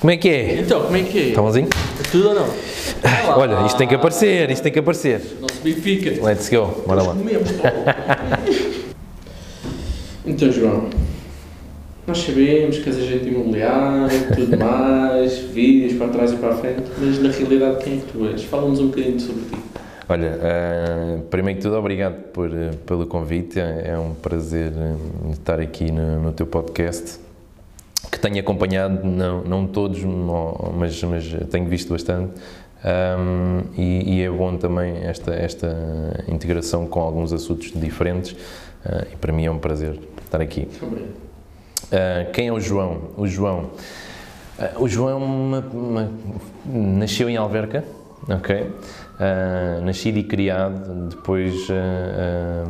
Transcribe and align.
Como 0.00 0.10
é 0.12 0.16
que 0.16 0.28
é? 0.28 0.60
Então, 0.60 0.82
como 0.84 0.96
é 0.96 1.02
que 1.02 1.18
é? 1.18 1.28
Está 1.28 1.42
bonzinho? 1.42 1.68
É 1.68 2.10
tudo 2.10 2.28
ou 2.28 2.34
não? 2.34 2.48
Olha, 3.36 3.66
isto 3.66 3.76
tem 3.76 3.86
que 3.88 3.94
aparecer, 3.94 4.50
isto 4.50 4.62
tem 4.62 4.72
que 4.72 4.78
aparecer. 4.78 5.20
Nosso 5.40 5.60
Benfica. 5.62 6.24
Let's 6.24 6.48
go, 6.48 6.82
bora 6.86 7.02
lá. 7.02 7.14
Então, 10.24 10.52
João, 10.52 10.90
nós 12.06 12.18
sabemos 12.18 12.78
que 12.78 12.88
és 12.88 12.98
agente 12.98 13.28
imobiliário 13.28 14.34
tudo 14.36 14.58
mais, 14.58 15.38
vídeos 15.38 15.94
para 15.94 16.08
trás 16.08 16.32
e 16.32 16.36
para 16.36 16.52
a 16.52 16.56
frente, 16.56 16.82
mas 16.98 17.18
na 17.22 17.30
realidade 17.30 17.82
quem 17.82 17.94
é 17.94 17.96
que 17.96 18.12
tu 18.12 18.26
és? 18.26 18.44
Fala-nos 18.44 18.78
um 18.78 18.88
bocadinho 18.88 19.18
sobre 19.18 19.44
ti. 19.44 19.56
Olha, 20.08 20.38
eh, 20.42 21.18
primeiro 21.30 21.58
que 21.60 21.66
tudo, 21.66 21.76
obrigado 21.78 22.14
por, 22.32 22.50
eh, 22.50 22.70
pelo 22.86 23.06
convite. 23.06 23.60
É, 23.60 23.90
é 23.90 23.98
um 23.98 24.14
prazer 24.14 24.72
eh, 24.74 25.30
estar 25.32 25.60
aqui 25.60 25.90
no, 25.92 26.20
no 26.22 26.32
teu 26.32 26.46
podcast, 26.46 27.20
que 28.10 28.18
tenho 28.18 28.40
acompanhado, 28.40 29.06
não, 29.06 29.42
não 29.44 29.66
todos, 29.66 30.02
mas, 30.02 31.02
mas 31.02 31.24
tenho 31.50 31.66
visto 31.66 31.90
bastante. 31.92 32.32
Ahm, 32.82 33.64
e, 33.76 34.14
e 34.18 34.22
é 34.22 34.30
bom 34.30 34.56
também 34.56 34.98
esta, 35.04 35.34
esta 35.34 36.24
integração 36.28 36.86
com 36.86 37.00
alguns 37.00 37.32
assuntos 37.32 37.72
diferentes. 37.74 38.34
ah, 38.86 39.04
e 39.12 39.16
para 39.16 39.32
mim 39.32 39.44
é 39.44 39.50
um 39.50 39.58
prazer 39.58 39.98
estar 40.24 40.40
aqui. 40.40 40.68
Uh, 40.82 42.30
quem 42.32 42.48
é 42.48 42.52
o 42.52 42.60
João? 42.60 42.98
O 43.16 43.26
João. 43.26 43.70
uh, 44.58 44.82
o 44.82 44.88
João 44.88 45.08
é 45.10 45.14
uma- 45.14 45.64
uma- 45.72 46.10
nasceu 46.66 47.28
em 47.28 47.36
Alverca, 47.36 47.82
ok? 48.28 48.66
Uh, 49.18 49.84
nascido 49.84 50.16
e 50.18 50.22
criado, 50.22 51.08
depois 51.08 51.68
uh, 51.68 51.74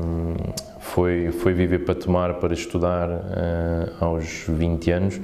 um, 0.00 0.34
foi, 0.80 1.30
foi 1.30 1.52
viver 1.52 1.80
para 1.84 1.94
Tomar 1.94 2.34
para 2.34 2.54
estudar 2.54 3.10
uh, 3.10 3.92
aos 4.02 4.46
20 4.48 4.90
anos 4.90 5.20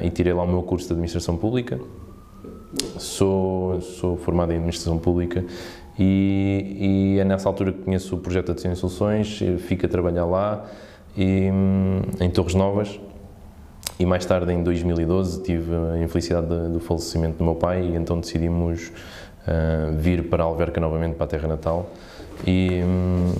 e 0.00 0.10
tirei 0.10 0.32
lá 0.32 0.44
o 0.44 0.46
meu 0.46 0.62
curso 0.62 0.86
de 0.86 0.92
Administração 0.92 1.36
Pública. 1.36 1.80
Sou, 2.98 3.80
sou 3.80 4.16
formado 4.18 4.52
em 4.52 4.56
Administração 4.56 4.96
Pública 4.96 5.44
e, 5.98 7.14
e 7.16 7.18
é 7.18 7.24
nessa 7.24 7.48
altura 7.48 7.72
que 7.72 7.82
conheço 7.82 8.14
o 8.14 8.18
projeto 8.18 8.52
Atenção 8.52 8.72
e 8.72 8.76
Soluções, 8.76 9.40
fico 9.66 9.86
a 9.86 9.88
trabalhar 9.88 10.26
lá 10.26 10.66
e, 11.16 11.50
hum, 11.50 12.02
em 12.20 12.30
Torres 12.30 12.54
Novas 12.54 13.00
e 13.98 14.04
mais 14.04 14.24
tarde 14.26 14.52
em 14.52 14.62
2012 14.62 15.42
tive 15.42 15.74
a 15.74 15.98
infelicidade 15.98 16.46
de- 16.46 16.68
do 16.74 16.80
falecimento 16.80 17.38
do 17.38 17.44
meu 17.44 17.54
pai 17.54 17.82
e 17.82 17.96
então 17.96 18.20
decidimos 18.20 18.92
ah, 19.46 19.90
vir 19.96 20.24
para 20.24 20.44
Alverca 20.44 20.80
novamente 20.80 21.14
para 21.14 21.24
a 21.24 21.28
terra 21.28 21.48
natal 21.48 21.90
e, 22.46 22.82
hum, 22.84 23.32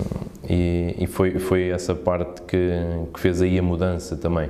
e, 0.49 0.95
e 0.99 1.07
foi, 1.07 1.37
foi 1.39 1.69
essa 1.69 1.93
parte 1.93 2.41
que, 2.43 2.71
que 3.13 3.19
fez 3.19 3.41
aí 3.41 3.59
a 3.59 3.61
mudança 3.61 4.15
também. 4.15 4.49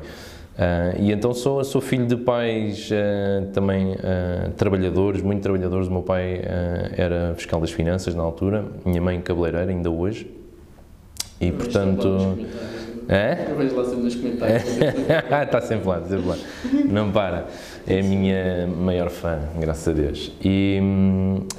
Ah, 0.57 0.93
e 0.97 1.11
então 1.11 1.33
sou, 1.33 1.63
sou 1.63 1.81
filho 1.81 2.05
de 2.05 2.15
pais 2.17 2.89
ah, 2.91 3.45
também 3.53 3.95
ah, 4.03 4.49
trabalhadores, 4.55 5.21
muito 5.21 5.41
trabalhadores. 5.41 5.87
O 5.87 5.91
meu 5.91 6.01
pai 6.01 6.41
era 6.95 7.33
fiscal 7.35 7.59
das 7.59 7.71
finanças 7.71 8.15
na 8.15 8.23
altura, 8.23 8.65
minha 8.85 9.01
mãe 9.01 9.19
cabeleireira 9.21 9.71
ainda 9.71 9.89
hoje. 9.89 10.29
E 11.39 11.51
portanto. 11.51 12.37
É? 13.09 13.47
Eu 13.49 13.55
vejo 13.55 13.73
lá 13.73 13.85
sempre 13.85 14.03
nos 14.03 14.15
comentários. 14.15 14.63
Está 15.43 15.61
sempre 15.61 15.87
lá, 15.87 16.01
sempre 16.01 16.27
lá. 16.27 16.35
Não 16.89 17.09
para. 17.09 17.47
É 17.89 18.01
a 18.01 18.03
minha 18.03 18.67
maior 18.67 19.09
fã, 19.09 19.39
graças 19.57 19.87
a 19.87 19.93
Deus. 19.93 20.29
E, 20.43 20.77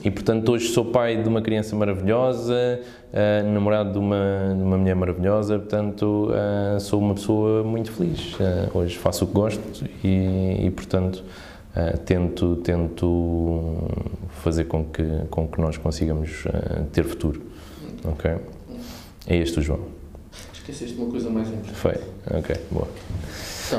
e 0.04 0.10
portanto, 0.10 0.52
hoje 0.52 0.68
sou 0.68 0.84
pai 0.84 1.22
de 1.22 1.26
uma 1.26 1.40
criança 1.40 1.74
maravilhosa, 1.74 2.80
ah, 3.14 3.42
namorado 3.42 3.92
de 3.92 3.98
uma, 3.98 4.54
de 4.54 4.62
uma 4.62 4.76
mulher 4.76 4.94
maravilhosa, 4.94 5.58
portanto, 5.58 6.30
ah, 6.34 6.78
sou 6.80 7.00
uma 7.00 7.14
pessoa 7.14 7.64
muito 7.64 7.90
feliz. 7.90 8.36
Ah, 8.38 8.68
hoje 8.74 8.98
faço 8.98 9.24
o 9.24 9.28
que 9.28 9.32
gosto 9.32 9.84
e, 10.04 10.66
e, 10.66 10.70
portanto, 10.70 11.24
tento, 12.04 12.56
tento 12.56 13.88
fazer 14.42 14.64
com 14.64 14.84
que, 14.84 15.04
com 15.30 15.48
que 15.48 15.58
nós 15.58 15.78
consigamos 15.78 16.44
ter 16.92 17.04
futuro. 17.04 17.40
Ok? 18.04 18.30
É 19.26 19.36
este 19.36 19.60
o 19.60 19.62
João. 19.62 19.80
Esqueceste 20.52 20.94
uma 20.96 21.10
coisa 21.10 21.30
mais 21.30 21.48
importante. 21.48 21.74
Foi. 21.74 21.94
Ok, 22.38 22.56
boa. 22.70 22.88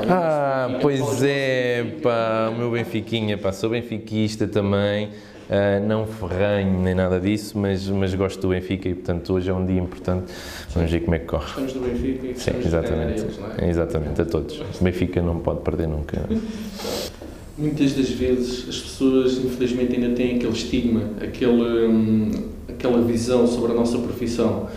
Ah, 0.08 0.78
pois 0.80 1.22
é, 1.22 1.84
do 1.84 2.00
pá, 2.02 2.50
o 2.52 2.58
meu 2.58 2.70
benfiquinha, 2.70 3.36
pá, 3.36 3.52
sou 3.52 3.70
benfiquista 3.70 4.46
também, 4.46 5.10
ah, 5.50 5.80
não 5.80 6.06
ferranho 6.06 6.80
nem 6.80 6.94
nada 6.94 7.18
disso, 7.18 7.58
mas, 7.58 7.88
mas 7.88 8.14
gosto 8.14 8.40
do 8.40 8.48
Benfica 8.50 8.88
e, 8.88 8.94
portanto, 8.94 9.32
hoje 9.32 9.50
é 9.50 9.52
um 9.52 9.66
dia 9.66 9.80
importante, 9.80 10.32
vamos 10.72 10.90
ver 10.90 11.00
como 11.00 11.16
é 11.16 11.18
que 11.18 11.26
corre. 11.26 11.44
Gostamos 11.44 11.72
do 11.72 11.80
Benfica 11.80 12.26
e 12.26 12.34
Sim, 12.38 12.52
gostamos 12.52 12.64
de 12.64 12.70
ganhar 12.70 12.82
exatamente, 12.82 13.20
eles, 13.20 13.38
não 13.38 13.48
é? 13.48 13.68
exatamente, 13.68 14.22
a 14.22 14.24
todos. 14.24 14.60
O 14.80 14.84
Benfica 14.84 15.20
não 15.20 15.40
pode 15.40 15.60
perder 15.62 15.88
nunca. 15.88 16.24
Muitas 17.58 17.92
das 17.94 18.08
vezes 18.10 18.68
as 18.68 18.78
pessoas, 18.78 19.32
infelizmente, 19.38 19.94
ainda 19.94 20.14
têm 20.14 20.36
aquele 20.36 20.52
estigma, 20.52 21.02
aquele, 21.20 21.86
hum, 21.86 22.30
aquela 22.68 23.02
visão 23.02 23.46
sobre 23.46 23.72
a 23.72 23.74
nossa 23.74 23.98
profissão 23.98 24.68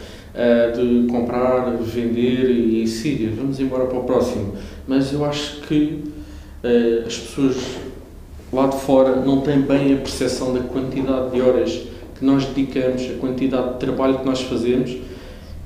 de 0.75 1.07
comprar, 1.11 1.77
vender 1.77 2.49
e 2.49 2.87
siga, 2.87 3.31
vamos 3.35 3.59
embora 3.59 3.85
para 3.85 3.99
o 3.99 4.03
próximo. 4.03 4.55
Mas 4.87 5.13
eu 5.13 5.23
acho 5.23 5.61
que 5.61 6.03
ah, 6.63 7.05
as 7.05 7.17
pessoas 7.17 7.57
lá 8.51 8.67
de 8.67 8.79
fora 8.79 9.15
não 9.17 9.41
têm 9.41 9.61
bem 9.61 9.93
a 9.93 9.97
percepção 9.97 10.53
da 10.53 10.61
quantidade 10.61 11.31
de 11.31 11.41
horas 11.41 11.71
que 12.17 12.23
nós 12.23 12.45
dedicamos, 12.45 13.01
a 13.03 13.19
quantidade 13.19 13.73
de 13.73 13.79
trabalho 13.79 14.19
que 14.19 14.25
nós 14.25 14.41
fazemos. 14.41 14.95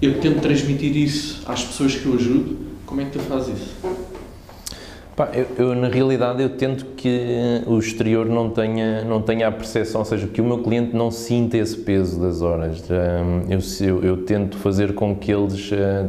Eu 0.02 0.20
tento 0.20 0.42
transmitir 0.42 0.96
isso 0.96 1.44
às 1.46 1.64
pessoas 1.64 1.96
que 1.96 2.06
eu 2.06 2.14
ajudo. 2.14 2.58
Como 2.86 3.02
é 3.02 3.06
que 3.06 3.12
tu 3.12 3.20
fazes 3.20 3.58
isso? 3.58 3.76
Pá, 5.18 5.32
eu, 5.34 5.48
eu, 5.58 5.76
na 5.76 5.88
realidade 5.88 6.44
eu 6.44 6.50
tento 6.50 6.86
que 6.96 7.64
o 7.66 7.80
exterior 7.80 8.28
não 8.28 8.52
tenha, 8.52 9.04
não 9.04 9.20
tenha 9.20 9.48
a 9.48 9.52
percepção, 9.52 10.02
ou 10.02 10.06
seja, 10.06 10.28
que 10.28 10.40
o 10.40 10.46
meu 10.46 10.60
cliente 10.60 10.96
não 10.96 11.10
sinta 11.10 11.58
esse 11.58 11.76
peso 11.76 12.22
das 12.22 12.44
horas. 12.44 12.84
Um, 12.88 13.52
eu, 13.52 13.60
eu, 13.88 14.04
eu 14.04 14.18
tento 14.18 14.60
fazer 14.60 14.94
com 14.94 15.16
que 15.16 15.32
eles, 15.34 15.72
uh, 15.72 16.08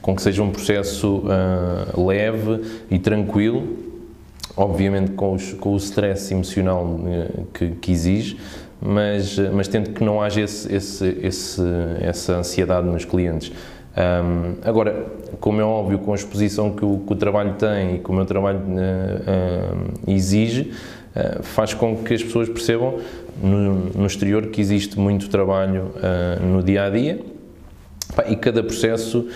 com 0.00 0.14
que 0.14 0.22
seja 0.22 0.44
um 0.44 0.52
processo 0.52 1.24
uh, 1.24 2.06
leve 2.06 2.84
e 2.88 3.00
tranquilo, 3.00 3.66
obviamente 4.56 5.10
com, 5.10 5.32
os, 5.32 5.52
com 5.54 5.72
o 5.74 5.76
stress 5.76 6.32
emocional 6.32 6.84
uh, 6.84 7.46
que, 7.52 7.72
que 7.72 7.90
exige, 7.90 8.38
mas, 8.80 9.36
mas 9.52 9.66
tento 9.66 9.90
que 9.90 10.04
não 10.04 10.22
haja 10.22 10.42
esse, 10.42 10.72
esse, 10.72 11.18
esse, 11.20 11.62
essa 12.00 12.34
ansiedade 12.34 12.86
nos 12.86 13.04
clientes. 13.04 13.50
Um, 13.96 14.56
agora, 14.62 15.06
como 15.40 15.58
é 15.58 15.64
óbvio, 15.64 15.98
com 15.98 16.12
a 16.12 16.14
exposição 16.14 16.70
que 16.70 16.84
o, 16.84 16.98
que 16.98 17.12
o 17.14 17.16
trabalho 17.16 17.54
tem 17.54 17.94
e 17.94 17.98
que 17.98 18.10
o 18.10 18.12
meu 18.12 18.26
trabalho 18.26 18.58
uh, 18.58 18.62
uh, 18.62 20.10
exige, 20.12 20.72
uh, 21.16 21.42
faz 21.42 21.72
com 21.72 21.96
que 21.96 22.12
as 22.12 22.22
pessoas 22.22 22.46
percebam 22.46 22.98
no, 23.42 23.74
no 23.94 24.06
exterior 24.06 24.48
que 24.48 24.60
existe 24.60 24.98
muito 24.98 25.30
trabalho 25.30 25.92
no 26.42 26.62
dia 26.62 26.84
a 26.84 26.90
dia. 26.90 27.20
E 28.28 28.36
cada 28.36 28.62
processo, 28.62 29.28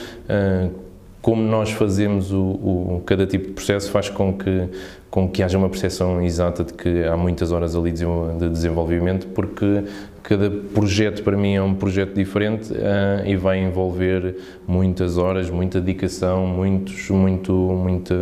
como 1.20 1.42
nós 1.42 1.70
fazemos 1.70 2.32
o, 2.32 2.40
o, 2.40 3.02
cada 3.04 3.26
tipo 3.26 3.48
de 3.48 3.52
processo, 3.52 3.90
faz 3.90 4.08
com 4.08 4.32
que, 4.32 4.68
com 5.10 5.28
que 5.28 5.42
haja 5.42 5.58
uma 5.58 5.68
percepção 5.68 6.22
exata 6.22 6.64
de 6.64 6.72
que 6.72 7.04
há 7.04 7.14
muitas 7.14 7.52
horas 7.52 7.76
ali 7.76 7.92
de 7.92 8.48
desenvolvimento, 8.48 9.26
porque 9.28 9.84
cada 10.22 10.50
projeto 10.50 11.22
para 11.22 11.36
mim 11.36 11.54
é 11.54 11.62
um 11.62 11.74
projeto 11.74 12.14
diferente 12.14 12.72
uh, 12.72 13.26
e 13.26 13.36
vai 13.36 13.62
envolver 13.62 14.36
muitas 14.66 15.16
horas, 15.16 15.50
muita 15.50 15.80
dedicação, 15.80 16.46
muitos, 16.46 17.08
muito, 17.10 17.52
muito, 17.52 18.14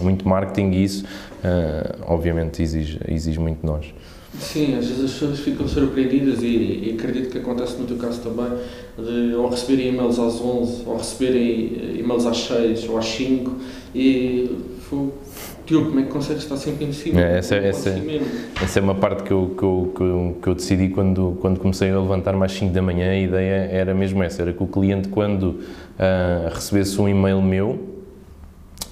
muito 0.00 0.28
marketing 0.28 0.70
e 0.72 0.84
isso, 0.84 1.04
uh, 1.04 2.04
obviamente, 2.06 2.62
exige, 2.62 2.98
exige 3.08 3.38
muito 3.38 3.60
de 3.60 3.66
nós. 3.66 3.86
Sim, 4.40 4.76
às 4.78 4.86
vezes 4.86 5.04
as 5.04 5.12
pessoas 5.12 5.40
ficam 5.40 5.68
surpreendidas 5.68 6.42
e, 6.42 6.46
e, 6.46 6.96
acredito 6.98 7.30
que 7.30 7.38
acontece 7.38 7.76
no 7.76 7.86
teu 7.86 7.98
caso 7.98 8.22
também, 8.22 8.58
de 8.96 9.34
ou 9.34 9.48
receberem 9.48 9.88
e-mails 9.88 10.18
às 10.18 10.40
11, 10.40 10.84
ou 10.86 10.96
receberem 10.96 11.98
e-mails 11.98 12.24
às 12.24 12.38
6 12.38 12.88
ou 12.88 12.96
às 12.96 13.04
5 13.04 13.58
e 13.94 14.50
Diogo, 15.66 15.88
como 15.88 16.00
é 16.00 16.02
que 16.02 16.10
consegues 16.10 16.42
estar 16.42 16.56
sempre 16.56 16.84
em 16.84 16.92
cima? 16.92 17.20
É, 17.20 17.38
essa, 17.38 17.54
essa, 17.56 17.94
essa 18.62 18.78
é 18.78 18.82
uma 18.82 18.94
parte 18.94 19.22
que 19.22 19.30
eu, 19.30 19.54
que 19.56 19.62
eu, 19.62 19.92
que 19.94 20.02
eu, 20.02 20.38
que 20.42 20.48
eu 20.48 20.54
decidi 20.54 20.88
quando, 20.88 21.38
quando 21.40 21.60
comecei 21.60 21.90
a 21.90 22.00
levantar-me 22.00 22.44
às 22.44 22.52
5 22.52 22.72
da 22.72 22.82
manhã, 22.82 23.10
a 23.10 23.18
ideia 23.18 23.68
era 23.70 23.94
mesmo 23.94 24.22
essa, 24.22 24.42
era 24.42 24.52
que 24.52 24.62
o 24.62 24.66
cliente 24.66 25.08
quando 25.08 25.44
uh, 25.44 26.52
recebesse 26.52 27.00
um 27.00 27.08
e-mail 27.08 27.40
meu, 27.40 27.70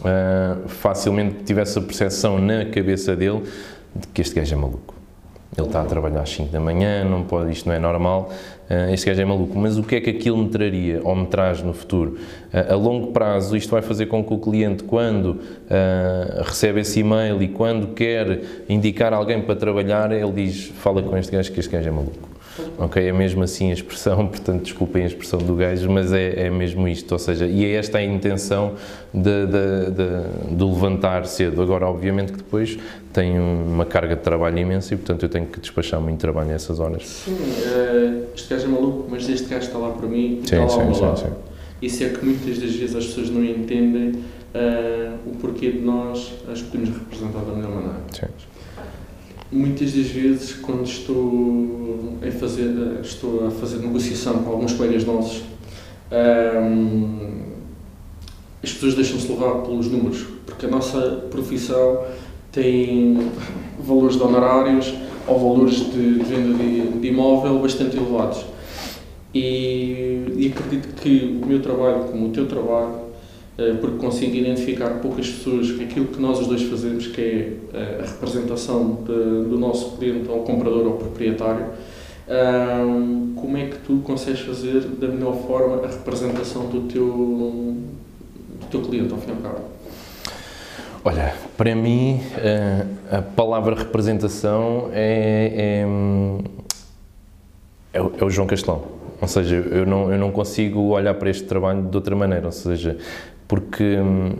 uh, 0.00 0.68
facilmente 0.68 1.42
tivesse 1.44 1.78
a 1.78 1.82
percepção 1.82 2.38
na 2.38 2.64
cabeça 2.66 3.16
dele 3.16 3.42
de 3.94 4.06
que 4.08 4.20
este 4.20 4.36
gajo 4.36 4.54
é 4.54 4.58
maluco. 4.58 4.99
Ele 5.60 5.68
está 5.68 5.82
a 5.82 5.84
trabalhar 5.84 6.22
às 6.22 6.30
5 6.30 6.50
da 6.50 6.58
manhã, 6.58 7.04
não 7.04 7.22
pode, 7.22 7.52
isto 7.52 7.68
não 7.68 7.74
é 7.74 7.78
normal, 7.78 8.30
uh, 8.70 8.92
este 8.92 9.06
gajo 9.06 9.20
é 9.20 9.24
maluco. 9.24 9.58
Mas 9.58 9.76
o 9.76 9.82
que 9.82 9.96
é 9.96 10.00
que 10.00 10.10
aquilo 10.10 10.38
me 10.38 10.48
traria, 10.48 11.00
ou 11.04 11.14
me 11.14 11.26
traz 11.26 11.62
no 11.62 11.74
futuro? 11.74 12.16
Uh, 12.52 12.72
a 12.72 12.76
longo 12.76 13.08
prazo, 13.12 13.56
isto 13.56 13.70
vai 13.70 13.82
fazer 13.82 14.06
com 14.06 14.24
que 14.24 14.32
o 14.32 14.38
cliente, 14.38 14.82
quando 14.84 15.32
uh, 15.32 16.42
recebe 16.42 16.80
esse 16.80 17.00
e-mail 17.00 17.42
e 17.42 17.48
quando 17.48 17.88
quer 17.88 18.40
indicar 18.68 19.12
alguém 19.12 19.42
para 19.42 19.54
trabalhar, 19.54 20.10
ele 20.10 20.32
diz, 20.32 20.72
fala 20.78 21.02
com 21.02 21.16
este 21.16 21.30
gajo 21.32 21.52
que 21.52 21.60
este 21.60 21.70
gajo 21.70 21.88
é 21.88 21.92
maluco. 21.92 22.29
Ok? 22.78 23.08
É 23.08 23.12
mesmo 23.12 23.42
assim 23.42 23.70
a 23.70 23.74
expressão, 23.74 24.26
portanto, 24.28 24.62
desculpem 24.62 25.02
a 25.02 25.06
expressão 25.06 25.38
do 25.38 25.54
gajo, 25.54 25.90
mas 25.90 26.12
é, 26.12 26.46
é 26.46 26.50
mesmo 26.50 26.86
isto, 26.88 27.12
ou 27.12 27.18
seja, 27.18 27.46
e 27.46 27.64
é 27.64 27.72
esta 27.74 27.98
a 27.98 28.04
intenção 28.04 28.74
de, 29.12 29.46
de, 29.46 29.90
de, 29.90 30.56
de 30.56 30.64
levantar 30.64 31.26
cedo. 31.26 31.62
Agora, 31.62 31.86
obviamente 31.86 32.32
que 32.32 32.38
depois 32.38 32.78
tem 33.12 33.38
uma 33.38 33.84
carga 33.84 34.16
de 34.16 34.22
trabalho 34.22 34.58
imensa 34.58 34.94
e, 34.94 34.96
portanto, 34.96 35.24
eu 35.24 35.28
tenho 35.28 35.46
que 35.46 35.60
despachar 35.60 36.00
muito 36.00 36.18
trabalho 36.18 36.48
nessas 36.48 36.80
horas. 36.80 37.06
Sim, 37.06 37.32
uh, 37.32 38.26
este 38.34 38.48
gajo 38.48 38.66
é 38.66 38.68
maluco, 38.68 39.08
mas 39.10 39.28
este 39.28 39.48
gajo 39.48 39.66
está 39.66 39.78
lá 39.78 39.90
para 39.90 40.06
mim 40.08 40.40
e 40.42 40.48
sim, 40.48 40.56
está 40.56 40.60
lá 40.60 40.68
sim, 40.68 40.80
ao 40.80 40.84
meu 40.86 40.94
sim, 40.94 41.02
lado. 41.02 41.18
sim. 41.18 41.50
Isso 41.82 42.04
é 42.04 42.08
que 42.10 42.24
muitas 42.24 42.58
das 42.58 42.74
vezes 42.74 42.94
as 42.94 43.06
pessoas 43.06 43.30
não 43.30 43.42
entendem 43.42 44.10
uh, 44.10 45.18
o 45.26 45.36
porquê 45.40 45.72
de 45.72 45.80
nós 45.80 46.34
as 46.50 46.60
podemos 46.62 46.90
representar 46.90 47.40
da 47.40 47.52
melhor 47.52 47.70
maneira. 47.70 48.00
Sim. 48.12 48.26
Muitas 49.52 49.92
das 49.92 50.06
vezes, 50.06 50.52
quando 50.52 50.84
estou 50.84 52.18
a 52.26 52.30
fazer, 52.30 53.00
estou 53.02 53.48
a 53.48 53.50
fazer 53.50 53.78
negociação 53.78 54.44
com 54.44 54.50
alguns 54.50 54.74
colegas 54.74 55.04
nossos, 55.04 55.42
um, 56.12 57.40
as 58.62 58.72
pessoas 58.72 58.94
deixam-se 58.94 59.26
levar 59.28 59.62
pelos 59.62 59.86
números, 59.86 60.24
porque 60.46 60.66
a 60.66 60.68
nossa 60.68 61.00
profissão 61.30 62.04
tem 62.52 63.30
valores 63.82 64.16
de 64.16 64.22
honorários 64.22 64.94
ou 65.26 65.38
valores 65.38 65.76
de, 65.90 66.18
de 66.18 66.24
venda 66.24 66.54
de, 66.54 67.00
de 67.00 67.08
imóvel 67.08 67.58
bastante 67.58 67.96
elevados. 67.96 68.44
E, 69.32 70.26
e, 70.36 70.52
acredito 70.54 70.94
que 71.00 71.40
o 71.42 71.46
meu 71.46 71.60
trabalho, 71.62 72.04
como 72.04 72.28
o 72.28 72.30
teu 72.30 72.46
trabalho, 72.46 72.99
porque 73.80 73.98
consigo 73.98 74.34
identificar 74.34 74.88
poucas 75.00 75.28
pessoas 75.28 75.70
aquilo 75.80 76.06
que 76.06 76.20
nós 76.20 76.40
os 76.40 76.46
dois 76.46 76.62
fazemos, 76.62 77.06
que 77.08 77.20
é 77.20 77.52
uh, 77.76 78.02
a 78.02 78.06
representação 78.06 78.98
de, 79.04 79.48
do 79.48 79.58
nosso 79.58 79.96
cliente 79.96 80.28
ao 80.28 80.40
comprador 80.40 80.86
ou 80.86 80.92
proprietário, 80.94 81.66
como 83.34 83.56
é 83.56 83.66
que 83.66 83.78
tu 83.78 83.96
consegues 84.04 84.40
fazer 84.40 84.82
da 84.82 85.08
melhor 85.08 85.34
forma 85.48 85.84
a 85.84 85.88
representação 85.88 86.66
do 86.66 86.82
teu, 86.82 87.04
do 87.04 88.66
teu 88.70 88.82
cliente, 88.82 89.12
ao 89.12 89.18
fim 89.18 89.30
e 89.30 89.32
ao 89.32 89.38
cabo? 89.38 89.64
Olha, 91.04 91.34
para 91.56 91.74
mim, 91.74 92.20
a 93.10 93.20
palavra 93.20 93.74
representação 93.74 94.90
é, 94.92 95.82
é, 97.92 97.98
é, 97.98 98.00
o, 98.00 98.12
é 98.16 98.24
o 98.24 98.30
João 98.30 98.46
Castelão. 98.46 98.84
Ou 99.20 99.28
seja, 99.28 99.56
eu 99.56 99.84
não, 99.84 100.10
eu 100.10 100.18
não 100.18 100.30
consigo 100.30 100.80
olhar 100.80 101.14
para 101.14 101.28
este 101.28 101.44
trabalho 101.44 101.82
de 101.82 101.96
outra 101.96 102.16
maneira, 102.16 102.46
ou 102.46 102.52
seja, 102.52 102.96
porque 103.50 103.98
hum, 103.98 104.30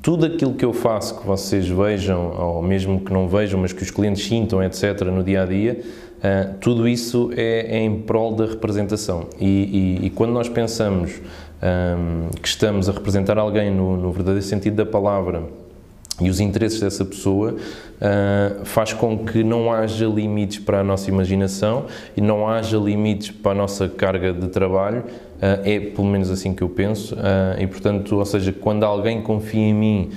tudo 0.00 0.24
aquilo 0.24 0.54
que 0.54 0.64
eu 0.64 0.72
faço, 0.72 1.20
que 1.20 1.26
vocês 1.26 1.68
vejam, 1.68 2.32
ou 2.34 2.62
mesmo 2.62 2.98
que 2.98 3.12
não 3.12 3.28
vejam, 3.28 3.60
mas 3.60 3.74
que 3.74 3.82
os 3.82 3.90
clientes 3.90 4.26
sintam, 4.26 4.62
etc., 4.62 5.02
no 5.02 5.22
dia 5.22 5.42
a 5.42 5.44
dia, 5.44 5.82
tudo 6.58 6.88
isso 6.88 7.30
é, 7.36 7.76
é, 7.76 7.78
em 7.78 8.00
prol 8.00 8.34
da 8.34 8.46
representação. 8.46 9.26
E, 9.38 9.98
e, 10.00 10.06
e 10.06 10.10
quando 10.10 10.32
nós 10.32 10.48
pensamos 10.48 11.20
um, 11.62 12.30
que 12.40 12.48
estamos 12.48 12.88
a 12.88 12.92
representar 12.92 13.36
alguém 13.36 13.70
no, 13.70 13.98
no 13.98 14.12
verdadeiro 14.12 14.46
sentido 14.46 14.76
da 14.76 14.86
palavra, 14.86 15.42
e 16.20 16.28
os 16.28 16.40
interesses 16.40 16.80
dessa 16.80 17.04
pessoa 17.04 17.52
uh, 17.54 18.64
faz 18.64 18.92
com 18.92 19.18
que 19.18 19.44
não 19.44 19.72
haja 19.72 20.06
limites 20.06 20.58
para 20.58 20.80
a 20.80 20.84
nossa 20.84 21.08
imaginação 21.08 21.84
e 22.16 22.20
não 22.20 22.48
haja 22.48 22.76
limites 22.76 23.30
para 23.30 23.52
a 23.52 23.54
nossa 23.54 23.88
carga 23.88 24.32
de 24.32 24.48
trabalho. 24.48 25.04
Uh, 25.38 25.62
é 25.64 25.78
pelo 25.78 26.08
menos 26.08 26.30
assim 26.30 26.52
que 26.52 26.62
eu 26.62 26.68
penso. 26.68 27.14
Uh, 27.14 27.60
e 27.60 27.66
portanto, 27.66 28.16
ou 28.16 28.24
seja, 28.24 28.52
quando 28.52 28.84
alguém 28.84 29.22
confia 29.22 29.60
em 29.60 29.74
mim 29.74 30.10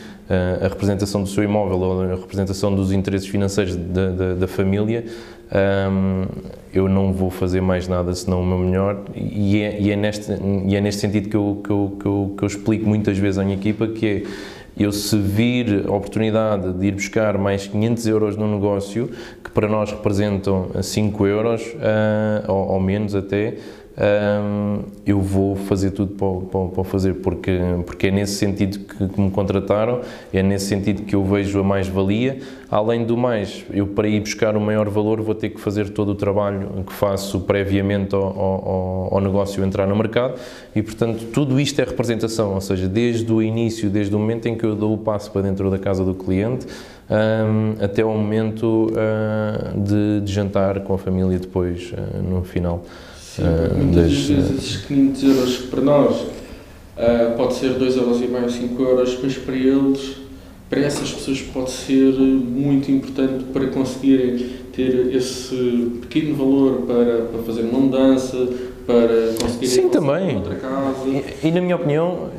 a 0.64 0.70
representação 0.70 1.22
do 1.22 1.28
seu 1.28 1.44
imóvel 1.44 1.78
ou 1.78 2.04
a 2.04 2.16
representação 2.16 2.74
dos 2.74 2.94
interesses 2.94 3.28
financeiros 3.28 3.76
da, 3.76 4.12
da, 4.12 4.34
da 4.36 4.48
família, 4.48 5.04
um, 5.52 6.26
eu 6.74 6.88
não 6.88 7.12
vou 7.12 7.30
fazer 7.30 7.60
mais 7.60 7.86
nada 7.86 8.16
senão 8.16 8.42
o 8.42 8.46
meu 8.46 8.58
melhor 8.58 9.04
e 9.14 9.62
é, 9.62 9.82
e 9.82 9.92
é, 9.92 9.96
neste, 9.98 10.32
e 10.66 10.74
é 10.74 10.80
neste 10.80 11.02
sentido 11.02 11.28
que 11.28 11.36
eu, 11.36 11.62
que, 11.62 11.70
eu, 11.70 11.98
que, 12.00 12.06
eu, 12.06 12.34
que 12.38 12.44
eu 12.44 12.48
explico 12.48 12.88
muitas 12.88 13.18
vezes 13.18 13.38
à 13.38 13.44
minha 13.44 13.58
equipa 13.58 13.88
que 13.88 14.08
é 14.08 14.24
eu 14.78 14.92
se 14.92 15.18
vir 15.18 15.86
a 15.88 15.92
oportunidade 15.92 16.72
de 16.74 16.88
ir 16.88 16.94
buscar 16.94 17.38
mais 17.38 17.68
500 17.68 18.08
euros 18.08 18.38
no 18.38 18.48
negócio, 18.52 19.10
que 19.44 19.52
para 19.52 19.68
nós 19.68 19.92
representam 19.92 20.72
5 20.82 21.28
euros, 21.28 21.62
uh, 21.62 22.52
ou, 22.52 22.70
ou, 22.70 22.80
menos 22.80 23.14
até, 23.14 23.58
um, 24.01 24.80
eu 25.06 25.21
vou 25.21 25.56
fazer 25.56 25.92
tudo 25.92 26.15
para, 26.15 26.48
para, 26.48 26.69
para, 26.69 26.83
fazer, 26.83 27.15
porque, 27.15 27.59
porque 27.86 28.07
é 28.07 28.12
nesse 28.12 28.33
sentido 28.33 28.80
que, 28.80 29.07
que, 29.07 29.21
me 29.21 29.30
contrataram, 29.30 30.01
é 30.33 30.42
nesse 30.42 30.65
sentido 30.65 31.03
que 31.03 31.13
eu 31.13 31.24
vejo 31.24 31.59
a 31.59 31.63
mais-valia. 31.63 32.39
Além 32.69 33.06
do 33.06 33.15
mais, 33.15 33.63
eu 33.71 33.86
para 33.86 34.07
ir 34.07 34.21
buscar 34.21 34.56
o 34.56 34.62
maior 34.62 34.89
valor 34.89 35.21
vou 35.21 35.36
ter 35.36 35.50
que 35.50 35.59
fazer 35.59 35.89
todo 35.89 36.13
o 36.13 36.15
trabalho 36.15 36.83
que 36.88 36.94
faço 36.94 37.42
previamente 37.42 38.15
ao, 38.15 38.24
ao, 38.24 39.09
ao 39.15 39.21
negócio 39.21 39.63
entrar 39.63 39.86
no 39.86 39.95
mercado 39.95 40.39
e, 40.75 40.81
portanto, 40.81 41.25
tudo 41.33 41.59
isto 41.59 41.80
é 41.80 41.83
representação, 41.83 42.53
ou 42.53 42.62
seja, 42.62 42.88
desde 42.88 43.31
o 43.31 43.42
início, 43.42 43.89
desde 43.89 44.15
o 44.15 44.19
momento 44.19 44.48
em 44.48 44.56
que 44.56 44.63
eu 44.63 44.74
dou 44.74 44.94
o 44.94 44.98
passo 44.98 45.30
para 45.31 45.42
dentro 45.42 45.69
da 45.69 45.77
casa 45.77 46.03
do 46.03 46.15
cliente, 46.15 46.65
um, 47.12 47.83
até 47.83 48.06
o 48.06 48.09
momento 48.09 48.88
uh, 48.92 49.80
de, 49.80 50.21
de, 50.21 50.31
jantar 50.31 50.80
com 50.80 50.94
a 50.94 50.98
família 50.98 51.38
depois, 51.38 51.92
uh, 51.92 52.24
no 52.24 52.42
final. 52.44 52.86
Sim, 53.36 53.44
uh, 53.44 53.78
muitas 53.78 54.12
das, 54.12 54.13
vezes 54.13 54.57
esses 54.57 54.78
500 54.86 55.24
euros 55.24 55.57
para 55.57 55.81
nós 55.81 56.22
uh, 56.22 57.38
pode 57.38 57.54
ser 57.54 57.75
2 57.75 57.95
euros 57.95 58.22
e 58.22 58.28
meio, 58.28 58.50
5 58.50 58.81
euros, 58.83 59.18
mas 59.24 59.38
para 59.38 59.56
eles, 59.56 60.18
para 60.69 60.81
essas 60.81 61.13
pessoas 61.13 61.42
pode 61.42 61.72
ser 61.72 62.12
muito 62.12 62.92
importante 62.92 63.45
para 63.45 63.68
conseguirem 63.68 64.50
ter 64.74 65.16
esse 65.16 65.92
pequeno 66.01 66.36
valor 66.36 66.81
para, 66.81 67.22
para 67.31 67.44
fazer 67.44 67.62
uma 67.62 67.80
mudança, 67.80 68.50
para 68.86 69.34
conseguirem 69.39 69.75
Sim, 69.84 69.89
também. 69.89 70.36
outra 70.36 70.56
casa. 70.56 71.07
E, 71.07 71.48
e 71.48 71.51
na 71.51 71.62
minha 71.62 71.77
opinião, 71.77 72.30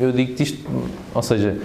eu 0.00 0.12
digo-te 0.12 0.44
isto, 0.44 0.64
ou 1.14 1.22
seja, 1.22 1.58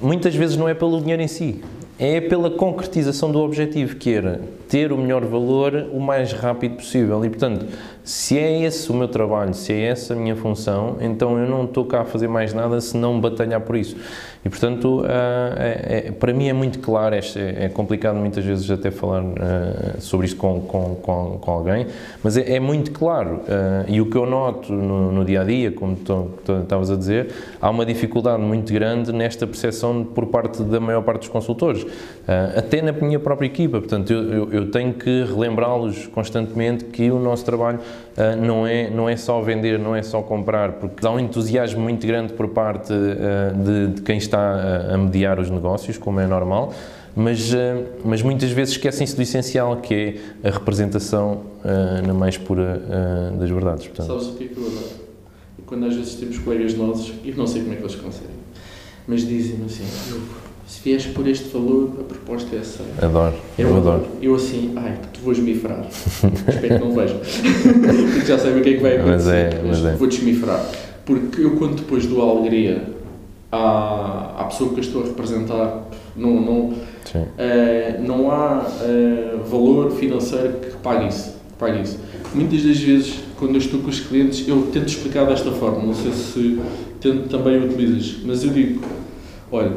muitas 0.00 0.36
vezes 0.36 0.56
não 0.56 0.68
é 0.68 0.74
pelo 0.74 1.00
dinheiro 1.00 1.20
em 1.20 1.28
si, 1.28 1.60
é 1.98 2.20
pela 2.20 2.48
concretização 2.48 3.32
do 3.32 3.40
objetivo, 3.40 3.96
que 3.96 4.14
era 4.14 4.40
ter 4.68 4.92
o 4.92 4.98
melhor 4.98 5.24
valor 5.24 5.88
o 5.92 5.98
mais 5.98 6.32
rápido 6.32 6.76
possível. 6.76 7.24
E, 7.24 7.28
portanto, 7.28 7.66
se 8.04 8.38
é 8.38 8.62
esse 8.62 8.90
o 8.90 8.94
meu 8.94 9.08
trabalho, 9.08 9.52
se 9.52 9.72
é 9.72 9.86
essa 9.86 10.14
a 10.14 10.16
minha 10.16 10.36
função, 10.36 10.96
então 11.00 11.36
eu 11.38 11.48
não 11.48 11.64
estou 11.64 11.84
cá 11.84 12.02
a 12.02 12.04
fazer 12.04 12.28
mais 12.28 12.54
nada 12.54 12.80
se 12.80 12.96
não 12.96 13.20
batalhar 13.20 13.60
por 13.62 13.76
isso. 13.76 13.96
E, 14.44 14.48
portanto, 14.48 15.00
uh, 15.00 15.04
é, 15.56 16.06
é, 16.06 16.12
para 16.12 16.32
mim 16.32 16.48
é 16.48 16.52
muito 16.52 16.78
claro, 16.78 17.14
é, 17.14 17.20
é, 17.64 17.68
complicado 17.68 18.16
muitas 18.16 18.44
vezes 18.44 18.70
até 18.70 18.90
falar 18.90 19.22
uh, 19.22 20.00
sobre 20.00 20.26
isto 20.26 20.38
com, 20.38 20.60
com, 20.60 20.94
com, 20.96 21.38
com 21.40 21.50
alguém, 21.50 21.86
mas 22.22 22.36
é, 22.36 22.54
é 22.54 22.60
muito 22.60 22.92
claro. 22.92 23.36
Uh, 23.36 23.84
e 23.88 24.00
o 24.00 24.06
que 24.06 24.16
eu 24.16 24.26
noto 24.26 24.72
no, 24.72 25.10
no 25.10 25.24
dia 25.24 25.40
a 25.40 25.44
dia, 25.44 25.72
como 25.72 25.96
estavas 26.62 26.90
a 26.90 26.96
dizer, 26.96 27.32
há 27.60 27.68
uma 27.68 27.84
dificuldade 27.84 28.40
muito 28.40 28.72
grande 28.72 29.12
nesta 29.12 29.46
percepção 29.46 30.04
por 30.04 30.26
parte 30.26 30.62
da 30.62 30.78
maior 30.78 31.02
parte 31.02 31.20
dos 31.20 31.28
consultores, 31.28 31.84
até 32.56 32.82
na 32.82 32.92
minha 32.92 33.18
própria 33.18 33.46
equipa. 33.46 33.78
Portanto, 33.78 34.12
eu, 34.12 34.32
eu, 34.32 34.52
eu 34.52 34.70
tenho 34.70 34.92
que 34.92 35.24
relembrá-los 35.24 36.06
constantemente 36.08 36.84
que 36.84 37.10
o 37.10 37.18
nosso 37.18 37.44
trabalho 37.44 37.80
não, 38.40 38.66
é, 38.66 38.90
não 38.90 39.08
é 39.08 39.16
só 39.16 39.40
vender, 39.40 39.78
não 39.78 39.94
é 39.96 40.02
só 40.02 40.20
comprar, 40.22 40.72
porque 40.72 41.06
há 41.06 41.10
um 41.10 41.18
entusiasmo 41.18 41.80
muito 41.80 42.06
grande 42.06 42.32
por 42.32 42.48
parte 42.48 42.92
de, 42.92 43.88
de 43.94 44.02
quem 44.02 44.18
está 44.18 44.27
a 44.36 44.98
mediar 44.98 45.38
os 45.38 45.48
negócios, 45.50 45.96
como 45.96 46.20
é 46.20 46.26
normal, 46.26 46.72
mas, 47.18 47.52
eh, 47.52 47.84
mas 48.04 48.22
muitas 48.22 48.50
vezes 48.50 48.74
esquecem-se 48.74 49.16
do 49.16 49.22
essencial, 49.22 49.76
que 49.78 49.94
é 50.42 50.48
a 50.48 50.52
representação 50.52 51.42
uh, 51.64 52.06
na 52.06 52.14
mais 52.14 52.38
pura 52.38 52.80
uh, 52.80 53.36
das 53.36 53.50
verdades. 53.50 53.88
Portanto. 53.88 54.06
Sabes 54.06 54.26
o 54.28 54.32
que 54.34 54.44
é 54.44 54.46
que 54.46 54.56
eu 54.56 54.66
adoro? 54.66 55.08
Quando 55.66 55.86
às 55.86 55.96
vezes 55.96 56.14
temos 56.14 56.38
colegas 56.38 56.74
nossos, 56.74 57.12
e 57.24 57.32
não 57.32 57.44
sei 57.44 57.62
como 57.62 57.74
é 57.74 57.76
que 57.76 57.82
eles 57.82 57.96
conseguem, 57.96 58.36
mas 59.06 59.26
dizem 59.26 59.58
assim, 59.66 59.84
se 60.68 60.80
vieres 60.84 61.06
por 61.06 61.26
este 61.26 61.48
valor, 61.48 61.90
a 61.98 62.04
proposta 62.04 62.54
é 62.54 62.60
essa. 62.60 62.84
Adoro, 63.02 63.34
eu, 63.58 63.68
eu 63.68 63.76
adoro. 63.78 64.06
Eu 64.22 64.34
assim, 64.36 64.72
ai, 64.76 64.96
tu 65.12 65.20
vou 65.20 65.32
esmifrar. 65.32 65.86
Espero 65.90 66.78
que 66.78 66.84
não 66.84 66.92
vejam. 66.94 67.18
Porque 68.12 68.26
já 68.26 68.38
sabem 68.38 68.60
o 68.60 68.62
que 68.62 68.70
é 68.70 68.74
que 68.74 68.80
vai 68.80 68.96
acontecer. 68.96 69.16
Mas 69.16 69.28
é, 69.28 69.62
mas 69.66 69.84
é. 69.84 69.96
Vou-te 69.96 70.18
esmifrar. 70.18 70.64
Porque 71.04 71.42
eu, 71.42 71.56
quando 71.56 71.76
depois 71.76 72.06
dou 72.06 72.22
a 72.22 72.38
alegria 72.38 72.96
à, 73.50 74.34
à 74.38 74.44
pessoa 74.44 74.70
que 74.70 74.76
eu 74.76 74.80
estou 74.80 75.02
a 75.02 75.06
representar. 75.06 75.84
Não, 76.16 76.40
não, 76.40 76.60
uh, 76.70 76.74
não 78.04 78.30
há 78.30 78.66
uh, 78.66 79.44
valor 79.44 79.92
financeiro 79.92 80.54
que 80.54 80.76
pague 80.78 81.08
isso, 81.08 81.36
pague 81.58 81.82
isso. 81.82 81.98
Muitas 82.34 82.62
das 82.62 82.78
vezes, 82.78 83.20
quando 83.38 83.52
eu 83.52 83.58
estou 83.58 83.80
com 83.80 83.88
os 83.88 84.00
clientes, 84.00 84.46
eu 84.46 84.68
tento 84.72 84.88
explicar 84.88 85.24
desta 85.26 85.50
forma. 85.52 85.82
Não 85.82 85.94
sei 85.94 86.12
se 86.12 86.60
tento, 87.00 87.28
também 87.28 87.64
utilizas, 87.64 88.18
mas 88.24 88.44
eu 88.44 88.50
digo: 88.50 88.82
olha, 89.50 89.72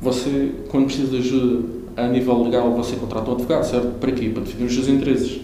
você, 0.00 0.52
quando 0.68 0.86
precisa 0.86 1.08
de 1.08 1.18
ajuda 1.18 1.68
a 1.96 2.06
nível 2.08 2.42
legal, 2.42 2.72
você 2.72 2.96
contrata 2.96 3.30
um 3.30 3.34
advogado, 3.34 3.64
certo? 3.64 3.98
Para 3.98 4.12
quê? 4.12 4.28
Para 4.28 4.42
definir 4.42 4.66
os 4.66 4.74
seus 4.74 4.88
interesses. 4.88 5.40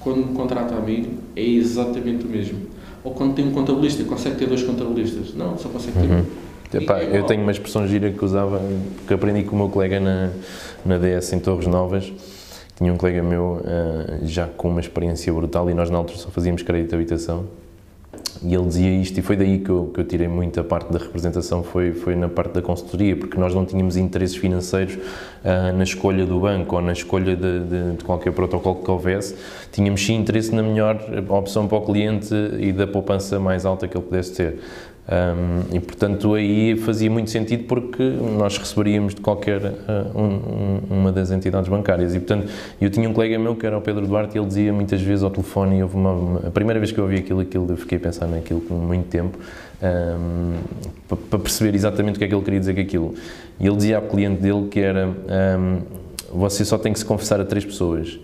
Quando 0.00 0.18
me 0.18 0.34
contrata 0.34 0.76
a 0.76 0.80
mim, 0.80 1.18
é 1.34 1.42
exatamente 1.42 2.24
o 2.24 2.28
mesmo. 2.28 2.58
Ou 3.02 3.12
quando 3.12 3.34
tem 3.34 3.46
um 3.46 3.50
contabilista, 3.50 4.04
consegue 4.04 4.36
ter 4.36 4.46
dois 4.46 4.62
contabilistas? 4.62 5.34
Não, 5.34 5.58
só 5.58 5.68
consegue 5.68 5.98
ter 5.98 6.06
um. 6.06 6.18
Uhum. 6.18 6.24
Epá, 6.72 7.02
eu 7.02 7.24
tenho 7.24 7.42
uma 7.42 7.52
expressão 7.52 7.86
gira 7.86 8.10
que 8.10 8.24
usava, 8.24 8.60
que 9.06 9.14
aprendi 9.14 9.44
com 9.44 9.54
o 9.54 9.58
meu 9.58 9.68
colega 9.68 10.00
na, 10.00 10.30
na 10.84 10.98
DS 10.98 11.32
em 11.32 11.38
Torres 11.38 11.66
Novas, 11.66 12.12
tinha 12.76 12.92
um 12.92 12.96
colega 12.96 13.22
meu 13.22 13.62
uh, 13.62 14.26
já 14.26 14.46
com 14.46 14.68
uma 14.68 14.80
experiência 14.80 15.32
brutal 15.32 15.70
e 15.70 15.74
nós 15.74 15.90
na 15.90 15.98
altura 15.98 16.18
só 16.18 16.28
fazíamos 16.28 16.62
crédito 16.62 16.90
de 16.90 16.94
habitação. 16.96 17.44
E 18.42 18.54
ele 18.54 18.66
dizia 18.66 18.90
isto, 18.90 19.18
e 19.18 19.22
foi 19.22 19.34
daí 19.34 19.60
que 19.60 19.70
eu, 19.70 19.90
que 19.94 20.00
eu 20.00 20.04
tirei 20.04 20.28
muita 20.28 20.62
parte 20.62 20.92
da 20.92 20.98
representação, 20.98 21.62
foi, 21.62 21.92
foi 21.92 22.14
na 22.14 22.28
parte 22.28 22.52
da 22.52 22.60
consultoria, 22.60 23.16
porque 23.16 23.38
nós 23.38 23.54
não 23.54 23.64
tínhamos 23.64 23.96
interesses 23.96 24.36
financeiros 24.36 24.94
uh, 24.94 25.74
na 25.74 25.84
escolha 25.84 26.26
do 26.26 26.40
banco 26.40 26.76
ou 26.76 26.82
na 26.82 26.92
escolha 26.92 27.34
de, 27.34 27.60
de, 27.60 27.92
de, 27.96 28.04
qualquer 28.04 28.32
protocolo 28.32 28.82
que 28.82 28.90
houvesse, 28.90 29.34
tínhamos 29.72 30.04
sim 30.04 30.16
interesse 30.16 30.54
na 30.54 30.62
melhor 30.62 31.00
opção 31.30 31.66
para 31.66 31.78
o 31.78 31.80
cliente 31.80 32.34
e 32.58 32.72
da 32.72 32.86
poupança 32.86 33.40
mais 33.40 33.64
alta 33.64 33.88
que 33.88 33.96
ele 33.96 34.04
pudesse 34.04 34.34
ter. 34.34 34.58
Um, 35.08 35.76
e 35.76 35.78
portanto 35.78 36.34
aí 36.34 36.76
fazia 36.78 37.08
muito 37.08 37.30
sentido 37.30 37.62
porque 37.68 38.02
nós 38.02 38.58
receberíamos 38.58 39.14
de 39.14 39.20
qualquer 39.20 39.64
uh, 39.64 40.20
um, 40.20 40.80
uma 40.90 41.12
das 41.12 41.30
entidades 41.30 41.68
bancárias. 41.68 42.12
E 42.12 42.18
portanto 42.18 42.48
eu 42.80 42.90
tinha 42.90 43.08
um 43.08 43.12
colega 43.12 43.38
meu 43.38 43.54
que 43.54 43.64
era 43.64 43.78
o 43.78 43.80
Pedro 43.80 44.04
Duarte 44.04 44.36
e 44.36 44.40
ele 44.40 44.48
dizia 44.48 44.72
muitas 44.72 45.00
vezes 45.00 45.22
ao 45.22 45.30
telefone 45.30 45.80
houve 45.80 45.94
uma, 45.94 46.48
a 46.48 46.50
primeira 46.50 46.80
vez 46.80 46.90
que 46.90 46.98
eu 46.98 47.04
ouvi 47.04 47.18
aquilo, 47.18 47.38
aquilo 47.38 47.70
eu 47.70 47.76
fiquei 47.76 47.98
a 47.98 48.00
pensar 48.00 48.26
naquilo 48.26 48.60
por 48.60 48.74
muito 48.74 49.06
tempo 49.06 49.38
para 51.28 51.38
perceber 51.38 51.76
exatamente 51.76 52.16
o 52.16 52.18
que 52.18 52.24
é 52.24 52.28
que 52.28 52.34
ele 52.34 52.42
queria 52.42 52.58
dizer 52.58 52.74
com 52.74 52.80
aquilo. 52.80 53.14
E 53.60 53.66
ele 53.66 53.76
dizia 53.76 53.98
ao 53.98 54.02
cliente 54.02 54.42
dele 54.42 54.66
que 54.68 54.80
era 54.80 55.08
você 56.32 56.64
só 56.64 56.78
tem 56.78 56.92
que 56.92 56.98
se 56.98 57.04
confessar 57.04 57.40
a 57.40 57.44
três 57.44 57.64
pessoas. 57.64 58.18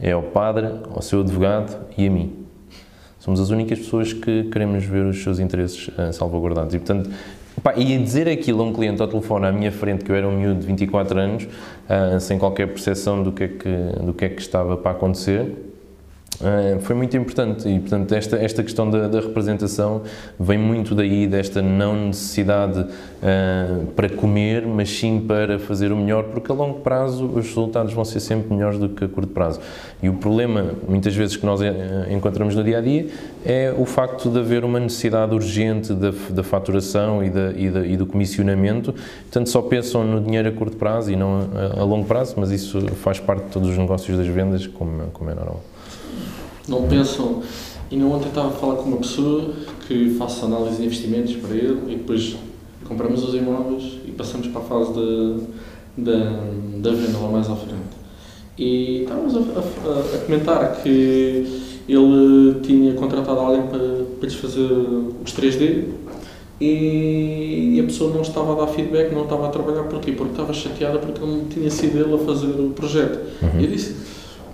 É 0.00 0.12
ao 0.12 0.22
padre, 0.22 0.68
ao 0.94 1.02
seu 1.02 1.20
advogado 1.20 1.76
e 1.96 2.06
a 2.06 2.10
mim 2.10 2.41
Somos 3.22 3.38
as 3.38 3.50
únicas 3.50 3.78
pessoas 3.78 4.12
que 4.12 4.48
queremos 4.50 4.84
ver 4.84 5.06
os 5.06 5.22
seus 5.22 5.38
interesses 5.38 5.86
uh, 5.86 6.12
salvaguardados. 6.12 6.74
E, 6.74 6.78
portanto, 6.78 7.08
pá, 7.62 7.72
e 7.76 7.96
dizer 7.96 8.28
aquilo 8.28 8.62
a 8.62 8.64
um 8.64 8.72
cliente 8.72 9.00
ao 9.00 9.06
telefone 9.06 9.46
à 9.46 9.52
minha 9.52 9.70
frente, 9.70 10.04
que 10.04 10.10
eu 10.10 10.16
era 10.16 10.26
um 10.26 10.36
miúdo 10.36 10.58
de 10.58 10.66
24 10.66 11.20
anos, 11.20 11.44
uh, 11.44 12.18
sem 12.18 12.36
qualquer 12.36 12.66
percepção 12.66 13.22
do 13.22 13.30
que, 13.30 13.44
é 13.44 13.48
que, 13.48 14.04
do 14.04 14.12
que 14.12 14.24
é 14.24 14.28
que 14.28 14.40
estava 14.40 14.76
para 14.76 14.90
acontecer, 14.90 15.54
Uh, 16.42 16.80
foi 16.80 16.96
muito 16.96 17.16
importante 17.16 17.68
e, 17.68 17.78
portanto, 17.78 18.12
esta, 18.12 18.36
esta 18.36 18.64
questão 18.64 18.90
da, 18.90 19.06
da, 19.06 19.20
representação 19.20 20.02
vem 20.40 20.58
muito 20.58 20.92
daí, 20.92 21.24
desta 21.24 21.62
não 21.62 22.08
necessidade 22.08 22.80
uh, 22.80 23.86
para 23.94 24.08
comer, 24.08 24.66
mas 24.66 24.90
sim 24.90 25.20
para 25.20 25.60
fazer 25.60 25.92
o 25.92 25.96
melhor, 25.96 26.24
porque 26.24 26.50
a 26.50 26.54
longo 26.54 26.80
prazo 26.80 27.26
os 27.26 27.46
resultados 27.46 27.92
vão 27.92 28.04
ser 28.04 28.18
sempre 28.18 28.52
melhores 28.52 28.76
do 28.76 28.88
que 28.88 29.04
a 29.04 29.08
curto 29.08 29.32
prazo. 29.32 29.60
E 30.02 30.08
o 30.08 30.14
problema, 30.14 30.72
muitas 30.88 31.14
vezes, 31.14 31.36
que 31.36 31.46
nós 31.46 31.60
uh, 31.60 31.64
encontramos 32.10 32.56
no 32.56 32.64
dia 32.64 32.78
a 32.78 32.80
dia 32.80 33.06
é 33.46 33.72
o 33.78 33.84
facto 33.84 34.28
de 34.28 34.40
haver 34.40 34.64
uma 34.64 34.80
necessidade 34.80 35.32
urgente 35.32 35.94
da, 35.94 36.12
da 36.30 36.42
faturação 36.42 37.22
e, 37.22 37.30
da, 37.30 37.52
e, 37.52 37.70
da, 37.70 37.86
e, 37.86 37.96
do 37.96 38.04
comissionamento, 38.04 38.92
portanto, 38.92 39.48
só 39.48 39.62
pensam 39.62 40.02
no 40.02 40.20
dinheiro 40.20 40.48
a 40.48 40.52
curto 40.52 40.76
prazo 40.76 41.12
e 41.12 41.14
não 41.14 41.48
a, 41.54 41.80
a 41.80 41.84
longo 41.84 42.04
prazo, 42.04 42.34
mas 42.36 42.50
isso 42.50 42.80
faz 42.96 43.20
parte 43.20 43.44
de 43.44 43.50
todos 43.50 43.68
os 43.68 43.78
negócios 43.78 44.18
das 44.18 44.26
vendas, 44.26 44.66
como, 44.66 45.04
como 45.12 45.30
é 45.30 45.34
normal 45.36 45.62
não 46.68 46.86
pensam. 46.88 47.42
E 47.90 47.96
não 47.96 48.12
ontem 48.12 48.28
estava 48.28 48.48
a 48.48 48.52
falar 48.52 48.76
com 48.76 48.84
uma 48.84 48.96
pessoa 48.98 49.52
que 49.86 50.14
faço 50.18 50.46
análise 50.46 50.78
de 50.78 50.86
investimentos 50.86 51.36
para 51.36 51.54
ele 51.54 51.92
e 51.92 51.96
depois 51.96 52.36
compramos 52.86 53.22
os 53.22 53.34
imóveis 53.34 53.98
e 54.06 54.10
passamos 54.12 54.46
para 54.46 54.60
a 54.60 54.64
fase 54.64 54.92
da, 55.96 56.10
da, 56.78 56.90
venda 56.90 57.18
lá 57.18 57.28
mais 57.28 57.50
à 57.50 57.56
frente. 57.56 58.02
E 58.56 59.02
estávamos 59.02 59.36
a, 59.36 59.38
a, 59.38 60.16
a, 60.16 60.18
comentar 60.24 60.82
que 60.82 61.46
ele 61.88 62.60
tinha 62.62 62.94
contratado 62.94 63.40
alguém 63.40 63.66
para, 63.66 64.04
para 64.18 64.28
lhes 64.28 64.34
fazer 64.34 64.70
os 64.70 65.32
3D 65.34 65.84
e, 66.60 67.80
a 67.80 67.84
pessoa 67.84 68.14
não 68.14 68.22
estava 68.22 68.52
a 68.52 68.64
dar 68.64 68.72
feedback, 68.72 69.12
não 69.12 69.24
estava 69.24 69.48
a 69.48 69.50
trabalhar. 69.50 69.82
Porquê? 69.84 70.12
Porque 70.12 70.32
estava 70.32 70.52
chateada 70.52 70.98
porque 70.98 71.20
não 71.20 71.44
tinha 71.46 71.68
sido 71.68 71.98
ele 71.98 72.14
a 72.14 72.18
fazer 72.18 72.46
o 72.46 72.70
projeto. 72.70 73.18
Uhum. 73.42 73.60
E 73.60 73.64
eu 73.64 73.70
disse 73.70 73.96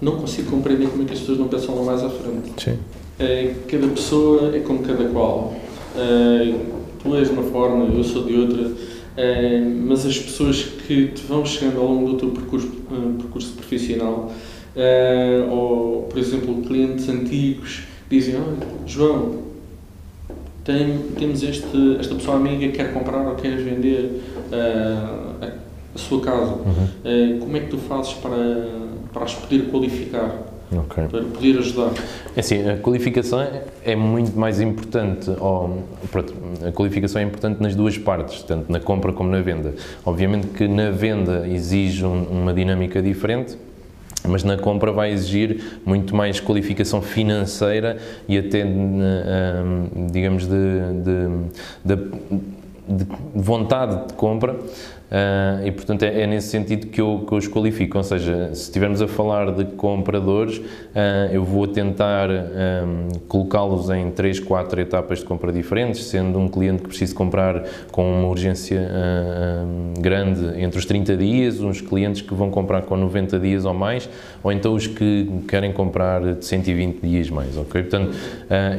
não 0.01 0.17
consigo 0.17 0.51
compreender 0.51 0.89
como 0.89 1.03
é 1.03 1.07
que 1.07 1.13
as 1.13 1.21
pessoas 1.21 1.39
não 1.39 1.49
pensam 1.49 1.75
lá 1.77 1.83
mais 1.83 2.03
à 2.03 2.11
frente. 2.11 2.53
Sim. 2.63 2.79
É, 3.19 3.55
cada 3.67 3.89
pessoa 3.89 4.55
é 4.55 4.61
como 4.61 4.81
cada 4.81 5.05
qual. 5.09 5.55
É, 5.97 6.55
tu 7.03 7.15
és 7.17 7.29
de 7.29 7.35
uma 7.35 7.43
forma, 7.45 7.93
eu 7.95 8.05
sou 8.05 8.25
de 8.25 8.35
outra, 8.35 8.71
é, 9.17 9.61
mas 9.61 10.07
as 10.07 10.17
pessoas 10.17 10.63
que 10.63 11.09
te 11.09 11.23
vão 11.27 11.45
chegando 11.45 11.81
ao 11.81 11.87
longo 11.87 12.13
do 12.13 12.17
teu 12.17 12.31
percurso, 12.31 12.69
uh, 12.69 13.15
percurso 13.19 13.53
profissional, 13.55 14.33
uh, 14.77 15.51
ou, 15.53 16.03
por 16.05 16.19
exemplo, 16.19 16.63
clientes 16.63 17.09
antigos, 17.09 17.83
dizem: 18.09 18.37
Olha, 18.37 18.69
João, 18.87 19.43
tem, 20.65 20.99
temos 21.19 21.43
este, 21.43 21.97
esta 21.99 22.15
pessoa 22.15 22.37
amiga 22.37 22.69
que 22.69 22.77
quer 22.77 22.93
comprar 22.93 23.27
ou 23.27 23.35
quer 23.35 23.57
vender 23.57 24.23
uh, 24.53 25.28
a, 25.99 26.09
sua 26.09 26.21
casa. 26.21 26.53
Uhum. 26.53 27.39
como 27.41 27.57
é 27.57 27.61
que 27.61 27.69
tu 27.69 27.79
fazes 27.79 28.15
para 28.15 28.37
para 29.13 29.25
as 29.25 29.35
poder 29.35 29.71
qualificar, 29.71 30.33
okay. 30.71 31.05
para 31.09 31.23
poder 31.23 31.59
ajudar. 31.59 31.93
É 32.37 32.41
assim, 32.41 32.69
a 32.69 32.77
qualificação 32.77 33.41
é 33.85 33.97
muito 33.97 34.39
mais 34.39 34.61
importante, 34.61 35.31
ou, 35.41 35.85
pronto, 36.11 36.35
a 36.67 36.73
qualificação 36.73 37.21
é 37.21 37.25
importante 37.25 37.61
nas 37.63 37.75
duas 37.75 37.97
partes, 37.97 38.43
tanto 38.43 38.71
na 38.71 38.81
compra 38.81 39.13
como 39.13 39.31
na 39.31 39.41
venda. 39.41 39.75
Obviamente 40.05 40.49
que 40.49 40.69
na 40.69 40.91
venda 40.91 41.47
exige 41.49 42.05
um, 42.05 42.23
uma 42.25 42.53
dinâmica 42.53 43.03
diferente, 43.03 43.57
mas 44.27 44.45
na 44.45 44.57
compra 44.57 44.93
vai 44.93 45.13
exigir 45.13 45.81
muito 45.87 46.15
mais 46.15 46.41
qualificação 46.41 47.01
financeira 47.01 47.99
e 48.29 48.37
até, 48.37 48.65
digamos, 50.11 50.47
de, 50.47 50.55
de, 51.85 51.97
de, 51.97 53.05
de 53.05 53.07
vontade 53.35 54.09
de 54.09 54.15
compra 54.15 54.57
Uh, 55.09 55.67
e 55.67 55.73
portanto 55.73 56.03
é, 56.03 56.21
é, 56.21 56.27
nesse 56.27 56.49
sentido 56.49 56.89
que 56.89 57.01
eu, 57.01 57.25
que 57.27 57.33
eu 57.33 57.39
os 57.39 57.49
qualifico, 57.49 57.97
ou 57.97 58.05
seja, 58.05 58.51
se 58.53 58.65
estivermos 58.65 59.01
a 59.01 59.09
falar 59.09 59.53
de 59.53 59.65
compradores, 59.65 60.59
uh, 60.59 61.33
eu 61.33 61.43
vou 61.43 61.67
tentar 61.67 62.29
um, 62.29 63.19
colocá-los 63.27 63.89
em 63.89 64.11
3, 64.11 64.39
4 64.41 64.83
etapas 64.83 65.21
de 65.21 65.25
compra 65.25 65.51
diferentes, 65.51 66.05
sendo 66.05 66.39
um 66.39 66.47
cliente 66.47 66.83
que 66.83 66.89
precisa 66.89 67.15
comprar 67.15 67.65
com 67.91 68.19
uma 68.19 68.29
urgência 68.29 68.81
uh, 68.81 69.99
grande 69.99 70.61
entre 70.61 70.79
os 70.79 70.85
30 70.85 71.17
dias, 71.17 71.61
uns 71.61 71.81
clientes 71.81 72.21
que 72.21 72.35
vão 72.35 72.51
comprar 72.51 72.83
com 72.83 72.95
90 72.95 73.39
dias 73.39 73.65
ou 73.65 73.73
mais, 73.73 74.11
ou 74.43 74.53
então 74.53 74.75
os 74.75 74.87
que 74.87 75.27
querem 75.49 75.73
comprar 75.73 76.35
de 76.35 76.45
120 76.45 77.01
dias 77.01 77.31
mais, 77.31 77.57
ok? 77.57 77.83
Portanto, 77.83 78.15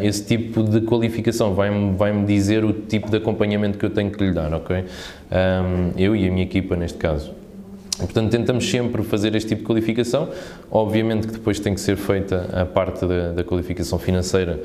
esse 0.01 0.23
tipo 0.25 0.61
de 0.61 0.81
qualificação 0.81 1.53
vai-me 1.53 1.95
vai 1.95 2.11
-me 2.13 2.25
dizer 2.25 2.63
o 2.63 2.71
tipo 2.71 3.09
de 3.09 3.17
acompanhamento 3.17 3.77
que 3.77 3.85
eu 3.85 3.89
tenho 3.89 4.11
que 4.11 4.23
lhe 4.23 4.31
dar, 4.31 4.53
ok? 4.53 4.83
Um, 5.31 5.91
eu 5.97 6.15
e 6.15 6.27
a 6.27 6.31
minha 6.31 6.43
equipa 6.43 6.75
neste 6.75 6.97
caso. 6.97 7.31
Portanto, 7.99 8.31
tentamos 8.31 8.69
sempre 8.69 9.03
fazer 9.03 9.35
este 9.35 9.49
tipo 9.49 9.61
de 9.61 9.67
qualificação. 9.67 10.29
Obviamente 10.71 11.27
que 11.27 11.33
depois 11.33 11.59
tem 11.59 11.73
que 11.73 11.81
ser 11.81 11.97
feita 11.97 12.47
a 12.53 12.65
parte 12.65 13.05
da, 13.05 13.33
da 13.33 13.43
qualificação 13.43 13.99
financeira, 13.99 14.59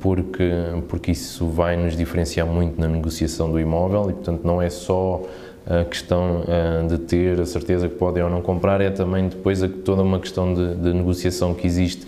porque, 0.00 0.52
porque 0.86 1.12
isso 1.12 1.46
vai 1.46 1.76
nos 1.76 1.96
diferenciar 1.96 2.46
muito 2.46 2.78
na 2.78 2.88
negociação 2.88 3.50
do 3.50 3.58
imóvel 3.58 4.10
e, 4.10 4.12
portanto, 4.12 4.42
não 4.44 4.60
é 4.60 4.68
só 4.68 5.22
a 5.66 5.84
questão 5.84 6.44
de 6.86 6.98
ter 6.98 7.40
a 7.40 7.46
certeza 7.46 7.88
que 7.88 7.94
podem 7.94 8.22
ou 8.22 8.28
não 8.28 8.42
comprar, 8.42 8.80
é 8.82 8.90
também 8.90 9.28
depois 9.28 9.60
toda 9.82 10.02
uma 10.02 10.20
questão 10.20 10.52
de, 10.52 10.74
de 10.74 10.92
negociação 10.92 11.54
que 11.54 11.66
existe 11.66 12.06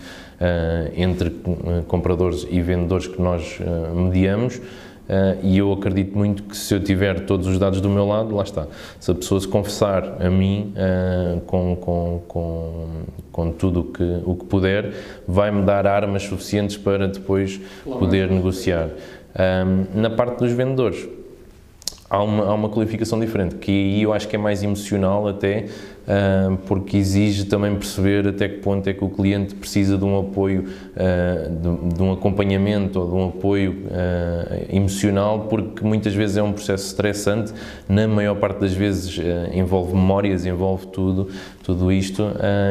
entre 0.95 1.35
compradores 1.87 2.47
e 2.49 2.61
vendedores 2.61 3.07
que 3.07 3.19
nós 3.21 3.59
mediamos. 3.95 4.61
Uh, 5.09 5.39
e 5.41 5.57
eu 5.57 5.73
acredito 5.73 6.15
muito 6.15 6.43
que 6.43 6.55
se 6.55 6.71
eu 6.71 6.79
tiver 6.79 7.25
todos 7.25 7.47
os 7.47 7.57
dados 7.57 7.81
do 7.81 7.89
meu 7.89 8.05
lado, 8.05 8.35
lá 8.35 8.43
está. 8.43 8.67
Se 8.99 9.09
a 9.09 9.15
pessoa 9.15 9.41
se 9.41 9.47
confessar 9.47 10.21
a 10.21 10.29
mim 10.29 10.71
uh, 10.75 11.41
com, 11.41 11.75
com, 11.75 12.21
com, 12.27 12.85
com 13.31 13.51
tudo 13.51 13.85
que, 13.85 14.21
o 14.23 14.35
que 14.35 14.45
puder, 14.45 14.93
vai-me 15.27 15.63
dar 15.63 15.87
armas 15.87 16.23
suficientes 16.23 16.77
para 16.77 17.07
depois 17.07 17.59
poder 17.83 18.29
negociar. 18.29 18.89
Um, 19.35 19.99
na 19.99 20.11
parte 20.11 20.37
dos 20.37 20.51
vendedores, 20.51 21.07
há 22.09 22.23
uma, 22.23 22.45
há 22.45 22.53
uma 22.53 22.69
qualificação 22.69 23.19
diferente, 23.19 23.55
que 23.55 23.71
aí 23.71 24.01
eu 24.01 24.11
acho 24.11 24.27
que 24.27 24.35
é 24.35 24.39
mais 24.39 24.63
emocional 24.63 25.27
até, 25.27 25.65
uh, 26.07 26.57
porque 26.65 26.97
exige 26.97 27.45
também 27.45 27.75
perceber 27.75 28.27
até 28.27 28.49
que 28.49 28.57
ponto 28.57 28.87
é 28.89 28.93
que 28.93 29.03
o 29.03 29.09
cliente 29.09 29.53
precisa 29.53 29.95
de 29.95 30.03
um 30.03 30.19
apoio, 30.19 30.65
uh, 30.95 31.49
de, 31.49 31.95
de, 31.95 32.01
um 32.01 32.11
acompanhamento 32.11 32.99
ou 32.99 33.07
de 33.07 33.13
um 33.13 33.27
apoio 33.27 33.83
uh, 33.85 34.75
emocional, 34.75 35.41
porque 35.41 35.83
muitas 35.83 36.15
vezes 36.15 36.37
é 36.37 36.41
um 36.41 36.51
processo 36.51 36.87
estressante, 36.87 37.53
na 37.87 38.07
maior 38.07 38.35
parte 38.35 38.59
das 38.59 38.73
vezes 38.73 39.19
envolve 39.53 39.93
memórias, 39.93 40.45
envolve 40.45 40.87
tudo, 40.87 41.29
tudo 41.63 41.91
isto, 41.91 42.23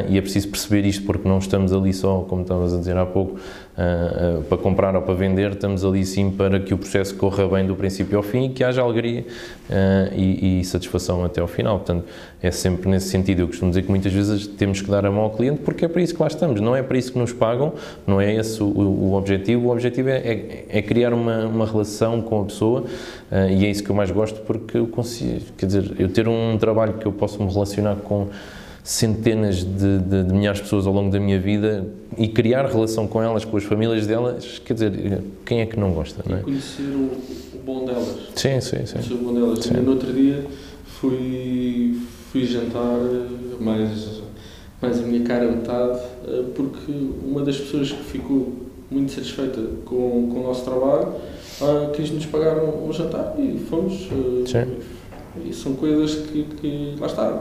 e 0.09 0.18
é 0.18 0.21
preciso 0.21 0.49
perceber 0.49 0.85
isto, 0.85 1.04
porque 1.04 1.28
não 1.28 1.38
estamos 1.38 1.73
ali 1.73 1.92
só, 1.92 2.25
como 2.28 2.42
estavas 2.42 2.75
a 2.75 2.78
dizer 2.78 2.97
há 2.97 3.07
pouco, 3.07 3.38
uh, 3.78 4.42
para 4.42 4.58
comprar 4.58 4.94
ou 4.97 5.02
para 5.02 5.14
vender, 5.14 5.52
estamos 5.52 5.85
ali 5.85 6.04
sim 6.04 6.30
para 6.30 6.58
que 6.58 6.75
o 6.75 6.78
processo 6.78 7.14
corra 7.14 7.47
bem 7.47 7.66
do 7.66 7.76
princípio 7.76 8.16
ao 8.16 8.23
fim 8.23 8.47
e 8.47 8.49
que 8.49 8.64
haja 8.64 8.82
alegria 8.82 9.20
uh, 9.23 10.14
e, 10.14 10.61
e, 10.61 10.64
satisfação 10.64 11.25
até 11.25 11.40
ao 11.40 11.47
final. 11.47 11.78
Portanto, 11.78 12.04
é 12.42 12.50
sempre 12.50 12.90
nesse 12.90 13.08
sentido. 13.08 13.40
Eu 13.40 13.47
costumo 13.47 13.70
dizer 13.70 13.82
que 13.82 13.90
muitas 13.90 14.12
vezes 14.12 14.47
temos 14.47 14.82
que 14.82 14.90
dar 14.90 15.06
a 15.06 15.11
mão 15.11 15.23
ao 15.23 15.30
cliente 15.30 15.61
porque 15.61 15.85
é 15.85 15.88
para 15.88 16.02
isso 16.02 16.14
que 16.14 16.20
lá 16.20 16.28
estamos, 16.28 16.61
não 16.61 16.75
é 16.75 16.82
para 16.82 16.99
isso 16.99 17.12
que 17.12 17.18
nos 17.18 17.32
pagam, 17.32 17.73
não 18.06 18.20
é 18.20 18.35
esse 18.35 18.62
o, 18.62 18.66
o 18.66 19.14
objetivo. 19.14 19.68
O 19.68 19.70
objetivo 19.70 20.08
é, 20.08 20.16
é, 20.18 20.64
é, 20.68 20.82
criar 20.82 21.12
uma, 21.12 21.47
uma 21.47 21.66
relação 21.66 22.20
com 22.20 22.42
a 22.42 22.44
pessoa 22.44 22.85
e 23.50 23.64
é 23.64 23.70
isso 23.70 23.85
que 23.85 23.90
eu 23.90 23.94
mais 23.94 24.11
gosto 24.11 24.40
porque 24.40 24.78
eu 24.78 24.87
consigo, 24.87 25.40
quer 25.56 25.66
dizer, 25.66 25.94
eu 25.99 26.08
ter 26.08 26.26
um 26.26 26.56
trabalho 26.58 26.94
que 26.94 27.06
eu 27.06 27.12
posso 27.12 27.42
me 27.42 27.52
relacionar 27.52 27.97
com 27.97 28.28
centenas 28.82 29.64
de, 29.64 29.99
de, 29.99 30.25
de, 30.25 30.32
milhares 30.32 30.58
de 30.58 30.64
pessoas 30.64 30.87
ao 30.87 30.92
longo 30.92 31.11
da 31.11 31.20
minha 31.20 31.38
vida 31.38 31.87
e 32.16 32.28
criar 32.28 32.66
relação 32.66 33.06
com 33.06 33.23
elas, 33.23 33.44
com 33.44 33.56
as 33.56 33.64
famílias 33.64 34.06
delas, 34.06 34.61
quer 34.64 34.75
dizer, 34.75 35.23
quem 35.44 35.61
é 35.61 35.66
que 35.66 35.78
não 35.78 35.92
gosta, 35.92 36.23
não 36.28 36.38
é? 36.38 36.40
Conhecer 36.40 36.82
o, 36.82 37.56
o 37.56 37.61
bom 37.64 37.85
delas. 37.85 38.16
Sim, 38.35 38.61
sim, 38.61 38.87
sim. 38.87 38.94
Conhecer 38.94 39.14
o 39.14 39.18
bom 39.18 39.35
delas. 39.35 39.58
Sim. 39.61 39.75
No 39.75 39.90
outro 39.92 40.12
dia 40.12 40.44
fui, 41.00 42.00
fui 42.32 42.44
jantar 42.47 42.99
mais, 43.61 44.23
mais 44.80 44.99
a 44.99 45.02
minha 45.02 45.23
cara 45.25 45.50
metade, 45.50 46.00
porque 46.54 46.92
uma 47.25 47.42
das 47.42 47.58
pessoas 47.58 47.92
que 47.92 48.04
ficou 48.04 48.68
muito 48.90 49.12
satisfeita 49.12 49.61
com, 49.85 50.30
com 50.32 50.40
o 50.40 50.42
nosso 50.42 50.64
trabalho 50.64 51.08
uh, 51.61 51.92
quis-nos 51.92 52.26
pagar 52.26 52.56
um, 52.58 52.88
um, 52.88 52.92
jantar 52.92 53.35
e 53.38 53.58
fomos. 53.58 54.08
Uh, 54.11 54.44
sim. 54.47 54.76
E 55.44 55.52
são 55.52 55.75
coisas 55.75 56.26
que, 56.26 56.44
que 56.44 56.97
lá 56.99 57.06
está 57.06 57.40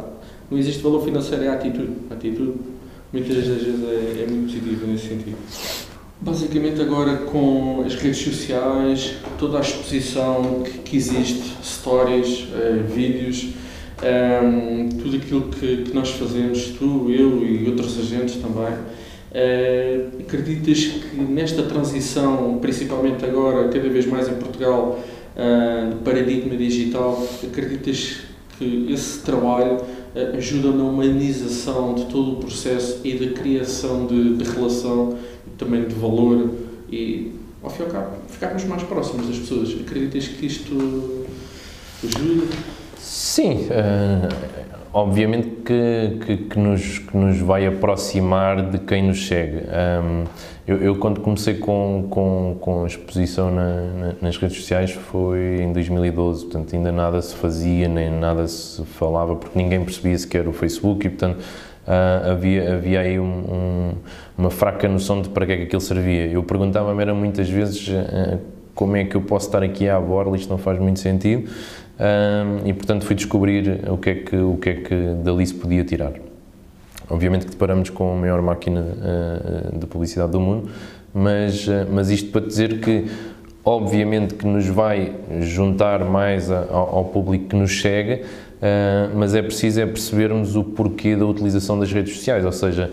não 0.49 0.57
existe 0.57 0.81
valor 0.81 1.03
financeiro, 1.03 1.43
é 1.43 1.49
a 1.49 1.53
atitude. 1.53 1.91
A 2.09 2.13
atitude, 2.13 2.53
muitas 3.11 3.35
das 3.35 3.45
vezes, 3.45 3.83
é, 3.83 4.23
é 4.23 4.27
muito 4.29 4.53
positiva 4.53 4.87
nesse 4.87 5.07
sentido. 5.07 5.37
Basicamente, 6.19 6.81
agora 6.81 7.17
com 7.17 7.83
as 7.85 7.93
redes 7.93 8.17
sociais, 8.17 9.15
toda 9.37 9.59
a 9.59 9.61
exposição 9.61 10.63
que, 10.63 10.79
que 10.79 10.97
existe, 10.97 11.57
stories, 11.63 12.45
uh, 12.45 12.83
vídeos, 12.91 13.49
um, 14.01 14.05
ehm, 14.05 14.89
tudo 14.89 15.17
aquilo 15.17 15.41
que, 15.43 15.83
que, 15.83 15.93
nós 15.93 16.09
fazemos, 16.09 16.71
tu, 16.79 17.11
eu 17.11 17.45
e 17.45 17.69
outros 17.69 17.99
agentes 17.99 18.37
também, 18.37 18.73
uh, 18.73 20.21
acreditas 20.21 20.85
que 20.85 21.17
nesta 21.17 21.61
transição, 21.63 22.57
principalmente 22.59 23.23
agora, 23.23 23.67
cada 23.67 23.87
vez 23.87 24.07
mais 24.07 24.27
em 24.27 24.35
Portugal, 24.35 24.99
uh, 25.35 25.89
de 25.93 26.03
paradigma 26.03 26.57
digital, 26.57 27.27
acreditas 27.43 28.21
que 28.57 28.87
esse 28.91 29.19
trabalho 29.19 29.81
ajuda 30.35 30.71
na 30.71 30.83
humanização 30.83 31.93
de 31.95 32.05
todo 32.05 32.33
o 32.33 32.35
processo 32.37 33.01
e 33.03 33.15
da 33.15 33.33
criação 33.39 34.05
de, 34.05 34.35
de 34.35 34.43
relação 34.43 35.17
também 35.57 35.85
de 35.87 35.95
valor 35.95 36.49
e, 36.91 37.31
ao 37.61 37.69
fim 37.69 37.83
e 37.83 37.85
ao 37.85 37.91
cabo, 37.91 38.17
ficarmos 38.27 38.63
mais 38.65 38.83
próximos 38.83 39.27
das 39.27 39.37
pessoas. 39.37 39.75
Acreditas 39.79 40.27
que 40.27 40.45
isto 40.45 41.25
ajuda? 42.03 42.47
Sim, 42.97 43.67
uh, 43.67 44.66
obviamente 44.97 45.47
que, 45.63 46.17
que, 46.25 46.37
que, 46.37 46.59
nos, 46.59 46.97
que 46.97 47.15
nos 47.15 47.39
vai 47.39 47.67
aproximar 47.67 48.71
de 48.71 48.79
quem 48.79 49.03
nos 49.03 49.17
chega. 49.17 49.63
Um, 50.03 50.23
eu, 50.67 50.77
eu, 50.77 50.95
quando 50.95 51.21
comecei 51.21 51.53
com, 51.53 52.07
com, 52.09 52.57
com 52.59 52.83
a 52.83 52.87
exposição 52.87 53.51
na, 53.51 53.63
na, 53.63 54.13
nas 54.21 54.37
redes 54.37 54.57
sociais 54.57 54.91
foi 54.91 55.61
em 55.61 55.71
2012, 55.71 56.45
portanto 56.45 56.75
ainda 56.75 56.91
nada 56.91 57.21
se 57.21 57.35
fazia, 57.35 57.87
nem 57.87 58.09
nada 58.09 58.47
se 58.47 58.83
falava, 58.85 59.35
porque 59.35 59.57
ninguém 59.57 59.83
percebia 59.83 60.17
sequer 60.17 60.47
o 60.47 60.51
Facebook 60.51 61.05
e, 61.05 61.09
portanto, 61.11 61.41
uh, 61.41 62.31
havia, 62.31 62.73
havia 62.73 62.99
aí 63.01 63.19
um, 63.19 63.23
um, 63.23 63.91
uma 64.35 64.49
fraca 64.49 64.89
noção 64.89 65.21
de 65.21 65.29
para 65.29 65.45
que 65.45 65.51
é 65.51 65.57
que 65.57 65.63
aquilo 65.63 65.81
servia. 65.81 66.25
Eu 66.25 66.41
perguntava-me 66.41 66.99
era 67.01 67.13
muitas 67.13 67.47
vezes 67.47 67.87
uh, 67.87 68.39
como 68.73 68.95
é 68.95 69.05
que 69.05 69.15
eu 69.15 69.21
posso 69.21 69.45
estar 69.45 69.61
aqui 69.61 69.87
à 69.87 69.99
borla, 69.99 70.35
isto 70.35 70.49
não 70.49 70.57
faz 70.57 70.79
muito 70.79 70.99
sentido, 70.99 71.49
uh, 71.99 72.67
e 72.67 72.73
portanto 72.73 73.05
fui 73.05 73.15
descobrir 73.15 73.83
o 73.89 73.97
que, 73.97 74.09
é 74.09 74.15
que, 74.15 74.35
o 74.35 74.57
que 74.57 74.69
é 74.69 74.73
que 74.75 74.95
dali 75.23 75.45
se 75.45 75.53
podia 75.53 75.83
tirar. 75.83 76.13
Obviamente 77.09 77.45
que 77.45 77.51
deparamos 77.51 77.89
com 77.89 78.13
a 78.13 78.15
maior 78.15 78.41
máquina 78.41 78.81
uh, 78.81 79.77
de 79.77 79.85
publicidade 79.85 80.31
do 80.31 80.39
mundo, 80.41 80.69
mas, 81.13 81.65
uh, 81.67 81.87
mas 81.89 82.09
isto 82.09 82.31
para 82.31 82.45
dizer 82.45 82.81
que, 82.81 83.05
obviamente, 83.63 84.33
que 84.33 84.45
nos 84.45 84.67
vai 84.67 85.13
juntar 85.39 86.03
mais 86.03 86.51
a, 86.51 86.67
ao, 86.69 86.97
ao, 86.97 87.05
público 87.05 87.45
que 87.45 87.55
nos 87.55 87.71
chega, 87.71 88.23
uh, 88.23 89.17
mas 89.17 89.33
é 89.35 89.41
preciso 89.41 89.79
é 89.79 89.85
percebermos 89.85 90.57
o 90.57 90.65
porquê 90.65 91.15
da 91.15 91.25
utilização 91.25 91.79
das 91.79 91.93
redes 91.93 92.17
sociais, 92.17 92.43
ou 92.43 92.51
seja, 92.51 92.91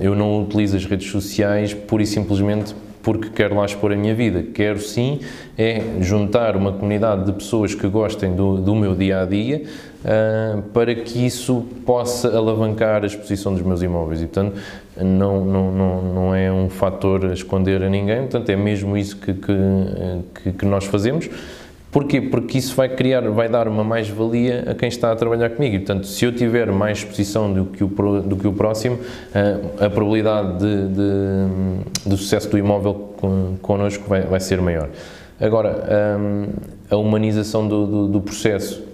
eu 0.00 0.14
não 0.14 0.42
utilizo 0.42 0.76
as 0.76 0.84
redes 0.86 1.10
sociais 1.10 1.74
pura 1.74 2.02
e 2.02 2.06
simplesmente 2.06 2.74
porque 3.06 3.30
quero 3.30 3.54
lá 3.54 3.64
expor 3.64 3.92
a 3.92 3.96
minha 3.96 4.16
vida. 4.16 4.42
Quero 4.42 4.80
sim 4.80 5.20
é 5.56 5.80
juntar 6.00 6.56
uma 6.56 6.72
comunidade 6.72 7.24
de 7.26 7.32
pessoas 7.34 7.72
que 7.72 7.86
gostem 7.86 8.34
do, 8.34 8.56
do 8.56 8.74
meu 8.74 8.96
dia 8.96 9.20
a 9.20 9.24
dia 9.24 9.62
uh, 10.02 10.60
para 10.72 10.92
que 10.92 11.24
isso 11.24 11.64
possa 11.86 12.36
alavancar 12.36 13.04
a 13.04 13.06
exposição 13.06 13.52
dos 13.54 13.62
meus 13.62 13.80
imóveis. 13.80 14.22
E, 14.22 14.26
portanto, 14.26 14.58
não, 14.96 15.44
não, 15.44 15.70
não, 15.70 16.02
não 16.02 16.34
é 16.34 16.50
um 16.50 16.68
fator 16.68 17.26
a 17.26 17.32
esconder 17.32 17.80
a 17.80 17.88
ninguém, 17.88 18.22
portanto, 18.22 18.50
é 18.50 18.56
mesmo 18.56 18.96
isso 18.96 19.16
que, 19.18 19.32
que, 19.34 20.52
que 20.54 20.66
nós 20.66 20.84
fazemos. 20.86 21.30
Porquê? 21.96 22.20
Porque 22.20 22.58
isso 22.58 22.76
vai 22.76 22.90
criar, 22.90 23.22
vai 23.30 23.48
dar 23.48 23.66
uma 23.66 23.82
mais-valia 23.82 24.64
a 24.70 24.74
quem 24.74 24.86
está 24.86 25.12
a 25.12 25.16
trabalhar 25.16 25.48
comigo. 25.48 25.76
E, 25.76 25.78
portanto, 25.78 26.06
se 26.06 26.26
eu 26.26 26.30
tiver 26.30 26.70
mais 26.70 26.98
exposição 26.98 27.50
do 27.50 27.64
que 27.64 27.82
o, 27.82 27.86
do 28.20 28.36
que 28.36 28.46
o 28.46 28.52
próximo, 28.52 28.98
a 29.80 29.88
probabilidade 29.88 30.58
de, 30.58 30.88
de, 30.88 32.10
de 32.10 32.16
sucesso 32.18 32.50
do 32.50 32.58
imóvel 32.58 33.14
connosco 33.62 34.06
vai, 34.06 34.20
vai 34.20 34.40
ser 34.40 34.60
maior. 34.60 34.90
Agora, 35.40 35.86
a 36.90 36.96
humanização 36.98 37.66
do, 37.66 37.86
do, 37.86 38.08
do 38.08 38.20
processo 38.20 38.84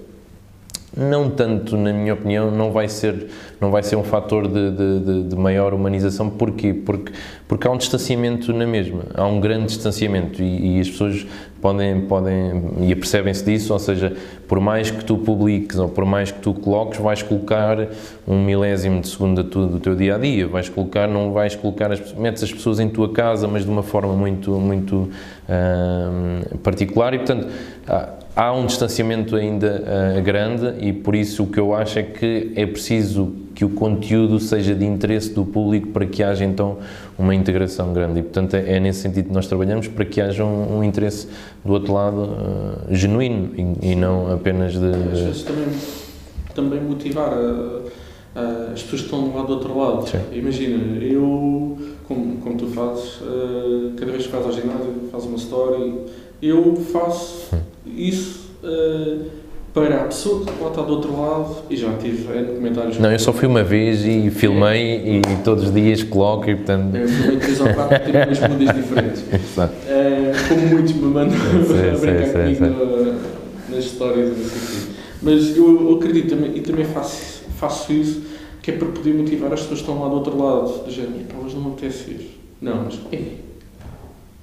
não 0.97 1.31
tanto, 1.31 1.77
na 1.77 1.93
minha 1.93 2.13
opinião, 2.13 2.51
não 2.51 2.71
vai 2.71 2.89
ser, 2.89 3.29
não 3.61 3.71
vai 3.71 3.83
ser 3.83 3.97
um 3.97 4.05
fator 4.05 4.47
de, 4.47 4.71
de, 4.71 5.23
de, 5.25 5.37
maior 5.37 5.73
humanização. 5.73 6.29
Porquê? 6.29 6.75
Porque, 6.75 7.13
porque 7.49 7.67
há 7.67 7.71
um 7.71 7.79
distanciamento 7.79 8.53
na 8.53 8.67
mesma, 8.67 9.05
há 9.15 9.27
um 9.27 9.41
grande 9.41 9.67
distanciamento 9.67 10.43
e, 10.43 10.77
e 10.77 10.81
as 10.81 10.91
pessoas 10.91 11.27
podem, 11.63 12.03
podem 12.03 12.63
e 12.81 12.93
apercebem-se 12.93 13.45
disso, 13.45 13.73
ou 13.73 13.79
seja, 13.79 14.15
por 14.47 14.61
mais 14.61 14.91
que 14.91 15.03
tu 15.05 15.17
publiques 15.17 15.79
ou 15.79 15.89
por 15.89 16.05
mais 16.05 16.31
que 16.31 16.41
tu 16.41 16.53
coloques, 16.53 17.01
vais 17.01 17.23
colocar 17.23 17.89
um 18.27 18.45
milésimo 18.45 19.01
de 19.01 19.09
segundo 19.09 19.43
do 19.43 19.81
teu 19.81 19.95
dia 19.95 20.17
a 20.17 20.19
dia, 20.19 20.47
vais 20.47 20.69
colocar, 20.69 21.07
não 21.07 21.33
vais 21.33 21.55
colocar, 21.55 21.93
as, 21.93 22.13
metes 22.15 22.43
as 22.43 22.53
pessoas 22.53 22.81
em 22.81 22.89
tua 22.89 23.13
casa, 23.13 23.47
mas 23.47 23.65
de 23.65 23.71
uma 23.71 23.83
forma 23.83 24.13
muito, 24.13 24.51
muito 24.51 25.09
particular 26.63 27.15
e, 27.15 27.19
portanto, 27.19 27.49
há 28.35 28.53
um 28.53 28.67
distanciamento 28.67 29.37
ainda 29.37 29.83
uh, 30.19 30.23
grande 30.23 30.75
e 30.81 30.93
por 30.93 31.15
isso 31.15 31.43
o 31.43 31.47
que 31.47 31.61
eu 31.61 31.75
acho 31.75 31.99
é 31.99 32.03
que 32.03 32.53
é 32.57 32.67
preciso 32.67 33.33
que 33.55 33.65
o 33.65 33.71
conteúdo 33.71 34.41
seja 34.41 34.75
de 34.75 34.85
interesse 34.85 35.31
do 35.31 35.45
público 35.45 35.89
para 35.89 36.07
que 36.07 36.23
haja 36.23 36.45
então 36.45 36.79
uma 37.19 37.35
integração 37.35 37.93
grande 37.93 38.21
e 38.21 38.23
portanto 38.23 38.55
é, 38.55 38.77
é 38.77 38.81
nesse 38.81 39.01
sentido 39.01 39.29
que 39.29 39.35
nós 39.35 39.47
trabalhamos 39.47 39.87
para 39.89 40.05
que 40.07 40.21
haja 40.21 40.45
um, 40.45 40.79
um 40.79 40.85
interesse 40.85 41.29
do 41.63 41.73
outro 41.73 41.93
lado 41.93 42.23
uh, 42.23 42.95
genuíno 42.95 43.51
e, 43.55 43.93
e, 43.93 43.95
não 43.95 44.33
apenas 44.33 44.73
de... 44.73 44.87
Às 44.87 45.21
vezes 45.21 45.43
também, 45.43 45.67
também 46.55 46.81
motivar 46.81 47.33
a, 47.33 47.81
a, 48.35 48.73
as 48.73 48.83
pessoas 48.83 49.03
que 49.03 49.09
estão 49.09 49.35
lado 49.35 49.47
do 49.47 49.53
outro 49.53 49.79
lado. 49.79 50.09
Sim. 50.09 50.21
Imagina, 50.33 51.05
eu, 51.05 51.79
como, 52.15 52.37
como 52.39 52.57
tu 52.57 52.67
fazes, 52.67 53.21
uh, 53.21 53.93
cada 53.97 54.13
vez 54.13 54.27
que 54.27 54.33
fazes 54.33 54.47
ao 54.47 54.53
ginásio, 54.53 54.95
fazes 55.11 55.27
uma 55.27 55.37
story, 55.37 55.95
eu 56.41 56.77
faço... 56.77 57.57
Isso 57.85 58.51
uh, 58.63 59.43
para 59.75 60.03
a 60.03 60.05
pessoa 60.05 60.45
que 60.45 60.53
estar 60.53 60.83
do 60.83 60.93
outro 60.93 61.19
lado, 61.19 61.57
e 61.71 61.77
já 61.77 61.93
tive 61.95 62.29
no 62.41 62.55
comentários. 62.55 62.99
Não, 62.99 63.11
eu 63.11 63.19
só 63.19 63.33
fui 63.33 63.49
uma 63.49 63.65
vez 63.65 64.05
e 64.05 64.31
filmei 64.31 64.97
é. 64.97 65.17
e 65.19 65.37
todos 65.43 65.65
os 65.65 65.73
dias 65.73 66.03
coloco 66.03 66.49
e 66.51 66.57
portanto. 66.57 66.95
Eu 66.95 67.09
filmei 67.09 67.39
três 67.39 67.61
ou 67.61 67.73
quatro 67.73 67.97
e 67.97 68.13
tenho 68.13 68.27
duas 68.27 68.41
mudas 68.41 68.77
diferentes. 68.77 69.25
Exato. 69.33 69.73
Uh, 69.73 70.49
como 70.49 70.67
muitos 70.69 70.93
me 70.93 71.07
mandam 71.07 71.39
a 71.41 71.99
brincar 71.99 72.27
sei, 72.27 72.57
comigo 72.57 73.15
nas 73.71 73.85
histórias 73.85 74.37
e. 74.37 74.93
Mas 75.23 75.57
eu, 75.57 75.89
eu 75.89 75.97
acredito 75.97 76.31
também, 76.31 76.57
e 76.57 76.61
também 76.61 76.85
faço, 76.85 77.45
faço 77.57 77.93
isso, 77.93 78.23
que 78.63 78.71
é 78.71 78.77
para 78.77 78.89
poder 78.89 79.13
motivar 79.13 79.53
as 79.53 79.61
pessoas 79.61 79.81
que 79.81 79.91
estão 79.91 80.03
lá 80.03 80.09
do 80.09 80.15
outro 80.15 80.39
lado, 80.39 80.85
do 80.85 80.91
género, 80.91 81.25
pá, 81.25 81.45
hoje 81.45 81.57
não 81.57 81.65
me 81.65 81.73
apetece 81.73 82.11
ir. 82.11 82.41
Não, 82.61 82.85
mas, 82.85 82.99
ei, 83.11 83.41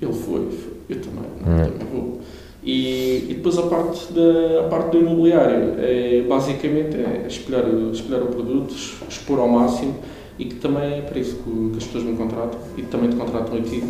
ele 0.02 0.14
foi, 0.14 0.50
foi 0.52 0.74
eu 0.90 1.02
também, 1.02 1.24
não, 1.46 1.54
hum. 1.54 1.72
também 1.72 1.88
vou. 1.92 2.22
E, 2.62 3.28
e, 3.30 3.34
depois 3.36 3.58
a 3.58 3.64
parte, 3.64 4.12
da, 4.12 4.66
a 4.66 4.70
parte 4.70 4.92
do 4.92 4.98
imobiliário 4.98 5.76
é 5.78 6.26
basicamente 6.28 6.98
é 6.98 7.26
espelhar, 7.26 7.64
espelhar 7.94 8.22
o 8.22 8.28
produto, 8.28 8.76
expor 9.08 9.40
ao 9.40 9.48
máximo 9.48 9.96
e 10.38 10.46
que 10.46 10.56
também 10.56 11.00
é 11.00 11.02
para 11.02 11.20
isso 11.20 11.38
que, 11.38 11.72
que 11.72 11.78
as 11.78 11.86
pessoas 11.86 12.04
me 12.04 12.18
contratam 12.18 12.60
e 12.78 12.82
também 12.84 13.10
te 13.10 13.16
contratam 13.16 13.58
a 13.58 13.62
ti. 13.62 13.82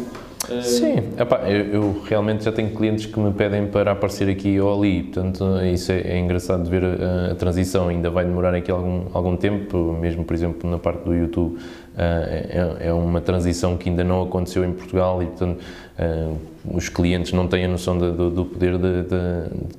Eh, 0.52 0.62
Sim, 0.62 0.96
epá, 1.18 1.50
eu, 1.50 1.66
eu, 1.74 2.02
realmente 2.06 2.44
já 2.44 2.52
tenho 2.52 2.70
clientes 2.72 3.06
que 3.06 3.20
me 3.20 3.32
pedem 3.32 3.68
para 3.68 3.92
aparecer 3.92 4.30
aqui 4.30 4.60
ou 4.60 4.78
ali, 4.78 5.04
portanto 5.04 5.46
isso 5.72 5.92
é, 5.92 6.02
é 6.02 6.20
engraçado 6.20 6.64
de 6.64 6.70
ver 6.70 6.84
a, 6.84 7.32
a, 7.32 7.36
transição, 7.36 7.88
ainda 7.88 8.10
vai 8.10 8.26
demorar 8.26 8.56
aqui 8.56 8.72
algum, 8.72 9.06
algum 9.14 9.36
tempo, 9.36 9.94
mesmo 10.00 10.24
por 10.24 10.34
exemplo 10.34 10.70
na 10.70 10.80
parte 10.80 11.04
do 11.04 11.14
YouTube, 11.14 11.56
uh, 11.56 11.60
é, 11.98 12.78
é, 12.88 12.94
uma 12.94 13.22
transição 13.22 13.78
que 13.78 13.90
ainda 13.90 14.04
não 14.04 14.24
aconteceu 14.24 14.66
em 14.66 14.72
Portugal 14.72 15.22
e 15.22 15.28
portanto 15.28 15.60
uh, 16.00 16.38
os 16.74 16.90
clientes 16.90 17.32
não 17.32 17.48
têm 17.48 17.66
a 17.66 17.68
noção 17.68 17.98
de, 17.98 18.12
de, 18.12 18.30
do 18.32 18.46
poder 18.46 18.78
de, 18.78 19.06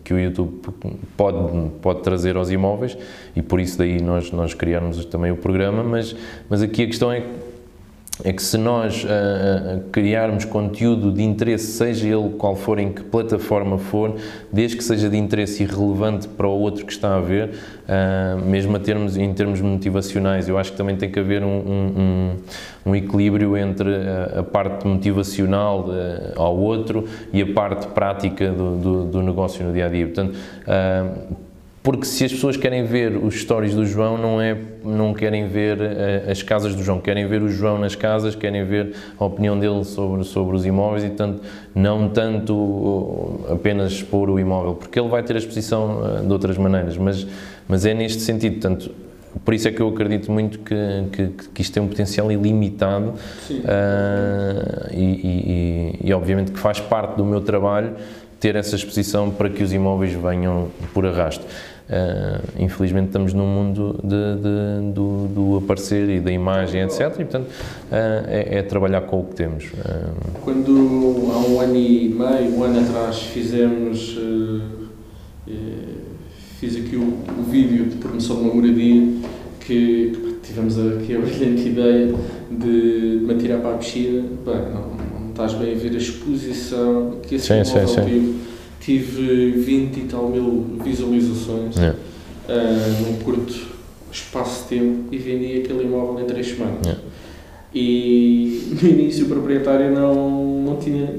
que 0.05 0.15
o 0.15 0.19
YouTube 0.19 0.61
pode, 1.17 1.71
pode 1.83 2.01
trazer 2.01 2.37
aos 2.37 2.51
imóveis 2.51 2.97
e 3.35 3.43
por 3.43 3.61
isso 3.61 3.77
daí 3.77 4.01
nós, 4.01 4.31
nós 4.31 4.55
criarmos 4.55 5.05
também 5.07 5.33
o 5.33 5.37
programa, 5.37 5.83
mas, 5.83 6.15
mas 6.49 6.63
aqui 6.63 6.85
a 6.85 6.87
questão 6.87 7.13
é 7.13 7.23
é 8.25 8.33
que 8.33 8.43
se 8.43 8.59
nós 8.59 9.05
uh, 9.05 9.81
criarmos 9.91 10.45
conteúdo 10.45 11.13
de 11.13 11.23
interesse, 11.23 11.67
seja 11.67 12.07
ele 12.07 12.31
qual 12.39 12.55
for, 12.55 12.79
em 12.79 12.93
que 12.93 13.03
plataforma 13.03 13.79
for, 13.79 14.17
desde 14.53 14.77
que 14.77 14.85
seja 14.85 15.09
de 15.09 15.17
interesse 15.17 15.63
e 15.63 15.67
relevante 15.67 16.29
para 16.29 16.47
o 16.47 16.59
outro 16.59 16.85
que 16.85 16.93
está 16.93 17.17
a 17.17 17.21
ver, 17.21 17.51
uh, 17.51 18.45
mesmo 18.45 18.77
a 18.77 18.81
termos, 18.81 19.17
em 19.17 19.33
termos 19.33 19.61
motivacionais, 19.61 20.49
eu 20.49 20.59
acho 20.59 20.73
que 20.73 20.77
também 20.77 20.97
tem 20.97 21.11
que 21.11 21.19
haver 21.19 21.43
um, 21.43 21.49
um, 21.49 22.37
um 22.87 22.97
equilíbrio 22.97 23.57
entre 23.57 23.89
a, 23.89 24.41
a 24.41 24.43
parte 24.43 24.87
motivacional 24.87 25.89
uh, 25.89 26.41
ao 26.41 26.57
outro 26.57 27.07
e 27.33 27.43
a 27.43 27.53
parte 27.53 27.87
prática 27.89 28.51
do, 28.51 28.77
do, 28.77 29.05
do 29.05 29.23
negócio 29.23 29.65
no 29.65 29.73
dia 29.73 29.87
a 29.87 29.89
dia. 29.89 30.07
Portanto, 30.07 30.37
porque 31.83 32.05
se 32.05 32.27
as 32.27 32.33
pessoas 32.33 32.59
querem 32.59 32.85
ver 32.85 33.16
os 33.16 33.40
stories 33.40 33.75
do 33.75 33.87
João, 33.87 34.19
não 34.19 34.40
é, 34.40 34.57
não 34.85 35.14
querem 35.14 35.49
ver 35.49 35.79
uh, 35.79 36.31
as 36.31 36.43
casas 36.43 36.75
do 36.75 36.83
João, 36.83 37.01
querem 37.01 37.27
ver 37.27 37.40
o 37.40 37.49
João 37.49 37.79
nas 37.79 37.95
casas, 37.95 38.35
querem 38.35 38.64
ver 38.66 38.95
a 39.19 39.25
opinião 39.25 39.59
dele 39.59 39.83
sobre, 39.85 40.25
sobre 40.25 40.57
os 40.57 40.66
imóveis 40.66 41.05
e 41.05 41.11
tanto, 41.11 41.40
não 41.75 42.11
tanto 42.11 42.55
uh, 42.55 43.47
apenas 43.53 43.93
expor 43.93 44.29
o 44.29 44.38
imóvel, 44.38 44.75
porque 44.75 45.01
ele 45.01 45.09
vai 45.09 45.23
ter 45.23 45.37
a 45.37 45.38
exposição 45.38 46.03
uh, 46.03 46.27
de 46.27 46.31
outras 46.31 46.59
maneiras, 46.59 46.99
mas, 46.99 47.27
mas 47.66 47.87
é 47.87 47.95
neste 47.95 48.21
sentido, 48.21 48.61
portanto, 48.61 48.90
por 49.43 49.55
isso 49.55 49.66
é 49.66 49.73
que 49.73 49.81
eu 49.81 49.88
acredito 49.88 50.31
muito 50.31 50.59
que, 50.59 50.75
que, 51.12 51.29
que 51.55 51.62
isto 51.62 51.73
tem 51.73 51.83
um 51.83 51.88
potencial 51.88 52.31
ilimitado 52.31 53.14
e, 54.90 54.97
e, 54.97 55.99
e, 56.03 56.12
obviamente 56.12 56.51
que 56.51 56.59
faz 56.59 56.81
parte 56.81 57.16
do 57.16 57.25
meu 57.25 57.40
trabalho 57.40 57.95
ter 58.40 58.57
essa 58.57 58.75
exposição 58.75 59.31
para 59.31 59.51
que 59.51 59.62
os 59.62 59.73
imóveis 59.73 60.14
venham 60.14 60.69
por 60.95 61.07
arrasto. 61.07 61.45
Uh, 61.90 62.40
infelizmente 62.57 63.07
estamos 63.07 63.35
num 63.35 63.48
mundo 63.48 63.98
de, 64.05 64.37
de, 64.37 64.92
do, 64.92 65.26
do, 65.26 65.57
aparecer 65.57 66.09
e 66.09 66.20
da 66.20 66.31
imagem, 66.31 66.83
etc. 66.83 67.00
E 67.00 67.24
portanto 67.24 67.48
uh, 67.48 68.29
é, 68.29 68.59
é, 68.59 68.62
trabalhar 68.62 69.00
com 69.00 69.18
o 69.18 69.24
que 69.24 69.35
temos. 69.35 69.64
Uh, 69.64 70.40
Quando 70.44 70.70
há 71.33 71.50
um 71.50 71.61
ano 71.61 71.74
e 71.74 72.09
meio, 72.09 72.57
um 72.57 72.62
ano 72.62 72.79
atrás, 72.79 73.18
fizemos. 73.18 74.16
fiz 76.61 76.76
aqui 76.76 76.94
o, 76.94 77.03
o, 77.03 77.42
vídeo 77.50 77.87
de 77.87 77.96
promoção 77.96 78.37
de 78.37 78.42
uma 78.42 78.55
moradia 78.55 79.09
que, 79.59 80.12
que 80.12 80.38
tivemos 80.44 80.79
aqui 80.79 81.16
a 81.16 81.18
brilhante 81.26 81.70
ideia 81.70 82.14
de, 82.53 83.18
de 83.18 83.24
me 83.24 83.35
atirar 83.35 83.59
para 83.59 83.74
a 83.74 83.79
piscina. 83.79 84.22
Bem, 84.46 84.55
não, 84.72 85.20
não 85.20 85.31
estás 85.31 85.55
bem 85.55 85.72
a 85.72 85.76
ver 85.76 85.94
a 85.94 85.98
exposição 85.98 87.18
que 87.26 87.35
esse 87.35 87.48
sim, 87.48 87.64
sim, 87.64 87.87
sim 87.88 88.50
tive 88.81 89.51
20 89.51 89.97
e 89.97 90.01
tal 90.05 90.29
mil 90.29 90.79
visualizações 90.83 91.77
yeah. 91.77 91.97
uh, 92.49 93.03
num 93.03 93.19
curto 93.19 93.55
espaço 94.11 94.62
de 94.62 94.79
tempo 94.79 95.05
e 95.12 95.19
vendi 95.19 95.59
aquele 95.59 95.85
imóvel 95.85 96.23
em 96.23 96.27
3 96.27 96.47
semanas. 96.47 96.87
Yeah. 96.87 97.03
E 97.73 98.77
no 98.83 98.88
início 98.88 99.27
o 99.27 99.29
proprietário 99.29 99.93
não, 99.93 100.62
não 100.64 100.77
tinha. 100.77 101.14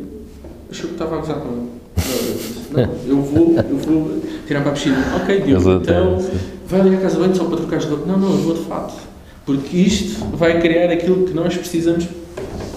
achou 0.70 0.88
que 0.88 0.96
estava 0.96 1.16
a 1.16 1.20
gozar 1.20 1.38
com. 1.38 1.70
Não, 2.72 2.90
eu 3.08 3.22
vou, 3.22 3.54
eu 3.56 3.78
vou 3.78 4.22
tirar 4.48 4.62
para 4.62 4.72
a 4.72 4.74
piscina. 4.74 4.98
Ok, 5.22 5.42
Diogo, 5.42 5.74
então 5.74 6.18
vai 6.68 6.82
ali 6.82 6.96
à 6.96 7.00
casa 7.00 7.20
bem 7.20 7.34
só 7.34 7.46
para 7.46 7.58
trocar 7.58 7.78
as 7.78 7.86
roupas. 7.86 8.08
Não, 8.08 8.18
não, 8.18 8.32
eu 8.32 8.38
vou 8.38 8.54
de 8.54 8.62
fato. 8.62 8.94
Porque 9.46 9.78
isto 9.78 10.26
vai 10.36 10.60
criar 10.62 10.90
aquilo 10.92 11.26
que 11.26 11.34
nós 11.34 11.56
precisamos 11.56 12.06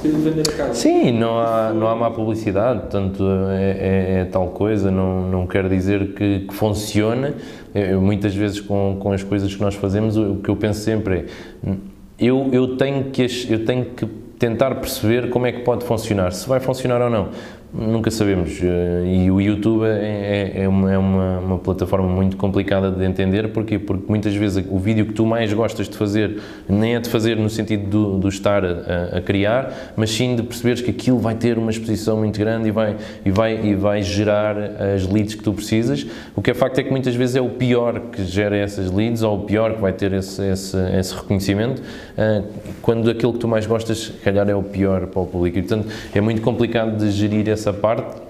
vender 0.09 0.47
casa. 0.57 0.75
Sim, 0.75 1.13
não 1.13 1.39
há, 1.39 1.73
não 1.73 1.89
há 1.89 1.95
má 1.95 2.11
publicidade, 2.11 2.81
portanto 2.81 3.25
é, 3.51 3.71
é, 3.71 4.21
é 4.21 4.25
tal 4.25 4.49
coisa, 4.49 4.91
não, 4.91 5.29
não 5.31 5.47
quer 5.47 5.69
dizer 5.69 6.15
que, 6.15 6.41
que 6.41 6.55
funciona. 6.55 7.35
Eu, 7.75 8.01
muitas 8.01 8.35
vezes 8.35 8.61
com, 8.61 8.97
com 9.01 9.13
as 9.13 9.23
coisas 9.23 9.55
que 9.55 9.61
nós 9.61 9.75
fazemos, 9.75 10.17
o, 10.17 10.33
o 10.33 10.37
que 10.37 10.49
eu 10.49 10.57
penso 10.57 10.81
sempre 10.81 11.27
é 11.67 11.95
eu, 12.19 12.49
eu, 12.53 12.77
tenho 12.77 13.05
que, 13.05 13.27
eu 13.49 13.65
tenho 13.65 13.85
que 13.87 14.07
tentar 14.39 14.75
perceber 14.77 15.31
como 15.31 15.47
é 15.47 15.53
que 15.53 15.61
pode 15.61 15.85
funcionar, 15.85 16.33
se 16.33 16.49
vai 16.49 16.61
funcionar 16.61 17.01
ou 17.01 17.11
não. 17.11 17.29
Nunca 17.77 18.09
sabemos. 18.09 18.61
Eh, 18.63 19.25
e 19.25 19.31
o 19.33 19.41
YouTube 19.41 19.85
é, 19.85 20.53
é, 20.55 20.63
é, 20.63 20.69
uma, 20.69 20.93
é 20.93 20.97
uma, 20.97 21.39
uma, 21.41 21.59
plataforma 21.59 22.09
muito 22.09 22.37
complicada 22.37 22.89
de 22.89 23.05
entender. 23.05 23.49
Porquê? 23.49 23.81
Porque 23.81 24.05
muitas 24.09 24.33
vezes 24.33 24.65
o 24.71 24.79
vídeo 24.79 25.07
que 25.07 25.13
tu 25.13 25.27
mais 25.27 25.53
gostas 25.53 25.89
de 25.89 25.97
fazer 25.97 26.41
nem 26.69 26.95
é 26.95 27.01
de 27.01 27.09
fazer 27.11 27.37
no 27.37 27.51
sentido 27.51 27.91
do, 27.91 28.19
do 28.19 28.29
estar 28.29 28.65
a, 28.65 29.17
a, 29.17 29.21
criar, 29.21 29.93
mas 29.97 30.11
sim 30.11 30.37
de 30.37 30.45
perceberes 30.45 30.81
que 30.83 30.91
aquilo 30.93 31.19
vai 31.19 31.35
ter 31.35 31.59
uma 31.59 31.71
exposição 31.71 32.19
muito 32.19 32.39
grande 32.39 32.69
e 32.69 32.71
vai, 32.71 32.97
e, 33.25 33.31
vai, 33.33 33.67
e 33.67 33.75
vai 33.75 34.03
gerar 34.03 34.57
as 34.95 35.05
leads 35.09 35.35
que 35.35 35.43
tu 35.43 35.53
precisas. 35.53 36.07
O 36.37 36.41
que 36.41 36.53
é 36.53 36.55
facto 36.55 36.79
é 36.79 36.85
que 36.85 36.93
muitas 36.93 37.17
vezes 37.17 37.35
é 37.35 37.41
o 37.41 37.49
pior 37.49 37.99
que 38.13 38.25
gera 38.25 38.57
essas 38.57 38.89
leads 38.93 39.23
ou 39.23 39.37
o 39.37 39.43
pior 39.43 39.75
que 39.75 39.81
vai 39.81 39.93
ter 39.93 40.13
esse, 40.13 40.41
esse, 40.47 40.77
esse 40.97 41.13
reconhecimento, 41.13 41.83
eh, 42.17 42.43
quando 42.81 43.11
aquilo 43.11 43.33
que 43.33 43.41
tu 43.41 43.49
mais 43.49 43.67
gostas, 43.67 43.99
se 43.99 44.13
calhar, 44.13 44.49
é 44.49 44.55
o 44.55 44.63
pior 44.63 45.07
para 45.07 45.21
o 45.21 45.27
público. 45.27 45.59
E, 45.59 45.63
portanto, 45.63 45.89
é 46.15 46.21
muito 46.21 46.41
complicado 46.41 46.97
de 46.97 47.11
gerir 47.11 47.49
essa 47.49 47.64
essa 47.65 47.73
parte, 47.73 48.21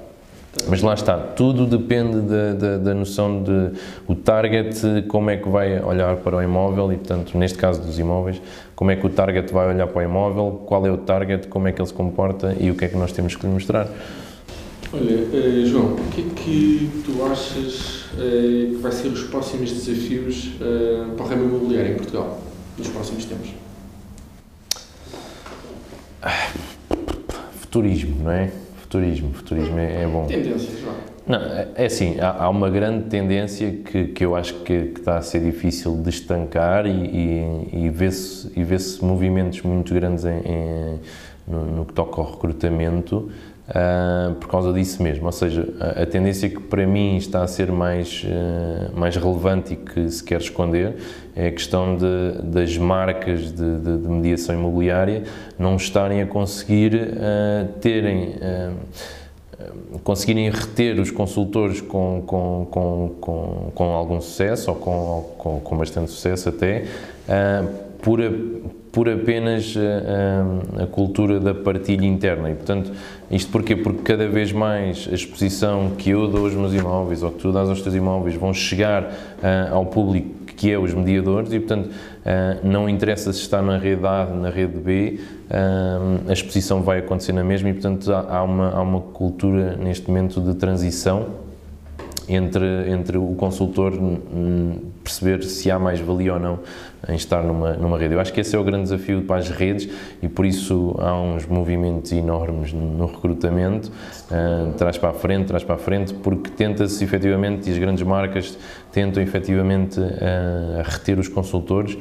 mas 0.68 0.80
lá 0.80 0.94
está, 0.94 1.18
tudo 1.18 1.66
depende 1.66 2.20
da, 2.20 2.52
da, 2.52 2.78
da, 2.78 2.94
noção 2.94 3.42
de 3.42 3.72
o 4.06 4.14
target, 4.14 5.02
como 5.08 5.28
é 5.28 5.36
que 5.36 5.48
vai 5.48 5.82
olhar 5.82 6.16
para 6.18 6.36
o 6.36 6.42
imóvel 6.42 6.92
e, 6.92 6.96
portanto, 6.96 7.36
neste 7.36 7.58
caso 7.58 7.82
dos 7.82 7.98
imóveis, 7.98 8.40
como 8.76 8.92
é 8.92 8.96
que 8.96 9.04
o 9.04 9.10
target 9.10 9.52
vai 9.52 9.68
olhar 9.74 9.88
para 9.88 9.98
o 9.98 10.02
imóvel, 10.02 10.62
qual 10.64 10.86
é 10.86 10.92
o 10.92 10.96
target, 10.96 11.48
como 11.48 11.66
é 11.66 11.72
que 11.72 11.80
ele 11.80 11.88
se 11.88 11.94
comporta 11.94 12.54
e 12.60 12.70
o 12.70 12.76
que 12.76 12.84
é 12.84 12.88
que 12.88 12.96
nós 12.96 13.10
temos 13.10 13.34
que 13.34 13.44
lhe 13.44 13.52
mostrar. 13.52 13.88
Olha, 14.92 15.26
eh, 15.32 15.64
João, 15.66 15.94
o 15.94 16.10
que 16.12 16.20
é 16.20 16.24
que 16.36 17.02
tu 17.04 17.24
achas 17.24 18.04
eh, 18.16 18.68
que 18.70 18.78
vai 18.80 18.92
ser 18.92 19.08
os 19.08 19.24
próximos 19.24 19.72
desafios 19.72 20.52
eh, 20.60 21.06
para 21.16 21.26
o 21.26 21.28
ramo 21.28 21.44
imobiliário 21.46 21.90
em 21.90 21.96
Portugal, 21.96 22.40
nos 22.78 22.86
próximos 22.88 23.24
tempos? 23.24 23.50
Futurismo, 27.60 28.22
não 28.22 28.30
é? 28.30 28.63
Futurismo, 28.94 29.32
futurismo 29.32 29.78
é, 29.78 30.02
é 30.02 30.06
bom. 30.06 30.26
Tendências. 30.26 30.84
Não, 31.26 31.38
é, 31.38 31.68
é 31.74 31.86
assim, 31.86 32.20
há, 32.20 32.44
há, 32.44 32.48
uma 32.48 32.70
grande 32.70 33.06
tendência 33.06 33.72
que, 33.72 34.08
que 34.08 34.24
eu 34.24 34.36
acho 34.36 34.54
que, 34.60 34.86
que 34.86 35.00
está 35.00 35.16
a 35.16 35.22
ser 35.22 35.40
difícil 35.40 35.96
de 36.00 36.10
estancar 36.10 36.86
e, 36.86 36.90
e, 36.90 37.86
e 37.86 37.88
vê-se 37.90 38.52
vê 38.54 38.76
movimentos 39.04 39.62
muito 39.62 39.92
grandes 39.92 40.24
em, 40.24 40.38
em, 40.38 41.00
no, 41.48 41.64
no, 41.64 41.84
que 41.84 41.92
toca 41.92 42.20
ao 42.20 42.30
recrutamento 42.30 43.30
uh, 43.68 44.34
por 44.34 44.48
causa 44.48 44.72
disso 44.72 45.02
mesmo. 45.02 45.26
Ou 45.26 45.32
seja, 45.32 45.68
a, 45.80 46.02
a, 46.02 46.06
tendência 46.06 46.48
que 46.48 46.60
para 46.60 46.86
mim 46.86 47.16
está 47.16 47.42
a 47.42 47.46
ser 47.46 47.70
mais, 47.70 48.24
uh, 48.24 48.98
mais 48.98 49.16
relevante 49.16 49.74
e 49.74 49.76
que 49.76 50.10
se 50.10 50.22
quer 50.22 50.40
esconder 50.40 50.96
é 51.34 51.48
a 51.48 51.52
questão 51.52 51.96
de, 51.96 52.42
das 52.42 52.76
marcas 52.76 53.52
de, 53.52 53.78
de, 53.78 53.98
de, 53.98 54.08
mediação 54.08 54.54
imobiliária 54.54 55.24
não 55.58 55.76
estarem 55.76 56.20
a 56.22 56.26
conseguir 56.26 56.94
uh, 56.94 57.68
terem 57.80 58.34
conseguirem 60.02 60.50
reter 60.50 61.00
os 61.00 61.10
consultores 61.10 61.80
com, 61.80 62.22
com, 62.26 62.66
com, 62.70 63.14
com, 63.20 63.72
com 63.74 63.84
algum 63.92 64.20
sucesso 64.20 64.70
ou 64.70 64.76
com, 64.76 65.30
com, 65.38 65.60
com 65.60 65.76
bastante 65.76 66.10
sucesso 66.10 66.48
até, 66.48 66.84
por, 68.02 68.20
por 68.94 69.08
apenas 69.08 69.74
a, 69.76 70.84
a, 70.84 70.86
cultura 70.86 71.40
da 71.40 71.52
partilha 71.52 72.06
interna. 72.06 72.48
E, 72.48 72.54
portanto, 72.54 72.92
isto 73.28 73.50
porquê? 73.50 73.74
Porque 73.74 74.02
cada 74.02 74.28
vez 74.28 74.52
mais 74.52 75.08
a 75.10 75.14
exposição 75.14 75.90
que 75.98 76.10
eu 76.10 76.28
dou 76.28 76.44
aos 76.44 76.54
meus 76.54 76.72
imóveis 76.72 77.24
ou 77.24 77.32
que 77.32 77.40
tu 77.40 77.50
dás 77.50 77.68
aos 77.68 77.82
teus 77.82 77.96
imóveis 77.96 78.36
vão 78.36 78.54
chegar 78.54 79.02
uh, 79.02 79.74
ao 79.74 79.86
público 79.86 80.44
que 80.56 80.70
é 80.70 80.78
os 80.78 80.94
mediadores 80.94 81.52
e, 81.52 81.58
portanto, 81.58 81.90
não 82.62 82.88
interessa 82.88 83.32
se 83.32 83.40
está 83.40 83.60
na 83.60 83.76
rede 83.76 84.06
A, 84.06 84.24
na 84.24 84.50
rede 84.50 84.78
B, 84.78 85.18
a 86.28 86.32
exposição 86.32 86.80
vai 86.80 87.00
acontecer 87.00 87.32
na 87.32 87.42
mesma 87.42 87.70
e, 87.70 87.72
portanto, 87.72 88.08
há, 88.12 88.40
uma, 88.40 88.70
há 88.70 88.80
uma 88.80 89.00
cultura 89.00 89.76
neste 89.76 90.06
momento 90.06 90.40
de 90.40 90.54
transição 90.54 91.26
entre, 92.28 92.90
entre 92.90 93.18
o 93.18 93.34
consultor 93.34 93.92
perceber 95.02 95.42
se 95.42 95.70
há 95.70 95.78
mais 95.78 96.00
valia 96.00 96.34
ou 96.34 96.40
não 96.40 96.58
em 97.08 97.16
estar 97.16 97.42
numa, 97.42 97.74
numa 97.74 97.98
rede. 97.98 98.14
Eu 98.14 98.20
acho 98.20 98.32
que 98.32 98.40
esse 98.40 98.56
é 98.56 98.58
o 98.58 98.64
grande 98.64 98.84
desafio 98.84 99.22
para 99.22 99.36
as 99.36 99.50
redes 99.50 99.88
e 100.22 100.28
por 100.28 100.46
isso 100.46 100.96
há 100.98 101.14
uns 101.20 101.46
movimentos 101.46 102.12
enormes 102.12 102.72
no 102.72 103.06
recrutamento, 103.06 103.90
uh, 104.30 104.72
traz 104.72 104.96
para 104.96 105.10
a 105.10 105.12
frente, 105.12 105.46
traz 105.46 105.62
para 105.62 105.74
a 105.74 105.78
frente, 105.78 106.14
porque 106.14 106.50
tenta-se 106.50 107.04
efetivamente, 107.04 107.68
e 107.68 107.72
as 107.72 107.78
grandes 107.78 108.02
marcas 108.02 108.56
tentam 108.90 109.22
efetivamente 109.22 110.00
uh, 110.00 110.82
reter 110.82 111.18
os 111.18 111.28
consultores 111.28 111.98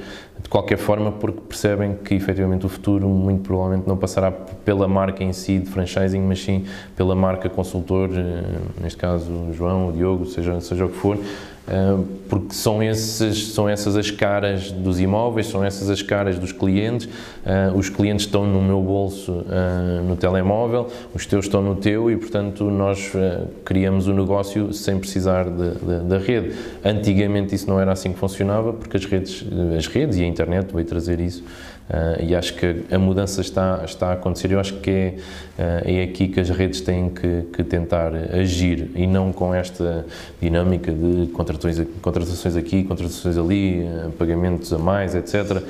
qualquer 0.54 0.78
forma, 0.78 1.12
porque 1.12 1.42
percebem 1.42 1.96
que 1.96 2.14
efetivamente 2.14 2.64
o 2.64 2.70
futuro 2.70 3.10
muito 3.10 3.42
provavelmente 3.42 3.88
não 3.88 3.98
passará 3.98 4.32
pela 4.32 4.88
marca 4.88 5.24
em 5.24 5.34
si 5.34 5.58
de 5.58 5.66
franchising, 5.66 6.22
mas 6.22 6.44
sim 6.44 6.66
pela 6.96 7.16
marca 7.16 7.50
consultor, 7.50 8.12
uh, 8.12 8.80
neste 8.80 9.00
caso 9.00 9.52
João, 9.52 9.90
o 9.90 9.92
Diogo, 9.92 10.28
seja, 10.28 10.62
seja 10.62 10.86
o 10.86 10.90
que 10.90 10.96
for, 10.96 11.18
porque 12.28 12.54
são, 12.54 12.84
esses, 12.84 13.54
são 13.54 13.70
essas 13.70 13.96
as 13.96 14.12
caras 14.12 14.72
dos 14.72 15.00
imóveis, 15.00 15.48
são 15.48 15.64
essas 15.64 15.90
as 15.90 16.02
caras 16.02 16.38
dos 16.38 16.52
clientes. 16.52 17.08
Os 17.76 17.90
clientes 17.90 18.26
estão 18.26 18.46
no 18.46 18.62
meu 18.62 18.82
bolso 18.82 19.46
no 20.06 20.16
telemóvel, 20.18 20.88
os 21.14 21.26
teus 21.26 21.46
estão 21.46 21.62
no 21.62 21.76
teu 21.76 22.12
e, 22.12 22.18
portanto, 22.18 22.66
nós 22.66 23.12
criamos 23.64 24.08
o 24.08 24.14
negócio 24.14 24.74
sem 24.74 25.00
precisar 25.00 25.46
da 25.50 26.18
rede. 26.18 26.54
Antigamente 26.84 27.56
isso 27.56 27.70
não 27.70 27.80
era 27.80 27.94
assim 27.94 28.12
que 28.12 28.20
funcionava, 28.20 28.74
porque 28.74 28.98
as 28.98 29.06
redes, 29.06 29.46
as 29.78 29.88
redes 29.88 30.18
e 30.18 30.24
a 30.24 30.28
internet 30.28 30.74
veio 30.74 30.86
trazer 30.86 31.20
isso 31.20 31.44
Uh, 31.90 32.24
e 32.24 32.34
acho 32.34 32.56
que 32.56 32.86
a 32.90 32.98
mudança 32.98 33.42
está, 33.42 33.82
está 33.84 34.08
a 34.08 34.14
acontecer. 34.14 34.52
Eu 34.52 34.60
acho 34.60 34.76
que 34.76 34.90
é, 34.90 35.16
uh, 35.60 35.90
é 35.90 36.04
aqui 36.04 36.30
que 36.30 36.40
as 36.40 36.50
redes 36.50 36.80
têm 36.80 37.10
que, 37.10 37.44
que, 37.52 37.62
tentar 37.62 38.14
agir 38.16 38.90
e 38.96 39.06
não 39.06 39.34
com 39.34 39.54
esta 39.54 40.06
dinâmica 40.42 40.94
de 40.94 41.28
contratações, 41.34 41.86
contratações 42.02 42.56
aqui, 42.56 42.86
contratações 42.86 43.38
ali, 43.38 43.82
uh, 43.82 44.12
pagamentos 44.12 44.72
a 44.72 44.78
mais, 44.78 45.14
etc. 45.14 45.62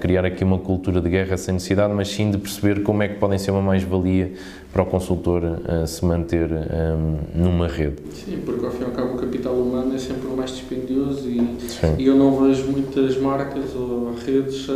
criar 0.00 0.24
aqui 0.24 0.42
uma 0.42 0.58
cultura 0.58 1.00
de 1.00 1.08
guerra 1.08 1.36
sem 1.36 1.54
necessidade, 1.54 1.92
mas 1.92 2.08
sim 2.08 2.30
de 2.30 2.38
perceber 2.38 2.82
como 2.82 3.02
é 3.02 3.08
que 3.08 3.18
podem 3.18 3.38
ser 3.38 3.50
uma 3.50 3.62
mais-valia 3.62 4.32
para 4.72 4.82
o 4.82 4.86
consultor 4.86 5.42
se 5.86 6.04
manter 6.04 6.50
um, 6.50 7.18
numa 7.34 7.68
rede. 7.68 7.96
Sim, 8.12 8.40
porque 8.44 8.64
ao 8.64 8.72
fim 8.72 8.82
e 8.82 8.84
ao 8.84 8.90
cabo 8.90 9.14
o 9.14 9.18
capital 9.18 9.54
humano 9.54 9.94
é 9.94 9.98
sempre 9.98 10.26
o 10.28 10.36
mais 10.36 10.50
dispendioso 10.50 11.28
e, 11.28 11.58
e 11.98 12.06
eu 12.06 12.16
não 12.16 12.42
vejo 12.42 12.64
muitas 12.70 13.16
marcas 13.18 13.74
ou 13.74 14.14
redes 14.14 14.66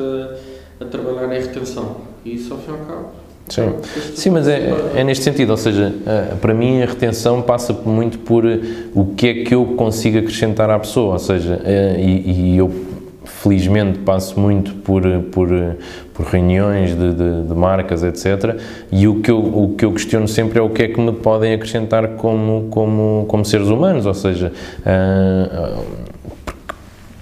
a 0.80 0.84
trabalhar 0.84 1.34
em 1.34 1.40
retenção. 1.40 1.96
E 2.24 2.34
isso, 2.34 2.52
ao 2.52 2.60
fim 2.60 2.72
e 2.72 2.74
ao 2.74 2.78
cabo, 2.86 3.08
Sim, 3.48 3.74
Sim 4.14 4.30
mas 4.30 4.48
é, 4.48 4.72
é, 4.96 5.04
neste 5.04 5.22
sentido, 5.22 5.50
ou 5.50 5.56
seja, 5.56 5.94
eh, 6.04 6.34
para 6.40 6.52
mim 6.52 6.82
a 6.82 6.86
retenção 6.86 7.40
passa 7.40 7.72
muito 7.72 8.18
por 8.18 8.44
eh, 8.44 8.58
o 8.92 9.14
que 9.14 9.26
é 9.28 9.34
que 9.44 9.54
eu 9.54 9.64
consigo 9.76 10.18
acrescentar 10.18 10.68
à 10.68 10.78
pessoa, 10.78 11.12
ou 11.12 11.18
seja, 11.18 11.60
eh, 11.64 11.96
e, 11.96 12.54
e 12.54 12.56
eu 12.56 12.68
felizmente 13.24 14.00
passo 14.00 14.38
muito 14.38 14.74
por, 14.74 15.02
por, 15.30 15.48
por 16.12 16.26
reuniões 16.26 16.90
de, 16.90 17.12
de, 17.12 17.42
de, 17.46 17.54
marcas, 17.54 18.02
etc. 18.02 18.58
E 18.90 19.06
o 19.06 19.20
que, 19.20 19.30
eu, 19.30 19.38
o 19.38 19.74
que 19.76 19.84
eu 19.84 19.92
questiono 19.92 20.26
sempre 20.26 20.58
é 20.58 20.62
o 20.62 20.70
que 20.70 20.82
é 20.82 20.88
que 20.88 21.00
me 21.00 21.12
podem 21.12 21.54
acrescentar 21.54 22.16
como, 22.16 22.68
como, 22.70 23.26
como 23.28 23.44
seres 23.44 23.68
humanos, 23.68 24.06
ou 24.06 24.14
seja, 24.14 24.52
uh, 24.80 25.82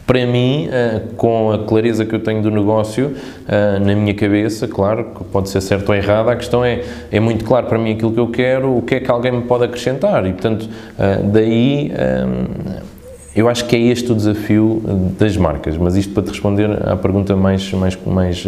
para 0.07 0.27
mim, 0.27 0.69
eh, 0.71 1.01
com 1.17 1.51
a 1.53 1.59
clareza 1.61 2.05
que 2.05 2.15
eu 2.15 2.21
tenho 2.21 2.43
do 2.43 2.51
negócio 2.51 3.15
eh, 3.49 3.79
na 3.79 3.95
minha 3.95 4.13
cabeça, 4.13 4.69
claro, 4.69 5.07
que 5.17 5.25
pode 5.25 5.49
ser 5.49 5.63
certo 5.63 5.89
ou 5.89 5.95
errado, 5.95 6.29
a 6.29 6.37
questão 6.37 6.63
é, 6.63 6.83
é 7.11 7.19
muito 7.19 7.45
claro 7.45 7.67
para 7.67 7.79
mim 7.79 7.93
aquilo 7.93 8.13
que 8.13 8.21
eu 8.21 8.29
quero, 8.29 8.77
o 8.77 8.83
que 8.83 8.97
é 8.97 9.01
que 9.01 9.11
alguém 9.11 9.33
me 9.33 9.43
pode 9.43 9.65
acrescentar. 9.65 10.27
E, 10.27 10.33
portanto, 10.33 10.69
eh, 10.99 11.21
daí 11.25 11.93
eu 13.35 13.49
acho 13.49 13.65
que 13.65 13.75
é 13.75 13.79
este 13.81 14.13
o 14.13 14.15
desafio 14.15 14.83
das 15.19 15.37
marcas, 15.37 15.77
mas 15.77 15.97
isto 15.97 16.13
para 16.13 16.23
te 16.23 16.29
responder 16.29 16.71
à 16.87 16.97
pergunta 16.97 17.35
mais, 17.35 17.73
mais, 17.73 17.99
mais 18.07 18.47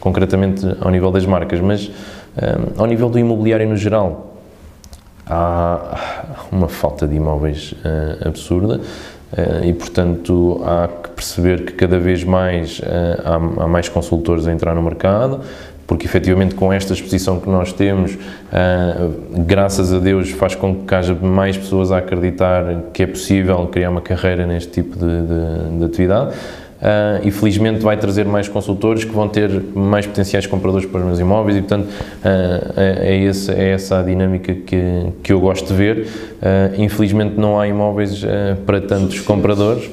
concretamente 0.00 0.66
ao 0.80 0.90
nível 0.90 1.10
das 1.10 1.24
marcas, 1.24 1.60
mas 1.60 1.90
ao 2.76 2.86
nível 2.86 3.08
do 3.08 3.18
imobiliário 3.18 3.68
no 3.68 3.76
geral, 3.76 4.34
há 5.26 6.24
uma 6.50 6.68
falta 6.68 7.06
de 7.06 7.14
imóveis 7.14 7.74
absurda. 8.24 8.80
Eh, 9.36 9.68
e, 9.68 9.72
portanto, 9.72 10.60
há 10.64 10.88
que 10.88 11.08
perceber 11.10 11.64
que 11.64 11.72
cada 11.72 11.98
vez 11.98 12.22
mais 12.22 12.80
eh, 12.84 13.20
há, 13.24 13.34
há 13.34 13.68
mais 13.68 13.88
consultores 13.88 14.46
a 14.46 14.52
entrar 14.52 14.74
no 14.74 14.82
mercado, 14.82 15.40
porque 15.86 16.06
efetivamente 16.06 16.54
com 16.54 16.72
esta 16.72 16.92
exposição 16.92 17.38
que 17.40 17.48
nós 17.48 17.72
temos, 17.72 18.16
eh, 18.52 19.08
graças 19.30 19.92
a 19.92 19.98
Deus, 19.98 20.30
faz 20.30 20.54
com 20.54 20.84
que 20.84 20.94
haja 20.94 21.14
mais 21.14 21.56
pessoas 21.56 21.92
a 21.92 21.98
acreditar 21.98 22.64
que 22.92 23.02
é 23.02 23.06
possível 23.06 23.66
criar 23.66 23.90
uma 23.90 24.00
carreira 24.00 24.46
neste 24.46 24.70
tipo 24.70 24.96
de, 24.96 25.22
de, 25.22 25.78
de 25.78 25.84
atividade. 25.84 26.30
uh, 26.30 26.63
e 27.22 27.30
felizmente 27.30 27.80
vai 27.80 27.96
trazer 27.96 28.26
mais 28.26 28.46
consultores 28.46 29.04
que 29.04 29.12
vão 29.12 29.28
ter 29.28 29.50
mais 29.74 30.06
potenciais 30.06 30.46
compradores 30.46 30.86
para 30.86 31.00
os 31.00 31.06
meus 31.06 31.18
imóveis 31.18 31.56
e 31.56 31.60
portanto 31.60 31.86
uh, 31.86 32.72
é, 32.76 33.16
esse, 33.16 33.50
é 33.50 33.70
essa 33.70 34.00
a 34.00 34.02
dinâmica 34.02 34.54
que, 34.54 35.06
que 35.22 35.32
eu 35.32 35.40
gosto 35.40 35.68
de 35.68 35.74
ver. 35.74 35.98
Uh, 35.98 36.82
infelizmente 36.82 37.38
não 37.38 37.58
há 37.58 37.66
imóveis 37.66 38.22
para 38.66 38.80
tantos 38.80 39.20
compradores 39.20 39.90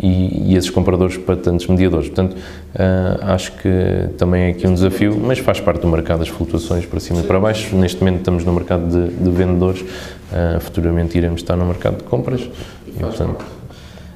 e, 0.00 0.52
e, 0.52 0.56
esses 0.56 0.70
compradores 0.70 1.16
para 1.16 1.36
tantos 1.36 1.66
mediadores. 1.66 2.08
Portanto, 2.08 2.36
acho 3.22 3.52
que 3.52 3.68
também 4.18 4.44
é 4.44 4.48
aqui 4.50 4.66
um 4.66 4.74
desafio, 4.74 5.18
mas 5.20 5.38
faz 5.38 5.58
parte 5.60 5.80
do 5.80 5.88
mercado 5.88 6.20
das 6.20 6.28
flutuações 6.28 6.84
para 6.84 7.00
cima 7.00 7.20
e 7.20 7.22
para 7.24 7.40
baixo. 7.40 7.74
Neste 7.76 8.00
momento 8.00 8.18
estamos 8.18 8.44
no 8.44 8.52
mercado 8.52 8.86
de, 8.86 9.14
de 9.14 9.30
vendedores, 9.30 9.84
futuramente 10.60 11.16
iremos 11.16 11.40
estar 11.40 11.56
no 11.56 11.64
mercado 11.64 11.98
de 11.98 12.04
compras. 12.04 12.42
E, 12.88 13.00
portanto, 13.00 13.44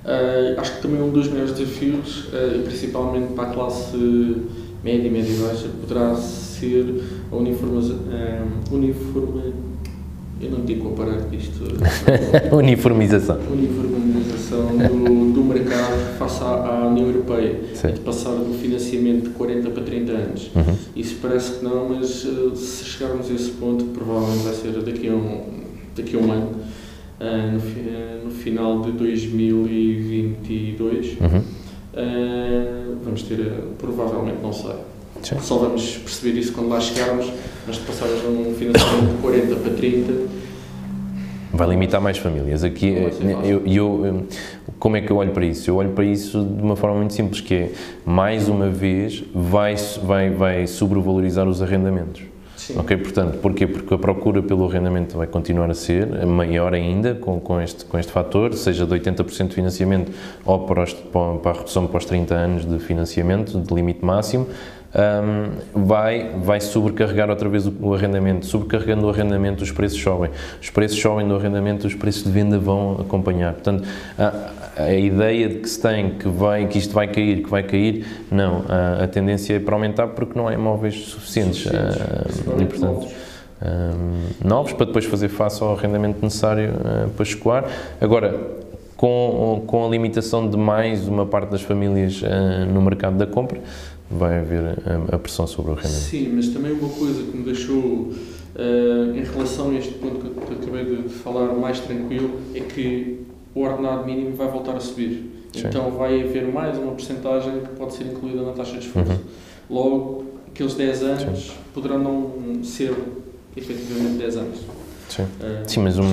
Uh, 0.08 0.58
acho 0.58 0.76
que 0.76 0.82
também 0.82 1.02
um 1.02 1.10
dos 1.10 1.28
maiores 1.28 1.52
desafios, 1.52 2.28
uh, 2.28 2.62
principalmente 2.64 3.34
para 3.34 3.50
a 3.50 3.52
classe 3.52 3.94
média 4.82 5.06
e 5.06 5.10
média 5.10 5.34
baixa, 5.46 5.68
poderá 5.82 6.16
ser 6.16 7.02
a 7.30 7.36
uniformização. 7.36 7.98
Uh, 7.98 8.74
uniforme, 8.74 9.52
eu 10.40 10.50
não 10.50 10.64
digo 10.64 10.88
comparar 10.88 11.20
isto. 11.30 11.62
uniformização. 12.56 13.38
Uniformização 13.52 14.78
do, 14.78 15.32
do 15.34 15.44
mercado 15.44 16.18
face 16.18 16.42
à, 16.42 16.46
à 16.46 16.86
União 16.86 17.06
Europeia. 17.08 17.60
Sim. 17.74 17.88
De 17.88 18.00
passar 18.00 18.30
do 18.30 18.54
financiamento 18.54 19.24
de 19.24 19.30
40 19.30 19.68
para 19.68 19.82
30 19.82 20.12
anos. 20.12 20.50
Uhum. 20.56 20.74
Isso 20.96 21.16
parece 21.20 21.58
que 21.58 21.64
não, 21.64 21.86
mas 21.86 22.26
se 22.56 22.84
chegarmos 22.84 23.30
a 23.30 23.34
esse 23.34 23.50
ponto, 23.50 23.84
provavelmente 23.86 24.42
vai 24.42 24.54
ser 24.54 24.72
daqui 24.72 25.06
a 25.06 25.12
um, 25.12 25.42
daqui 25.94 26.16
a 26.16 26.18
um 26.18 26.32
ano 26.32 26.50
no, 27.24 27.58
uh, 27.58 28.24
no, 28.24 28.30
final 28.30 28.80
de 28.82 28.92
2022. 28.92 31.16
Uhum. 31.20 31.38
Uh, 31.38 31.42
vamos 33.02 33.22
ter, 33.22 33.50
provavelmente, 33.78 34.38
não 34.42 34.52
sei. 34.52 34.74
Sim. 35.22 35.38
Só 35.40 35.56
vamos 35.58 35.96
perceber 35.96 36.38
isso 36.38 36.52
quando 36.52 36.68
lá 36.68 36.80
chegarmos, 36.80 37.32
mas 37.66 37.78
passarmos 37.78 38.22
um 38.24 38.54
financiamento 38.54 39.16
de 39.16 39.22
40 39.22 39.56
para 39.56 39.74
30. 39.74 40.12
Vai 41.52 41.68
limitar 41.68 42.00
mais 42.00 42.18
famílias. 42.18 42.62
Aqui, 42.62 42.94
eu, 43.44 43.66
eu, 43.66 44.26
como 44.78 44.96
é 44.96 45.00
que 45.00 45.10
eu 45.10 45.16
olho 45.16 45.32
para 45.32 45.44
isso? 45.44 45.68
Eu 45.68 45.76
olho 45.76 45.90
para 45.90 46.04
isso 46.04 46.44
de 46.44 46.62
uma 46.62 46.76
forma 46.76 46.98
muito 46.98 47.14
simples, 47.14 47.40
que 47.40 47.54
é, 47.54 47.72
mais 48.06 48.48
uma 48.48 48.68
vez, 48.68 49.24
vai, 49.34 49.74
vai, 50.04 50.30
vai 50.30 50.66
sobrevalorizar 50.66 51.48
os 51.48 51.60
arrendamentos. 51.60 52.22
Sim. 52.68 52.78
Ok, 52.78 52.98
portanto, 52.98 53.38
porquê? 53.38 53.66
Porque 53.66 53.94
a 53.94 53.98
procura 53.98 54.42
pelo 54.42 54.68
arrendamento 54.68 55.16
vai 55.16 55.26
continuar 55.26 55.70
a 55.70 55.74
ser 55.74 56.06
maior 56.26 56.74
ainda 56.74 57.14
com, 57.14 57.40
com, 57.40 57.58
este, 57.58 57.86
com 57.86 57.98
este 57.98 58.12
fator, 58.12 58.52
seja 58.52 58.84
de 58.84 58.94
80% 58.94 59.48
de 59.48 59.54
financiamento 59.54 60.12
ou 60.44 60.66
para, 60.66 60.82
os, 60.82 60.92
para 60.92 61.50
a 61.50 61.54
redução 61.54 61.86
para 61.86 61.96
os 61.96 62.04
30 62.04 62.34
anos 62.34 62.66
de 62.66 62.78
financiamento, 62.78 63.58
de 63.58 63.74
limite 63.74 64.04
máximo, 64.04 64.48
um, 64.94 65.84
vai, 65.84 66.30
vai 66.42 66.60
sobrecarregar 66.60 67.28
outra 67.28 67.48
vez 67.48 67.66
o, 67.66 67.74
o, 67.80 67.94
arrendamento. 67.94 68.46
Sobrecarregando 68.46 69.06
o 69.06 69.10
arrendamento, 69.10 69.62
os 69.62 69.70
preços 69.70 70.00
sobem. 70.00 70.30
Os 70.60 70.70
preços 70.70 70.98
sobem 71.00 71.28
do 71.28 71.36
arrendamento, 71.36 71.86
os 71.86 71.94
preços 71.94 72.24
de 72.24 72.30
venda 72.30 72.58
vão 72.58 72.96
acompanhar. 73.00 73.52
Portanto, 73.52 73.86
a, 74.18 74.50
a 74.76 74.94
ideia 74.94 75.48
de 75.48 75.56
que 75.56 75.68
se 75.68 75.80
tem 75.80 76.10
que, 76.10 76.28
vai, 76.28 76.66
que 76.66 76.78
isto 76.78 76.94
vai 76.94 77.08
cair, 77.08 77.42
que 77.42 77.50
vai 77.50 77.62
cair, 77.62 78.06
não. 78.30 78.64
A, 78.68 79.04
a 79.04 79.08
tendência 79.08 79.54
é 79.54 79.58
para 79.58 79.74
aumentar 79.74 80.08
porque 80.08 80.38
não 80.38 80.48
há 80.48 80.54
imóveis 80.54 80.94
suficientes. 80.94 81.62
suficientes. 81.62 82.60
E, 82.60 82.64
portanto, 82.64 83.08
um, 83.60 84.48
novos 84.48 84.72
para 84.72 84.86
depois 84.86 85.04
fazer 85.04 85.28
face 85.28 85.62
ao 85.62 85.74
arrendamento 85.74 86.22
necessário 86.22 86.70
uh, 86.70 87.10
para 87.10 87.22
escoar. 87.24 87.64
Agora, 88.00 88.34
com, 88.96 89.62
com 89.66 89.86
a 89.86 89.88
limitação 89.88 90.48
de 90.48 90.56
mais 90.56 91.06
uma 91.06 91.26
parte 91.26 91.50
das 91.50 91.62
famílias 91.62 92.22
uh, 92.22 92.66
no 92.72 92.80
mercado 92.80 93.16
da 93.16 93.26
compra, 93.26 93.60
vai 94.10 94.40
haver 94.40 94.62
a, 94.62 95.14
a, 95.14 95.18
pressão 95.18 95.46
sobre 95.46 95.72
o 95.72 95.74
rendimento. 95.74 96.00
Sim, 96.00 96.32
mas 96.34 96.48
também 96.48 96.72
uma 96.72 96.88
coisa 96.88 97.22
que 97.22 97.36
me 97.36 97.44
deixou, 97.44 97.78
uh, 97.78 99.14
em 99.14 99.22
relação 99.22 99.70
a 99.70 99.74
este 99.74 99.94
ponto 99.94 100.18
que 100.18 100.52
eu 100.52 100.58
acabei 100.58 101.02
de 101.02 101.08
falar, 101.08 101.52
mais 101.54 101.80
tranquilo, 101.80 102.40
é 102.54 102.60
que 102.60 103.26
o 103.54 103.60
ordenado 103.60 104.06
mínimo 104.06 104.34
vai 104.34 104.48
voltar 104.48 104.76
a 104.76 104.80
subir. 104.80 105.30
Sim. 105.52 105.66
Então 105.66 105.90
vai 105.90 106.22
haver 106.22 106.46
mais 106.46 106.78
uma 106.78 106.92
porcentagem 106.92 107.60
que 107.60 107.68
pode 107.76 107.94
ser 107.94 108.04
incluída 108.04 108.42
na 108.42 108.52
taxa 108.52 108.78
de 108.78 108.86
esforço. 108.86 109.12
Uhum. 109.12 109.18
Logo, 109.70 110.24
aqueles 110.48 110.74
10 110.74 111.02
anos 111.02 111.46
Sim. 111.46 111.52
poderão 111.74 111.98
não 111.98 112.64
ser 112.64 112.94
efetivamente 113.56 114.18
10 114.18 114.36
anos. 114.36 114.58
Sim, 115.08 115.22
uh, 115.22 115.26
Sim 115.66 115.80
mas 115.80 115.98
um, 115.98 116.04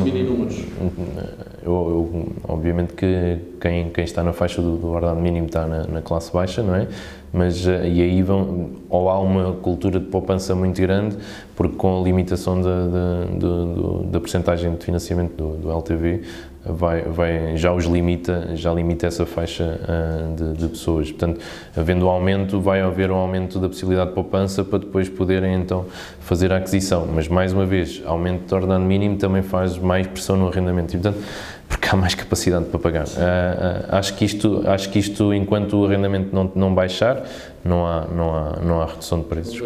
eu, 1.64 1.66
eu, 1.66 2.26
obviamente 2.48 2.94
que 2.94 3.40
quem, 3.60 3.90
quem 3.90 4.04
está 4.04 4.24
na 4.24 4.32
faixa 4.32 4.62
do, 4.62 4.78
do 4.78 4.88
ordenado 4.88 5.20
mínimo 5.20 5.48
está 5.48 5.68
na, 5.68 5.86
na, 5.86 6.02
classe 6.02 6.32
baixa, 6.32 6.64
não 6.64 6.76
é? 6.76 6.88
Mas 7.36 7.68
uh, 7.68 7.84
e 7.84 8.02
aí 8.02 8.22
vão, 8.24 8.70
ou 8.90 9.10
há 9.10 9.20
uma 9.20 9.52
cultura 9.52 10.00
de 10.00 10.06
poupança 10.06 10.56
muito 10.56 10.82
grande, 10.82 11.18
porque 11.54 11.76
com 11.76 12.00
a 12.00 12.02
limitação 12.02 12.62
da, 12.62 12.86
da, 12.86 14.12
da 14.12 14.20
porcentagem 14.22 14.74
de 14.74 14.86
financiamento 14.86 15.36
do, 15.36 15.58
do 15.58 15.72
LTV, 15.72 16.22
vai, 16.66 17.02
vai, 17.02 17.58
já 17.58 17.72
os 17.74 17.86
limita, 17.86 18.52
já 18.56 18.74
limita 18.74 19.06
essa 19.06 19.26
faixa 19.26 19.80
uh, 19.84 20.36
de, 20.36 20.54
de, 20.54 20.68
pessoas. 20.70 21.12
Portanto, 21.12 21.40
havendo 21.76 22.06
um 22.06 22.10
aumento, 22.10 22.60
vai 22.60 22.82
haver 22.82 23.12
um 23.12 23.16
aumento 23.16 23.60
da 23.60 23.68
possibilidade 23.68 24.10
de 24.10 24.16
poupança 24.16 24.64
para 24.64 24.80
depois 24.80 25.08
poderem 25.08 25.56
então 25.56 25.86
fazer 26.20 26.52
a 26.52 26.58
aquisição. 26.58 27.08
Mas 27.14 27.28
mais 27.28 27.54
uma 27.54 27.66
vez, 27.66 28.02
aumento 28.06 28.48
do 28.48 28.56
ordenado 28.56 28.84
mínimo 28.84 29.18
também 29.18 29.44
faz 29.44 29.78
mais 29.78 30.08
pressão 30.08 30.36
no 30.38 30.48
arrendamento 30.48 30.96
e, 30.96 31.00
portanto, 31.00 31.24
porque 31.68 31.88
há 31.90 31.96
mais 31.96 32.16
capacidade 32.16 32.66
para 32.66 32.80
pagar. 32.80 33.06
Uh, 33.06 33.10
uh, 33.10 33.96
acho 33.96 34.16
que 34.16 34.26
isto, 34.26 34.64
acho 34.66 34.90
que 34.90 35.00
isto, 35.00 35.34
enquanto 35.34 35.78
o 35.78 35.86
arrendamento 35.86 36.34
não, 36.34 36.52
não 36.56 36.74
baixar, 36.74 37.26
não 37.64 37.86
há, 37.86 38.06
não 38.06 38.36
há, 38.36 38.60
não 38.62 38.82
há 38.82 38.86
redução 38.86 39.20
de 39.20 39.26
preços. 39.26 39.62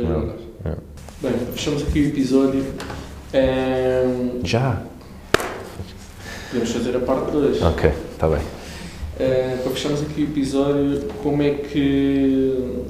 É. 0.65 0.75
Bem, 1.21 1.33
fechamos 1.53 1.83
aqui 1.83 2.01
o 2.01 2.07
episódio. 2.07 2.65
É... 3.33 4.03
Já. 4.43 4.81
Podemos 6.49 6.71
fazer 6.71 6.95
a 6.95 6.99
parte 6.99 7.31
2. 7.31 7.61
Ok, 7.61 7.91
está 8.11 8.27
bem. 8.27 8.39
Uh, 8.39 9.63
para 9.63 9.71
fecharmos 9.71 10.01
aqui 10.01 10.21
o 10.21 10.23
episódio, 10.23 11.01
como 11.21 11.43
é 11.43 11.51
que 11.51 12.85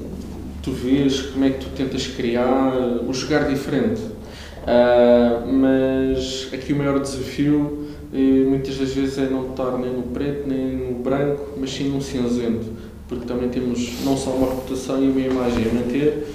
tu 0.62 0.72
vês, 0.72 1.22
como 1.22 1.45
é 1.45 1.50
que 1.50 1.65
tu 1.65 1.69
tentas 1.76 2.06
criar 2.08 2.72
o 3.08 3.12
jogar 3.13 3.48
diferente? 3.48 4.02
Uh, 4.02 5.52
mas 5.52 6.50
aqui 6.54 6.74
o 6.74 6.76
maior 6.76 7.00
desafio 7.00 7.88
e 8.12 8.45
muitas 8.48 8.78
das 8.78 8.93
vezes 8.93 9.17
é 9.17 9.30
não 9.30 9.52
estar 9.52 9.78
nem 9.78 9.93
no 9.93 10.04
preto 10.04 10.48
nem 10.48 10.78
no 10.78 11.00
branco, 11.00 11.54
mas 11.58 11.72
sim 11.72 11.89
num 11.89 12.02
cinzento, 12.02 12.67
porque 13.08 13.26
também 13.26 13.50
temos 13.50 14.04
não 14.04 14.17
só 14.17 14.32
uma 14.32 14.50
reputação 14.50 15.04
e 15.04 15.10
uma 15.10 15.19
imagem 15.19 15.69
a 15.69 15.74
manter. 15.74 16.28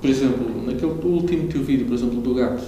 Por 0.00 0.10
exemplo, 0.10 0.66
naquele 0.66 0.92
último 0.92 1.48
teu 1.48 1.62
vídeo, 1.62 1.86
por 1.86 1.94
exemplo, 1.94 2.20
do 2.20 2.34
gato. 2.34 2.62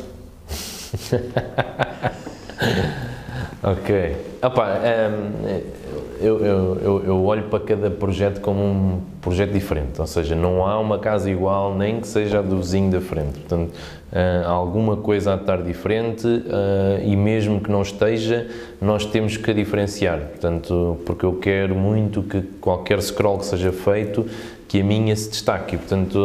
ok. 3.62 4.16
Opa, 4.42 4.78
um, 4.78 5.87
eu, 6.20 6.44
eu, 6.44 7.02
eu, 7.04 7.24
olho 7.24 7.44
para 7.44 7.60
cada 7.60 7.90
projeto 7.90 8.40
como 8.40 8.62
um 8.62 9.00
projeto 9.20 9.52
diferente, 9.52 10.00
ou 10.00 10.06
seja, 10.06 10.34
não 10.34 10.66
há 10.66 10.78
uma 10.78 10.98
casa 10.98 11.30
igual, 11.30 11.74
nem 11.74 12.00
que 12.00 12.08
seja 12.08 12.40
a 12.40 12.42
do 12.42 12.58
vizinho 12.58 12.90
da 12.90 13.00
frente. 13.00 13.38
Portanto, 13.38 13.70
uh, 14.12 14.48
alguma 14.48 14.96
coisa 14.96 15.32
há 15.32 15.36
de 15.36 15.42
estar 15.42 15.62
diferente 15.62 16.26
uh, 16.26 17.02
e 17.04 17.16
mesmo 17.16 17.60
que 17.60 17.70
não 17.70 17.82
esteja, 17.82 18.48
nós 18.80 19.04
temos 19.04 19.36
que 19.36 19.50
a 19.50 19.54
diferenciar. 19.54 20.18
Portanto, 20.18 20.98
porque 21.06 21.24
eu 21.24 21.34
quero 21.34 21.74
muito 21.74 22.22
que 22.22 22.42
qualquer 22.60 23.00
scroll 23.00 23.38
que 23.38 23.46
seja 23.46 23.72
feito 23.72 24.26
que 24.66 24.80
a 24.80 24.84
minha 24.84 25.16
se 25.16 25.30
destaque. 25.30 25.76
E, 25.76 25.78
portanto, 25.78 26.18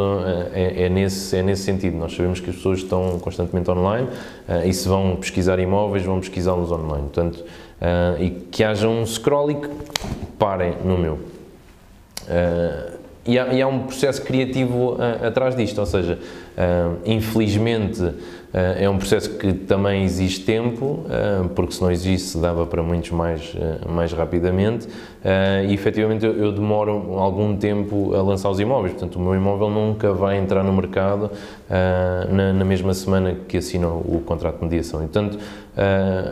eh, 0.54 0.82
é, 0.82 0.84
é, 0.84 0.90
nesse, 0.90 1.38
é 1.38 1.42
nesse 1.42 1.64
sentido. 1.64 1.96
Nós 1.96 2.14
sabemos 2.14 2.42
que 2.42 2.50
as 2.50 2.58
pessoas 2.58 2.80
estão 2.80 3.18
constantemente 3.20 3.72
online 3.72 4.10
e 4.66 4.74
se 4.74 4.86
vão 4.86 5.16
pesquisar 5.16 5.60
imóveis, 5.60 6.04
vão 6.04 6.20
pesquisá-los 6.20 6.70
online. 6.70 7.04
Portanto, 7.04 7.42
uh, 7.84 8.22
e 8.22 8.30
que 8.30 8.64
haja 8.64 8.88
um 8.88 9.06
scroll 9.06 9.52
e 9.52 9.56
que 9.56 9.70
parem 10.40 10.74
no 10.84 10.98
meu. 10.98 11.14
Uh, 12.24 12.94
e, 13.26 13.38
há, 13.38 13.54
e, 13.54 13.62
há, 13.62 13.68
um 13.68 13.84
processo 13.84 14.22
criativo 14.22 14.98
atrás 15.26 15.56
disto, 15.56 15.80
ou 15.80 15.86
seja, 15.86 16.20
infelizmente 17.06 18.14
é 18.54 18.88
um 18.88 18.98
processo 18.98 19.32
que 19.32 19.52
também 19.52 20.04
exige 20.04 20.42
tempo, 20.42 21.06
porque 21.56 21.74
se 21.74 21.82
não 21.82 21.92
existisse 21.92 22.38
dava 22.38 22.68
para 22.68 22.84
muitos 22.84 23.10
mais, 23.10 23.52
mais 23.90 24.14
rapidamente 24.14 24.88
e 25.68 25.74
efetivamente 25.74 26.24
eu, 26.24 26.52
demoro 26.52 27.18
algum 27.18 27.56
tempo 27.58 28.14
a 28.14 28.22
lançar 28.22 28.52
os 28.52 28.60
imóveis, 28.60 28.94
portanto 28.94 29.16
o 29.16 29.20
meu 29.20 29.34
imóvel 29.34 29.72
nunca 29.72 30.14
vai 30.14 30.38
entrar 30.38 30.64
no 30.64 30.72
mercado 30.72 31.32
na, 32.30 32.64
mesma 32.64 32.94
semana 32.94 33.36
que 33.48 33.58
assina 33.58 33.88
o 33.88 34.22
contrato 34.24 34.58
de 34.58 34.66
mediação. 34.66 35.00
Portanto, 35.00 35.40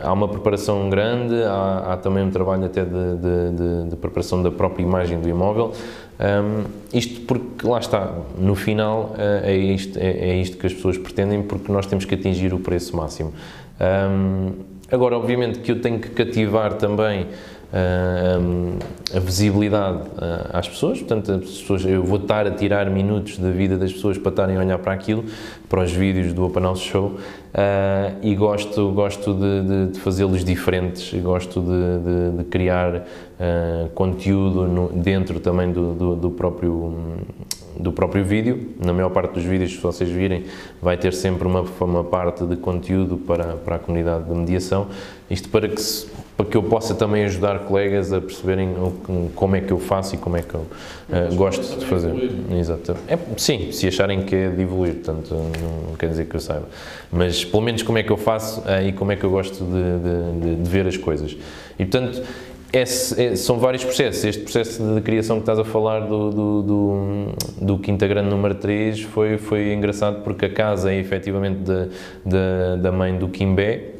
há 0.02 0.12
uma 0.12 0.28
preparação 0.28 0.88
grande, 0.88 1.42
há, 1.42 1.92
há 1.92 1.96
também 1.96 2.22
um 2.22 2.30
trabalho 2.30 2.66
até 2.66 2.84
de, 2.84 2.90
de, 2.90 3.50
de, 3.56 3.90
de, 3.90 3.96
preparação 3.96 4.42
da 4.42 4.50
própria 4.50 4.82
imagem 4.82 5.20
do 5.20 5.28
imóvel. 5.28 5.72
Um, 6.22 6.64
isto 6.94 7.22
porque, 7.22 7.66
lá 7.66 7.80
está, 7.80 8.14
no 8.38 8.54
final 8.54 9.14
é 9.42 9.56
isto, 9.56 9.98
é, 9.98 10.30
é 10.30 10.36
isto 10.36 10.56
que 10.56 10.66
as 10.66 10.72
pessoas 10.72 10.96
pretendem, 10.96 11.42
porque 11.42 11.72
nós 11.72 11.86
temos 11.86 12.04
que 12.04 12.14
atingir 12.14 12.54
o 12.54 12.60
preço 12.60 12.96
máximo. 12.96 13.32
Um, 13.80 14.52
agora, 14.90 15.16
obviamente 15.16 15.58
que 15.58 15.72
eu 15.72 15.80
tenho 15.80 15.98
que 15.98 16.10
cativar 16.10 16.74
também 16.74 17.26
uh, 17.72 18.78
a 19.16 19.18
visibilidade 19.18 20.02
uh, 20.08 20.50
às 20.52 20.68
pessoas, 20.68 20.98
portanto, 20.98 21.32
as 21.32 21.40
pessoas, 21.40 21.84
eu 21.84 22.04
vou 22.04 22.18
estar 22.18 22.46
a 22.46 22.50
tirar 22.50 22.88
minutos 22.90 23.38
da 23.38 23.50
vida 23.50 23.76
das 23.76 23.92
pessoas 23.92 24.18
para 24.18 24.30
estarem 24.30 24.56
a 24.56 24.60
olhar 24.60 24.78
para 24.78 24.92
aquilo, 24.92 25.24
para 25.68 25.82
os 25.82 25.90
vídeos 25.90 26.32
do 26.32 26.44
Open 26.44 26.62
House 26.62 26.80
Show 26.80 27.06
uh, 27.06 27.18
e 28.22 28.34
gosto, 28.34 28.92
gosto 28.92 29.34
de, 29.34 29.62
de, 29.62 29.92
de 29.92 30.00
fazê-los 30.00 30.44
diferentes, 30.44 31.12
gosto 31.20 31.60
de, 31.60 31.98
de, 31.98 32.36
de 32.38 32.44
criar 33.42 33.88
conteúdo 33.94 34.66
no, 34.68 34.88
dentro 34.88 35.40
também 35.40 35.72
do, 35.72 35.92
do, 35.92 36.16
do 36.16 36.30
próprio 36.30 36.94
do 37.74 37.90
próprio 37.90 38.24
vídeo. 38.24 38.74
Na 38.78 38.92
maior 38.92 39.10
parte 39.10 39.32
dos 39.32 39.44
vídeos, 39.44 39.72
se 39.72 39.78
vocês 39.78 40.08
virem, 40.08 40.44
vai 40.80 40.96
ter 40.96 41.12
sempre 41.14 41.48
uma, 41.48 41.64
uma 41.80 42.04
parte 42.04 42.44
de 42.44 42.54
conteúdo 42.56 43.16
para, 43.16 43.54
para 43.56 43.76
a 43.76 43.78
comunidade 43.78 44.24
de 44.24 44.34
mediação. 44.34 44.88
Isto 45.30 45.48
para 45.48 45.66
que, 45.66 45.80
se, 45.80 46.06
para 46.36 46.44
que 46.44 46.56
eu 46.56 46.62
possa 46.62 46.94
também 46.94 47.24
ajudar 47.24 47.60
colegas 47.60 48.12
a 48.12 48.20
perceberem 48.20 48.68
o, 48.68 49.30
como 49.34 49.56
é 49.56 49.62
que 49.62 49.72
eu 49.72 49.78
faço 49.78 50.14
e 50.14 50.18
como 50.18 50.36
é 50.36 50.42
que 50.42 50.54
eu 50.54 50.60
uh, 50.60 51.34
gosto 51.34 51.78
de 51.78 51.86
fazer. 51.86 52.12
Exato. 52.52 52.94
É, 53.08 53.18
sim, 53.38 53.72
se 53.72 53.88
acharem 53.88 54.22
que 54.22 54.36
é 54.36 54.50
de 54.50 54.62
evoluir, 54.62 54.96
portanto, 54.96 55.34
não 55.34 55.96
quer 55.96 56.10
dizer 56.10 56.26
que 56.26 56.36
eu 56.36 56.40
saiba. 56.40 56.68
Mas 57.10 57.42
pelo 57.42 57.62
menos 57.62 57.82
como 57.82 57.96
é 57.96 58.02
que 58.02 58.12
eu 58.12 58.18
faço 58.18 58.60
uh, 58.60 58.86
e 58.86 58.92
como 58.92 59.12
é 59.12 59.16
que 59.16 59.24
eu 59.24 59.30
gosto 59.30 59.64
de, 59.64 60.50
de, 60.54 60.62
de 60.62 60.70
ver 60.70 60.86
as 60.86 60.98
coisas. 60.98 61.36
E 61.78 61.86
portanto, 61.86 62.22
esse, 62.72 63.22
é, 63.22 63.36
são 63.36 63.58
vários 63.58 63.84
processos. 63.84 64.24
Este 64.24 64.42
processo 64.42 64.94
de 64.94 65.00
criação 65.02 65.36
que 65.36 65.42
estás 65.42 65.58
a 65.58 65.64
falar 65.64 66.00
do, 66.00 66.30
do, 66.30 66.62
do, 66.62 67.26
do 67.60 67.78
Quinta 67.78 68.06
Grande 68.06 68.30
número 68.30 68.54
3 68.54 69.02
foi, 69.02 69.36
foi 69.36 69.72
engraçado 69.72 70.22
porque 70.22 70.46
a 70.46 70.50
casa 70.50 70.92
é 70.92 70.98
efetivamente 70.98 71.58
da, 71.58 71.88
da, 72.24 72.76
da 72.76 72.92
mãe 72.92 73.16
do 73.16 73.28
Quimbé, 73.28 73.91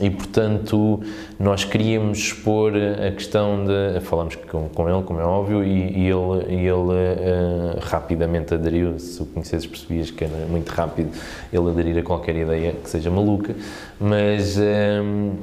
e, 0.00 0.10
portanto, 0.10 1.00
nós 1.38 1.64
queríamos 1.64 2.18
expor 2.18 2.72
a 2.74 3.12
questão 3.12 3.64
de. 3.64 4.00
Falamos 4.00 4.34
com, 4.34 4.68
com 4.68 4.88
ele, 4.88 5.02
como 5.04 5.20
é 5.20 5.24
óbvio, 5.24 5.62
e, 5.62 5.68
e 5.68 6.08
ele, 6.08 6.52
e 6.52 6.66
ele 6.66 6.70
uh, 6.70 7.78
rapidamente 7.80 8.54
aderiu. 8.54 8.98
Se 8.98 9.22
o 9.22 9.26
conhecesses, 9.26 9.66
percebias 9.66 10.10
que 10.10 10.24
era 10.24 10.46
muito 10.46 10.68
rápido 10.70 11.10
ele 11.52 11.70
aderir 11.70 11.98
a 11.98 12.02
qualquer 12.02 12.34
ideia 12.34 12.72
que 12.72 12.90
seja 12.90 13.08
maluca. 13.08 13.54
Mas, 14.00 14.56
uh, 14.56 14.62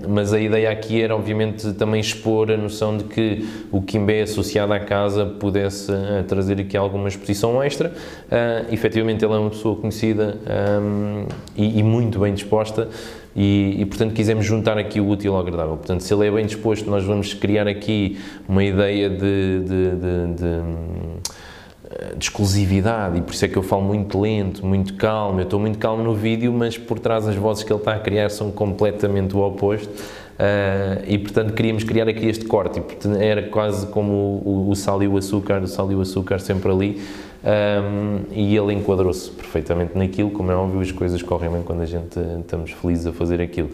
mas 0.10 0.34
a 0.34 0.40
ideia 0.40 0.70
aqui 0.70 1.02
era, 1.02 1.16
obviamente, 1.16 1.72
também 1.74 2.02
expor 2.02 2.52
a 2.52 2.58
noção 2.58 2.98
de 2.98 3.06
que 3.06 3.48
o 3.72 3.82
Kimbé 3.82 4.24
associado 4.24 4.74
à 4.74 4.82
casa 4.82 5.26
pudesse 5.26 5.90
uh, 5.92 6.24
trazer 6.28 6.60
aqui 6.60 6.76
alguma 6.76 7.08
exposição 7.08 7.64
extra. 7.64 7.90
Uh, 7.90 8.74
efetivamente, 8.74 9.24
ele 9.24 9.34
é 9.34 9.38
uma 9.38 9.50
pessoa 9.50 9.78
conhecida 9.78 10.38
um, 10.82 11.26
e, 11.56 11.80
e 11.80 11.84
muito 11.84 12.20
bem 12.20 12.34
disposta. 12.34 12.90
E, 13.36 13.78
e, 13.80 13.86
portanto 13.86 14.14
quisemos 14.14 14.46
juntar 14.46 14.78
aqui 14.78 15.00
o 15.00 15.08
útil 15.08 15.36
ao 15.36 15.42
agradável. 15.42 15.78
Portanto, 15.78 16.02
se 16.02 16.14
ele 16.14 16.28
é 16.28 16.32
bem 16.32 16.46
disposto, 16.46 16.90
nós 16.90 17.04
vamos 17.04 17.34
criar 17.34 17.68
aqui 17.68 18.20
uma 18.48 18.64
ideia 18.64 19.10
de, 19.10 19.16
de, 19.18 19.66
de, 19.66 20.36
de, 20.36 22.18
de 22.18 22.26
exclusividade 22.26 23.18
e 23.18 23.22
por 23.22 23.34
isso 23.34 23.46
é 23.46 23.48
que 23.48 23.58
eu 23.58 23.64
falo 23.64 23.84
muito 23.84 24.20
lento, 24.20 24.66
muito 24.66 24.96
calmo. 24.96 25.40
Eu 25.40 25.44
estou 25.44 25.60
muito 25.60 25.78
calmo 25.78 26.04
no 26.04 26.14
vídeo, 26.14 26.52
mas 26.52 26.78
por 26.78 27.00
trás 27.00 27.28
as 27.28 27.36
vozes 27.36 27.64
que 27.64 27.72
ele 27.72 27.80
está 27.80 27.96
a 27.96 28.00
criar 28.00 28.30
são 28.30 28.52
completamente 28.52 29.36
o 29.36 29.40
oposto. 29.40 29.90
Uh, 30.32 31.04
e 31.08 31.20
portanto 31.20 31.54
queríamos 31.54 31.84
criar 31.84 32.08
aqui 32.08 32.26
este 32.26 32.46
corte 32.46 32.80
e 32.80 32.82
portanto, 32.82 33.16
era 33.18 33.44
quase 33.44 33.86
como 33.88 34.12
o, 34.44 34.66
o, 34.68 34.70
o 34.72 34.76
sal 34.76 35.04
e 35.04 35.08
o 35.08 35.16
açúcar, 35.16 35.62
o 35.62 35.68
sal 35.68 35.92
e 35.92 35.96
o 35.96 36.02
açúcar 36.02 36.40
sempre 36.40 36.72
ali 36.72 37.02
um, 37.44 38.22
e 38.32 38.56
ele 38.56 38.74
enquadrou-se 38.74 39.32
perfeitamente 39.32 39.98
naquilo, 39.98 40.30
como 40.30 40.52
é 40.52 40.56
óbvio, 40.56 40.80
as 40.82 40.92
coisas 40.92 41.22
correm 41.24 41.50
bem 41.50 41.64
quando 41.64 41.82
a 41.82 41.86
gente 41.86 42.20
estamos 42.40 42.72
felizes 42.72 43.08
a 43.08 43.12
fazer 43.12 43.42
aquilo. 43.42 43.70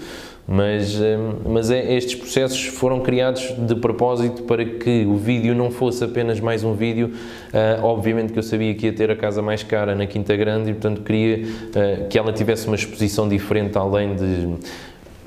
Mas, 0.48 0.96
um, 0.96 1.52
mas 1.52 1.70
é, 1.70 1.94
estes 1.94 2.16
processos 2.16 2.68
foram 2.68 3.02
criados 3.02 3.54
de 3.58 3.76
propósito 3.76 4.44
para 4.44 4.64
que 4.64 5.06
o 5.06 5.18
vídeo 5.18 5.54
não 5.54 5.70
fosse 5.70 6.06
apenas 6.06 6.40
mais 6.40 6.64
um 6.64 6.74
vídeo. 6.74 7.08
Uh, 7.08 7.84
obviamente 7.84 8.32
que 8.32 8.40
eu 8.40 8.44
sabia 8.44 8.74
que 8.74 8.86
ia 8.86 8.94
ter 8.94 9.12
a 9.12 9.16
casa 9.16 9.42
mais 9.42 9.62
cara 9.62 9.94
na 9.94 10.08
Quinta 10.08 10.34
Grande 10.38 10.70
e, 10.70 10.74
portanto, 10.74 11.02
queria 11.02 11.46
uh, 11.46 12.08
que 12.08 12.18
ela 12.18 12.32
tivesse 12.32 12.68
uma 12.68 12.78
exposição 12.78 13.28
diferente, 13.28 13.78
além 13.78 14.16
de 14.16 14.56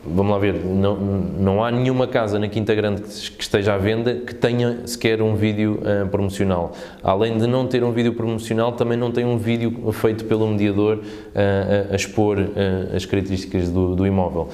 vamos 0.04 0.32
lá 0.32 0.38
ver, 0.38 0.54
não, 0.54 0.96
não 0.96 1.64
há 1.64 1.70
nenhuma 1.70 2.06
casa 2.06 2.38
na 2.38 2.48
Quinta 2.48 2.74
Grande 2.74 3.02
que 3.02 3.42
esteja 3.42 3.74
à 3.74 3.78
venda 3.78 4.14
que 4.14 4.34
tenha 4.34 4.86
sequer 4.86 5.20
um 5.22 5.34
vídeo 5.34 5.80
uh, 5.82 6.08
promocional. 6.08 6.72
Além 7.02 7.36
de 7.36 7.46
não 7.46 7.66
ter 7.66 7.84
um 7.84 7.92
vídeo 7.92 8.12
promocional, 8.14 8.72
também 8.72 8.96
não 8.96 9.10
tem 9.10 9.24
um 9.24 9.36
vídeo 9.36 9.92
feito 9.92 10.24
pelo 10.24 10.46
mediador 10.46 10.98
uh, 10.98 11.02
a, 11.90 11.92
a, 11.92 11.96
expor 11.96 12.38
uh, 12.38 12.96
as 12.96 13.04
características 13.04 13.68
do, 13.68 13.94
do 13.94 14.06
imóvel. 14.06 14.48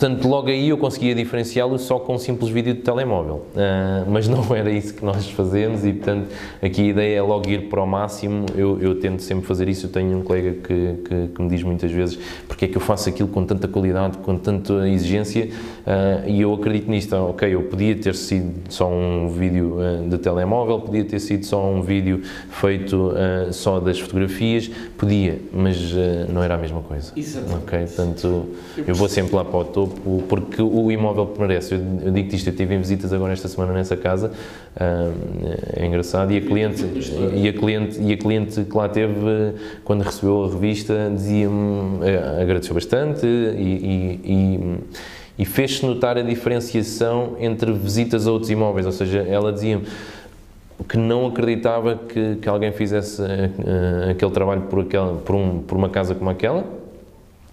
Portanto, 0.00 0.26
logo 0.26 0.48
aí 0.48 0.70
eu 0.70 0.78
conseguia 0.78 1.14
diferenciá-lo 1.14 1.78
só 1.78 1.98
com 1.98 2.14
um 2.14 2.18
simples 2.18 2.50
vídeo 2.50 2.72
de 2.72 2.80
telemóvel, 2.80 3.44
uh, 3.54 4.10
mas 4.10 4.26
não 4.26 4.42
era 4.56 4.70
isso 4.70 4.94
que 4.94 5.04
nós 5.04 5.28
fazemos 5.28 5.84
e, 5.84 5.92
portanto, 5.92 6.28
aqui 6.62 6.80
a 6.80 6.84
ideia 6.86 7.18
é 7.18 7.22
logo 7.22 7.46
ir 7.50 7.68
para 7.68 7.82
o 7.82 7.86
máximo. 7.86 8.46
Eu, 8.56 8.80
eu 8.80 8.98
tento 8.98 9.20
sempre 9.20 9.44
fazer 9.44 9.68
isso. 9.68 9.84
Eu 9.84 9.90
tenho 9.90 10.16
um 10.16 10.22
colega 10.22 10.52
que, 10.52 10.94
que, 11.04 11.28
que, 11.34 11.42
me 11.42 11.50
diz 11.50 11.62
muitas 11.62 11.92
vezes 11.92 12.18
porque 12.48 12.64
é 12.64 12.68
que 12.68 12.78
eu 12.78 12.80
faço 12.80 13.10
aquilo 13.10 13.28
com 13.28 13.44
tanta 13.44 13.68
qualidade, 13.68 14.16
com 14.18 14.38
tanta 14.38 14.88
exigência 14.88 15.50
uh, 15.86 16.26
e 16.26 16.40
eu 16.40 16.54
acredito 16.54 16.90
nisto. 16.90 17.14
Ok, 17.14 17.54
eu 17.54 17.64
podia 17.64 17.94
ter 17.94 18.14
sido 18.14 18.54
só 18.70 18.88
um 18.88 19.28
vídeo 19.28 19.76
uh, 19.76 20.08
de 20.08 20.16
telemóvel, 20.16 20.80
podia 20.80 21.04
ter 21.04 21.20
sido 21.20 21.44
só 21.44 21.62
um 21.62 21.82
vídeo 21.82 22.22
feito 22.48 23.12
só 23.52 23.80
das 23.80 24.00
fotografias, 24.00 24.70
podia, 24.96 25.38
mas 25.52 25.76
não 26.28 26.42
era 26.42 26.54
a 26.54 26.58
mesma 26.58 26.80
coisa. 26.80 27.12
Exatamente. 27.14 27.62
Ok, 27.64 27.78
portanto, 27.80 28.46
eu 28.86 28.94
vou 28.94 29.08
sempre 29.08 29.34
lá 29.34 29.44
para 29.44 29.58
o 29.58 29.64
topo 29.64 29.89
porque 30.28 30.62
o 30.62 30.90
imóvel 30.90 31.32
merece. 31.38 31.74
Eu, 31.74 32.10
digo-te 32.12 32.36
isto, 32.36 32.48
eu 32.48 32.52
estive 32.52 32.74
em 32.74 32.78
visitas 32.78 33.12
agora 33.12 33.32
esta 33.32 33.48
semana 33.48 33.72
nessa 33.72 33.96
casa, 33.96 34.30
uh, 34.76 35.12
é 35.76 35.86
engraçado, 35.86 36.32
e 36.32 36.38
a 36.38 36.40
cliente, 36.40 36.84
e 37.34 37.48
a 37.48 37.52
cliente, 37.52 38.00
e 38.00 38.12
a 38.12 38.16
cliente 38.16 38.64
que 38.64 38.76
lá 38.76 38.88
teve, 38.88 39.54
quando 39.84 40.02
recebeu 40.02 40.44
a 40.44 40.48
revista, 40.48 41.10
dizia-me, 41.14 42.06
eh, 42.06 42.42
agradeceu 42.42 42.74
bastante 42.74 43.26
e, 43.26 44.20
e, 44.24 44.78
e 45.38 45.44
fez-se 45.44 45.84
notar 45.84 46.18
a 46.18 46.22
diferenciação 46.22 47.36
entre 47.40 47.72
visitas 47.72 48.26
a 48.26 48.32
outros 48.32 48.50
imóveis, 48.50 48.86
ou 48.86 48.92
seja, 48.92 49.20
ela 49.28 49.52
dizia 49.52 49.80
que 50.88 50.96
não 50.96 51.26
acreditava 51.26 51.96
que, 51.96 52.36
que 52.36 52.48
alguém 52.48 52.72
fizesse 52.72 53.22
uh, 53.22 54.10
aquele 54.10 54.30
trabalho 54.30 54.62
por, 54.62 54.80
aquela, 54.80 55.14
por, 55.14 55.34
um, 55.34 55.60
por 55.60 55.76
uma 55.76 55.88
casa 55.88 56.14
como 56.14 56.30
aquela. 56.30 56.64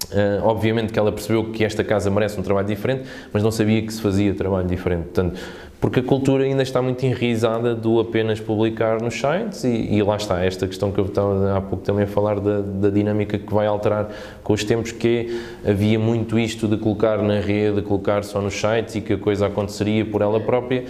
Uh, 0.09 0.41
obviamente 0.43 0.93
que 0.93 0.97
ela 0.97 1.11
percebeu 1.11 1.51
que 1.51 1.65
esta 1.65 1.83
casa 1.83 2.09
merece 2.09 2.39
um 2.39 2.43
trabalho 2.43 2.67
diferente, 2.67 3.03
mas 3.33 3.43
não 3.43 3.51
sabia 3.51 3.81
que 3.81 3.91
se 3.91 4.01
fazia 4.01 4.33
trabalho 4.33 4.65
diferente. 4.65 5.03
Portanto, 5.03 5.37
porque 5.79 5.99
a 5.99 6.03
cultura 6.03 6.43
ainda 6.43 6.63
está 6.63 6.81
muito 6.81 7.05
enraizada 7.05 7.75
do 7.75 7.99
apenas 7.99 8.39
publicar 8.39 8.99
nos 8.99 9.13
sites 9.13 9.63
e, 9.63 9.67
e, 9.67 10.01
lá 10.01 10.15
está, 10.15 10.43
esta 10.43 10.65
questão 10.65 10.91
que 10.91 10.99
eu 10.99 11.05
estava 11.05 11.55
há 11.55 11.61
pouco 11.61 11.83
também 11.83 12.05
a 12.05 12.07
falar 12.07 12.39
da, 12.39 12.61
da, 12.61 12.89
dinâmica 12.89 13.37
que 13.37 13.53
vai 13.53 13.67
alterar 13.67 14.09
com 14.43 14.53
os 14.53 14.63
tempos, 14.63 14.91
que 14.91 15.39
havia 15.63 15.99
muito 15.99 16.39
isto 16.39 16.67
de 16.67 16.77
colocar 16.77 17.21
na 17.21 17.39
rede, 17.39 17.75
de 17.75 17.81
colocar 17.83 18.23
só 18.23 18.41
nos 18.41 18.55
sites 18.55 18.95
e 18.95 19.01
que 19.01 19.13
a 19.13 19.17
coisa 19.19 19.45
aconteceria 19.45 20.03
por 20.03 20.23
ela 20.23 20.39
própria. 20.39 20.83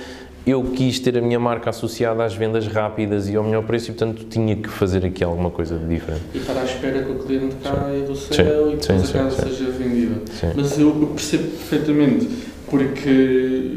Eu 0.47 0.63
quis 0.63 0.97
ter 0.97 1.17
a 1.17 1.21
minha 1.21 1.37
marca 1.37 1.71
associada 1.71 2.23
às 2.23 2.33
vendas 2.33 2.65
rápidas 2.67 3.27
e 3.27 3.35
ao 3.35 3.43
melhor 3.43 3.63
preço 3.63 3.91
e, 3.91 3.93
portanto, 3.93 4.25
tinha 4.29 4.55
que 4.55 4.69
fazer 4.69 5.05
aqui 5.05 5.21
alguma 5.21 5.51
coisa 5.51 5.77
de 5.77 5.85
diferente. 5.85 6.21
E 6.33 6.37
estar 6.37 6.57
à 6.57 6.63
espera 6.63 7.03
que 7.03 7.11
o 7.11 7.15
cliente 7.15 7.57
caia 7.61 8.03
do 8.03 8.15
céu 8.15 8.69
sim, 8.69 8.73
e 8.73 8.77
que 8.77 8.85
sim, 8.85 8.93
a 8.93 9.23
casa 9.23 9.41
sim, 9.43 9.49
seja 9.49 9.71
vendida. 9.71 10.21
Mas 10.55 10.79
eu 10.79 11.11
percebo 11.13 11.49
perfeitamente, 11.49 12.29
porque 12.69 13.71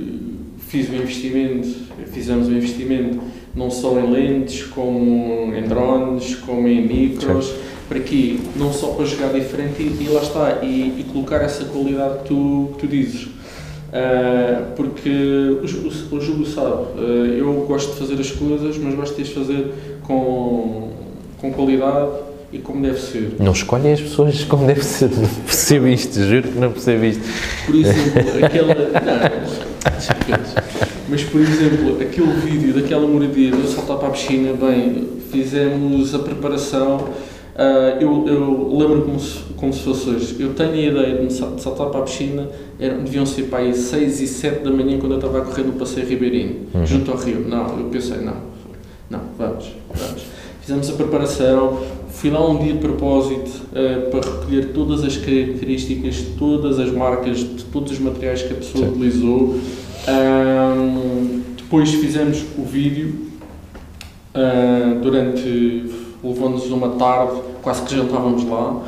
fiz 0.58 0.88
o 0.88 0.94
investimento, 0.94 1.68
fizemos 2.12 2.46
o 2.46 2.52
investimento 2.52 3.20
não 3.52 3.68
só 3.68 3.98
em 3.98 4.08
lentes, 4.08 4.62
como 4.62 5.52
em 5.52 5.62
drones, 5.62 6.36
como 6.36 6.68
em 6.68 6.86
micros, 6.86 7.52
para 7.88 7.98
aqui, 7.98 8.40
não 8.54 8.72
só 8.72 8.92
para 8.92 9.04
jogar 9.04 9.32
diferente 9.32 9.82
e, 9.82 10.04
e 10.04 10.08
lá 10.08 10.22
está, 10.22 10.60
e, 10.62 11.00
e, 11.00 11.06
colocar 11.12 11.42
essa 11.42 11.64
qualidade 11.64 12.18
que 12.20 12.28
tu, 12.28 12.68
que 12.74 12.78
tu 12.78 12.86
dizes. 12.86 13.28
Uh, 13.90 14.72
porque 14.76 15.10
o, 15.10 16.14
o, 16.14 16.16
o 16.16 16.20
jogo 16.20 16.46
sabe, 16.46 16.82
uh, 16.96 17.26
eu 17.36 17.52
gosto 17.66 17.92
de 17.92 17.98
fazer 17.98 18.20
as 18.20 18.30
coisas, 18.30 18.78
mas 18.78 18.94
gosto 18.94 19.16
de 19.16 19.22
as 19.22 19.28
fazer 19.30 19.74
com, 20.04 20.90
com 21.38 21.52
qualidade 21.52 22.10
e 22.52 22.58
como 22.58 22.82
deve 22.82 23.00
ser. 23.00 23.34
Não 23.40 23.50
escolhem 23.50 23.92
as 23.92 24.00
pessoas 24.00 24.42
como 24.46 24.64
deve 24.64 24.84
ser, 24.84 25.10
não 25.10 25.28
percebo 25.44 25.88
isto, 25.88 26.20
juro 26.20 26.48
que 26.48 26.58
não 26.58 26.70
percebo 26.70 27.04
isto. 27.04 27.22
Por 27.66 27.74
exemplo, 27.74 28.44
aquela. 28.44 28.74
Não, 28.74 29.60
mas, 31.08 31.24
por 31.24 31.40
exemplo, 31.40 32.00
aquele 32.00 32.32
vídeo 32.34 32.72
daquela 32.72 33.04
moradia 33.04 33.50
de 33.50 33.58
eu 33.58 33.66
saltar 33.66 33.96
para 33.96 34.08
a 34.08 34.10
piscina, 34.12 34.52
bem, 34.52 35.08
fizemos 35.32 36.14
a 36.14 36.20
preparação. 36.20 37.08
Uh, 37.60 38.00
eu, 38.00 38.26
eu 38.26 38.78
lembro 38.78 39.02
como 39.02 39.20
se, 39.20 39.40
como 39.54 39.70
se 39.70 39.80
fosse 39.80 40.08
hoje. 40.08 40.36
Eu 40.40 40.54
tenho 40.54 40.70
a 40.70 40.76
ideia 40.76 41.26
de, 41.26 41.30
saltar 41.30 41.88
para 41.90 42.00
a 42.00 42.02
piscina, 42.04 42.48
era, 42.78 42.94
deviam 42.94 43.26
ser 43.26 43.42
para 43.44 43.58
aí 43.58 43.74
6 43.74 44.22
e 44.22 44.26
7 44.26 44.64
da 44.64 44.70
manhã 44.70 44.98
quando 44.98 45.12
eu 45.12 45.18
estava 45.18 45.40
a 45.40 45.40
correr 45.42 45.64
no 45.64 45.74
Passeio 45.74 46.06
Ribeirinho, 46.06 46.68
uhum. 46.72 46.86
junto 46.86 47.10
ao 47.10 47.18
rio. 47.18 47.46
Não, 47.46 47.78
eu 47.78 47.90
pensei, 47.90 48.16
não, 48.22 48.36
não, 49.10 49.20
vamos, 49.36 49.72
vamos. 49.94 50.22
Fizemos 50.62 50.88
a 50.88 50.94
preparação, 50.94 51.82
fui 52.08 52.30
lá 52.30 52.48
um 52.48 52.56
dia 52.64 52.72
de 52.72 52.78
propósito 52.78 53.50
uh, 53.72 54.10
para 54.10 54.20
recolher 54.20 54.72
todas 54.72 55.04
as 55.04 55.18
características, 55.18 56.24
todas 56.38 56.78
as 56.78 56.90
marcas, 56.90 57.40
de 57.40 57.64
todos 57.64 57.92
os 57.92 57.98
materiais 57.98 58.42
que 58.42 58.54
a 58.54 58.56
pessoa 58.56 58.86
Sim. 58.86 58.90
utilizou. 58.92 59.60
Depois 61.58 61.90
fizemos 61.90 62.42
o 62.56 62.62
vídeo 62.62 63.14
uh, 64.34 64.98
durante. 65.00 65.84
levou-nos 66.24 66.70
uma 66.70 66.90
tarde, 66.96 67.49
quase 67.62 67.82
que 67.82 67.96
já 67.96 68.04
estávamos 68.04 68.44
lá. 68.44 68.82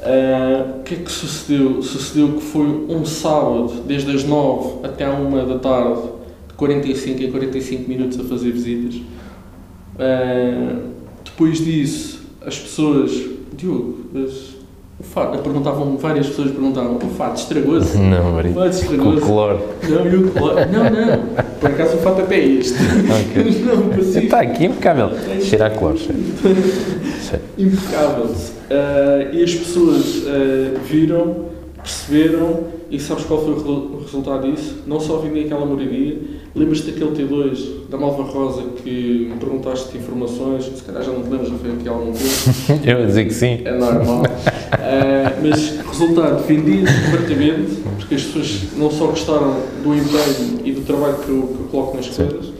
Uh, 0.00 0.80
o 0.80 0.82
que 0.82 0.94
é 0.94 0.98
que 0.98 1.12
sucedeu? 1.12 1.82
Sucedeu 1.82 2.32
que 2.32 2.42
foi 2.42 2.66
um 2.88 3.04
sábado, 3.04 3.82
desde 3.86 4.10
as 4.14 4.24
9 4.24 4.86
até 4.86 5.04
à 5.04 5.12
1 5.12 5.46
da 5.46 5.58
tarde, 5.58 6.02
de 6.48 6.54
45 6.54 7.24
a 7.24 7.30
45 7.30 7.88
minutos 7.88 8.18
a 8.18 8.24
fazer 8.24 8.50
visitas. 8.50 8.94
Uh, 8.94 10.90
depois 11.22 11.58
disso, 11.58 12.22
as 12.46 12.58
pessoas, 12.58 13.12
Diogo, 13.52 14.06
mas 14.12 14.60
o 14.98 15.02
fato, 15.02 15.38
perguntavam 15.38 15.96
várias 15.96 16.28
pessoas 16.28 16.50
perguntavam, 16.50 16.96
o 16.96 17.10
fato 17.16 17.38
estragou-se? 17.38 17.96
Não, 17.98 18.32
Maria. 18.32 18.52
O 18.52 18.66
estragou-se. 18.66 19.20
Com 19.20 19.32
o 19.32 19.48
Não, 19.88 20.06
e 20.06 20.16
o 20.16 20.30
cloro? 20.30 20.56
Não, 20.70 20.84
não. 20.84 21.44
Por 21.58 21.70
acaso 21.70 21.96
o 21.96 21.98
fato 22.00 22.20
até 22.22 22.36
é 22.36 22.44
este. 22.46 22.74
Okay. 22.74 23.64
não, 23.64 24.22
Está 24.22 24.40
aqui 24.40 24.64
impecável. 24.66 25.10
Cheira 25.42 25.66
a 25.66 25.70
cloro. 25.70 25.98
impecável. 27.58 28.24
Uh, 28.24 29.34
e 29.34 29.42
as 29.42 29.54
pessoas 29.54 30.16
uh, 30.18 30.78
viram, 30.84 31.46
perceberam, 31.76 32.64
e 32.90 32.98
sabes 32.98 33.24
qual 33.24 33.44
foi 33.44 33.52
o 33.52 34.00
resultado 34.00 34.50
disso? 34.50 34.82
Não 34.86 34.98
só 34.98 35.18
vendi 35.18 35.40
aquela 35.40 35.64
moradia, 35.64 36.18
lembras-te 36.54 36.90
daquele 36.90 37.10
T2 37.10 37.88
da 37.88 37.96
Malva 37.96 38.24
Rosa 38.24 38.62
que 38.82 39.30
me 39.32 39.38
perguntaste 39.38 39.96
informações, 39.96 40.64
se 40.64 40.82
calhar 40.82 41.02
já 41.02 41.12
não 41.12 41.22
te 41.22 41.30
lembras, 41.30 41.48
já 41.48 41.56
foi 41.56 41.70
aqui 41.70 41.88
há 41.88 41.92
algum 41.92 42.12
tempo. 42.12 42.80
Eu 42.84 43.02
a 43.02 43.06
dizer 43.06 43.24
que 43.26 43.34
sim. 43.34 43.60
É 43.64 43.72
normal. 43.72 44.22
Uh, 44.22 45.48
mas, 45.48 45.78
resultado, 45.86 46.44
vendi 46.46 46.82
departamento, 46.82 47.76
porque 47.98 48.14
as 48.14 48.22
pessoas 48.22 48.60
não 48.76 48.90
só 48.90 49.06
gostaram 49.06 49.56
do 49.82 49.94
empenho 49.94 50.60
e 50.64 50.72
do 50.72 50.80
trabalho 50.82 51.18
que 51.18 51.28
eu, 51.28 51.42
que 51.42 51.60
eu 51.60 51.68
coloco 51.70 51.96
nas 51.96 52.06
Sim. 52.06 52.26
coisas, 52.26 52.52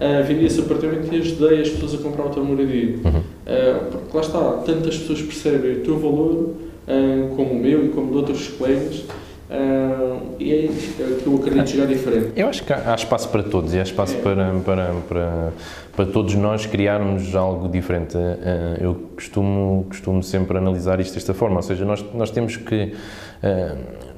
uh, 0.00 0.26
vendi 0.26 0.46
esse 0.46 0.60
apartamento 0.60 1.12
e 1.12 1.18
ajudei 1.18 1.60
as 1.60 1.68
pessoas 1.68 1.94
a 1.94 1.98
comprar 1.98 2.24
outra 2.24 2.42
moradia. 2.42 2.96
Uhum. 3.04 3.20
Uh, 3.20 3.90
porque 3.90 4.16
lá 4.16 4.22
está, 4.22 4.52
tantas 4.64 4.98
pessoas 4.98 5.22
percebem 5.22 5.72
o 5.72 5.80
teu 5.80 5.98
valor, 5.98 6.32
uh, 6.32 7.36
como 7.36 7.52
o 7.52 7.58
meu 7.58 7.84
e 7.86 7.88
como 7.90 8.10
de 8.10 8.16
outros 8.16 8.48
colegas, 8.48 9.04
Uh, 9.50 10.36
e 10.38 10.52
é 10.52 10.56
isso 10.66 10.92
que 10.94 11.26
eu 11.26 11.34
acredito 11.34 11.70
chegar 11.70 11.86
diferente. 11.86 12.30
Eu 12.36 12.46
acho 12.46 12.62
que 12.62 12.72
há, 12.72 12.94
espaço 12.94 13.28
para 13.30 13.42
todos 13.42 13.74
e 13.74 13.80
há 13.80 13.82
espaço 13.82 14.14
é. 14.14 14.20
para, 14.20 14.54
para, 14.64 14.94
para, 15.08 15.52
para 15.96 16.06
todos 16.06 16.36
nós 16.36 16.66
criarmos 16.66 17.34
algo 17.34 17.68
diferente. 17.68 18.16
Uh, 18.16 18.80
eu 18.80 18.94
costumo, 19.16 19.86
costumo 19.88 20.22
sempre 20.22 20.56
analisar 20.56 21.00
isto 21.00 21.14
desta 21.14 21.34
forma, 21.34 21.56
ou 21.56 21.62
seja, 21.62 21.84
nós, 21.84 22.04
nós 22.14 22.30
temos 22.30 22.56
que 22.56 22.94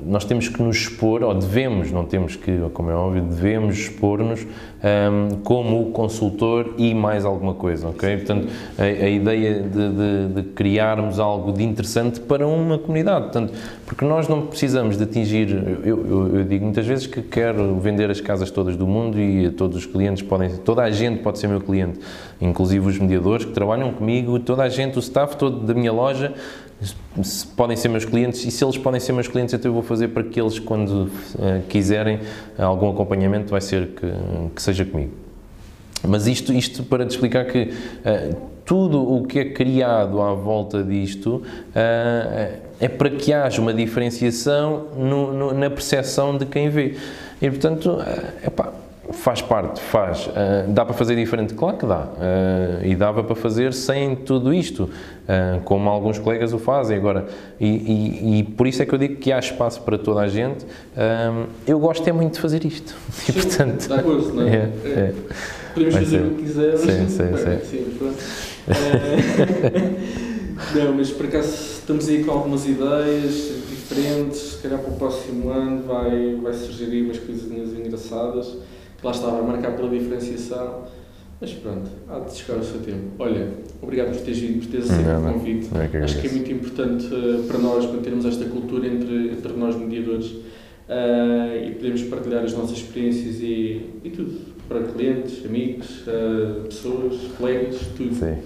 nós 0.05 0.25
temos 0.25 0.49
que 0.49 0.61
nos 0.61 0.77
expor, 0.77 1.23
ou 1.23 1.33
devemos, 1.33 1.93
não 1.93 2.05
temos 2.05 2.35
que, 2.35 2.59
como 2.73 2.91
é 2.91 2.95
óbvio, 2.95 3.23
devemos 3.23 3.79
expor-nos 3.79 4.45
um, 4.45 5.37
como 5.45 5.93
consultor 5.93 6.75
e 6.77 6.93
mais 6.93 7.25
alguma 7.25 7.55
coisa, 7.55 7.89
ok? 7.89 8.16
Portanto, 8.16 8.49
a, 8.77 8.83
a 8.83 9.09
ideia 9.09 9.62
de, 9.62 9.68
de, 9.68 10.35
de, 10.35 10.43
criarmos 10.55 11.20
algo 11.20 11.53
de 11.53 11.62
interessante 11.62 12.18
para 12.18 12.47
uma 12.47 12.79
comunidade, 12.79 13.27
portanto, 13.27 13.53
porque 13.87 14.05
nós 14.05 14.27
não 14.27 14.47
precisamos 14.47 14.97
de 14.97 15.05
atingir, 15.05 15.51
eu, 15.85 16.05
eu, 16.05 16.37
eu, 16.39 16.45
digo 16.45 16.64
muitas 16.64 16.87
vezes 16.87 17.07
que 17.07 17.23
quero 17.23 17.77
vender 17.77 18.11
as 18.11 18.20
casas 18.20 18.51
todas 18.51 18.77
do 18.77 18.89
mundo 18.89 19.20
e 19.20 19.51
todos 19.51 19.77
os 19.77 19.87
clientes 19.87 20.23
podem, 20.23 20.51
toda 20.57 20.83
a 20.83 20.91
gente 20.91 21.20
pode 21.23 21.39
ser 21.39 21.47
meu 21.47 21.61
cliente, 21.61 22.01
inclusive 22.41 22.89
os 22.89 22.99
mediadores 22.99 23.45
que 23.45 23.53
trabalham 23.53 23.93
comigo, 23.93 24.41
toda 24.41 24.64
a 24.64 24.68
gente, 24.68 24.99
o 24.99 25.01
staff 25.01 25.37
todo 25.37 25.61
da 25.61 25.75
minha 25.75 25.93
loja, 25.93 26.35
se 27.22 27.47
podem 27.47 27.76
ser 27.76 27.89
meus 27.89 28.05
clientes 28.05 28.45
e 28.45 28.51
se 28.51 28.64
eles 28.64 28.78
podem 28.78 29.01
ser 29.01 29.12
meus 29.12 29.28
clientes, 29.28 29.55
então 29.55 29.68
eu 29.68 29.74
vou 29.74 29.83
fazer 29.83 30.09
para 30.09 30.22
que 30.22 30.41
eles, 30.41 30.59
quando 30.59 31.05
uh, 31.05 31.62
quiserem 31.68 32.20
algum 32.59 32.91
acompanhamento, 32.91 33.51
vai 33.51 33.61
ser 33.61 33.89
que, 33.89 34.07
que 34.55 34.62
seja 34.62 34.85
comigo. 34.85 35.12
Mas 36.07 36.26
isto, 36.26 36.53
isto 36.53 36.83
para 36.83 37.07
te 37.07 37.11
explicar 37.11 37.45
que 37.45 37.62
uh, 37.62 38.37
tudo 38.64 39.01
o 39.01 39.24
que 39.26 39.39
é 39.39 39.45
criado 39.51 40.20
à 40.20 40.35
volta 40.35 40.83
disto 40.83 41.37
uh, 41.37 42.62
é 42.80 42.89
para 42.89 43.11
que 43.11 43.33
haja 43.33 43.61
uma 43.61 43.72
diferenciação 43.72 44.89
no, 44.97 45.33
no, 45.33 45.55
na 45.55 45.70
percepção 45.70 46.37
de 46.37 46.47
quem 46.47 46.68
vê. 46.68 46.97
E 47.41 47.49
portanto, 47.51 47.91
uh, 47.91 48.47
epá, 48.47 48.72
Faz 49.13 49.43
parte, 49.43 49.81
faz. 49.81 50.27
Uh, 50.27 50.69
dá 50.69 50.85
para 50.85 50.95
fazer 50.95 51.15
diferente? 51.15 51.55
Claro 51.55 51.77
que 51.77 51.87
dá. 51.87 52.05
Uh, 52.05 52.87
e 52.87 52.95
dava 52.95 53.23
para 53.23 53.37
fazer 53.37 53.73
sem 53.73 54.17
tudo 54.17 54.53
isto, 54.53 54.85
uh, 54.85 55.61
como 55.65 55.89
alguns 55.89 56.19
colegas 56.19 56.53
o 56.53 56.59
fazem 56.59 56.97
agora. 56.97 57.27
E, 57.61 57.67
e, 57.67 58.39
e, 58.39 58.43
por 58.43 58.67
isso 58.67 58.83
é 58.83 58.87
que 58.87 58.93
eu 58.93 58.99
digo 58.99 59.17
que 59.17 59.31
há 59.31 59.39
espaço 59.39 59.83
para 59.83 59.99
toda 59.99 60.21
a 60.21 60.29
gente. 60.29 60.67
eu 61.67 61.79
gosto 61.79 62.09
é 62.09 62.13
muito 62.13 62.35
de 62.35 62.41
fazer 62.41 62.65
isto. 62.65 62.95
Sim, 63.13 63.33
e, 63.33 63.33
portanto, 63.33 63.89
dá 63.89 64.03
gosto, 64.03 64.35
não 64.35 64.43
é? 64.43 64.49
é, 64.49 64.57
é. 64.57 64.89
é. 64.89 65.15
Podemos 65.75 65.95
fazer 65.95 66.07
ser. 66.07 66.27
o 66.27 66.31
que 66.31 66.43
quisermos. 66.43 66.81
Sim, 66.81 67.09
sim, 67.09 67.37
sim. 67.37 67.61
sim 67.71 67.83
não, 70.75 70.95
mas 70.95 71.11
por 71.11 71.27
acaso 71.27 71.49
estamos 71.49 72.09
aí 72.09 72.25
com 72.25 72.31
algumas 72.31 72.67
ideias 72.67 73.35
diferentes. 73.69 74.39
Se 74.39 74.63
calhar 74.63 74.79
para 74.79 74.93
o 74.93 74.97
próximo 74.97 75.51
ano 75.51 75.83
vai, 75.85 76.39
vai 76.43 76.53
surgir 76.53 76.85
aí 76.85 77.03
umas 77.03 77.19
coisinhas 77.19 77.73
engraçadas 77.73 78.57
lá 79.03 79.11
estava 79.11 79.39
a 79.39 79.43
marcar 79.43 79.77
pela 79.77 79.89
diferenciação. 79.89 80.85
Mas 81.43 81.53
pronto, 81.55 81.91
há 82.09 82.21
de 82.21 82.37
chegar 82.37 82.61
o 82.61 82.65
seu 82.65 82.81
tempo. 82.83 83.11
Olha, 83.19 83.49
obrigado 83.83 84.17
por 84.17 84.21
teres 84.21 84.65
por 84.65 84.71
teres 84.71 84.89
aceito 84.89 85.09
o 85.09 85.33
convite. 85.33 85.69
É 85.77 85.89
que 85.89 85.97
Acho 85.97 86.21
que 86.21 86.29
é 86.29 86.31
muito 86.31 86.53
importante 86.53 87.07
uh, 87.07 87.43
para 87.49 87.59
nós 87.59 87.85
mantermos 87.85 88.25
esta 88.25 88.45
cultura 88.45 88.87
entre, 88.87 89.33
entre 89.33 89.53
nós 89.55 89.75
mediadores 89.75 90.27
uh, 90.27 91.67
e 91.67 91.73
podemos 91.73 92.03
partilhar 92.05 92.45
as 92.45 92.53
nossas 92.53 92.79
experiências 92.79 93.41
e, 93.41 93.91
e 94.05 94.11
tudo. 94.11 94.53
Para 94.69 94.83
clientes, 94.85 95.45
amigos, 95.45 96.07
uh, 96.07 96.63
pessoas, 96.67 97.17
colegas, 97.37 97.81
tudo. 97.97 98.15
Sim. 98.15 98.37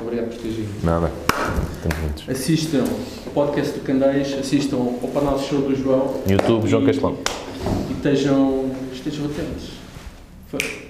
Obrigado 0.00 0.28
por 0.28 0.38
teres 0.38 0.56
vindo. 0.56 0.84
Nada. 0.84 1.10
Estamos. 1.72 2.28
Assistam 2.28 2.84
o 3.26 3.30
podcast 3.30 3.76
do 3.76 3.84
Candeias, 3.84 4.32
assistam 4.38 4.76
ao 4.76 5.08
Panal 5.08 5.40
Show 5.40 5.62
do 5.62 5.74
João. 5.74 6.22
YouTube, 6.30 6.68
João 6.68 6.86
Castelão. 6.86 7.18
e 7.90 7.92
estejam, 7.94 8.70
estejam 8.92 9.26
atentos. 9.26 9.73
Perfetto. 10.58 10.83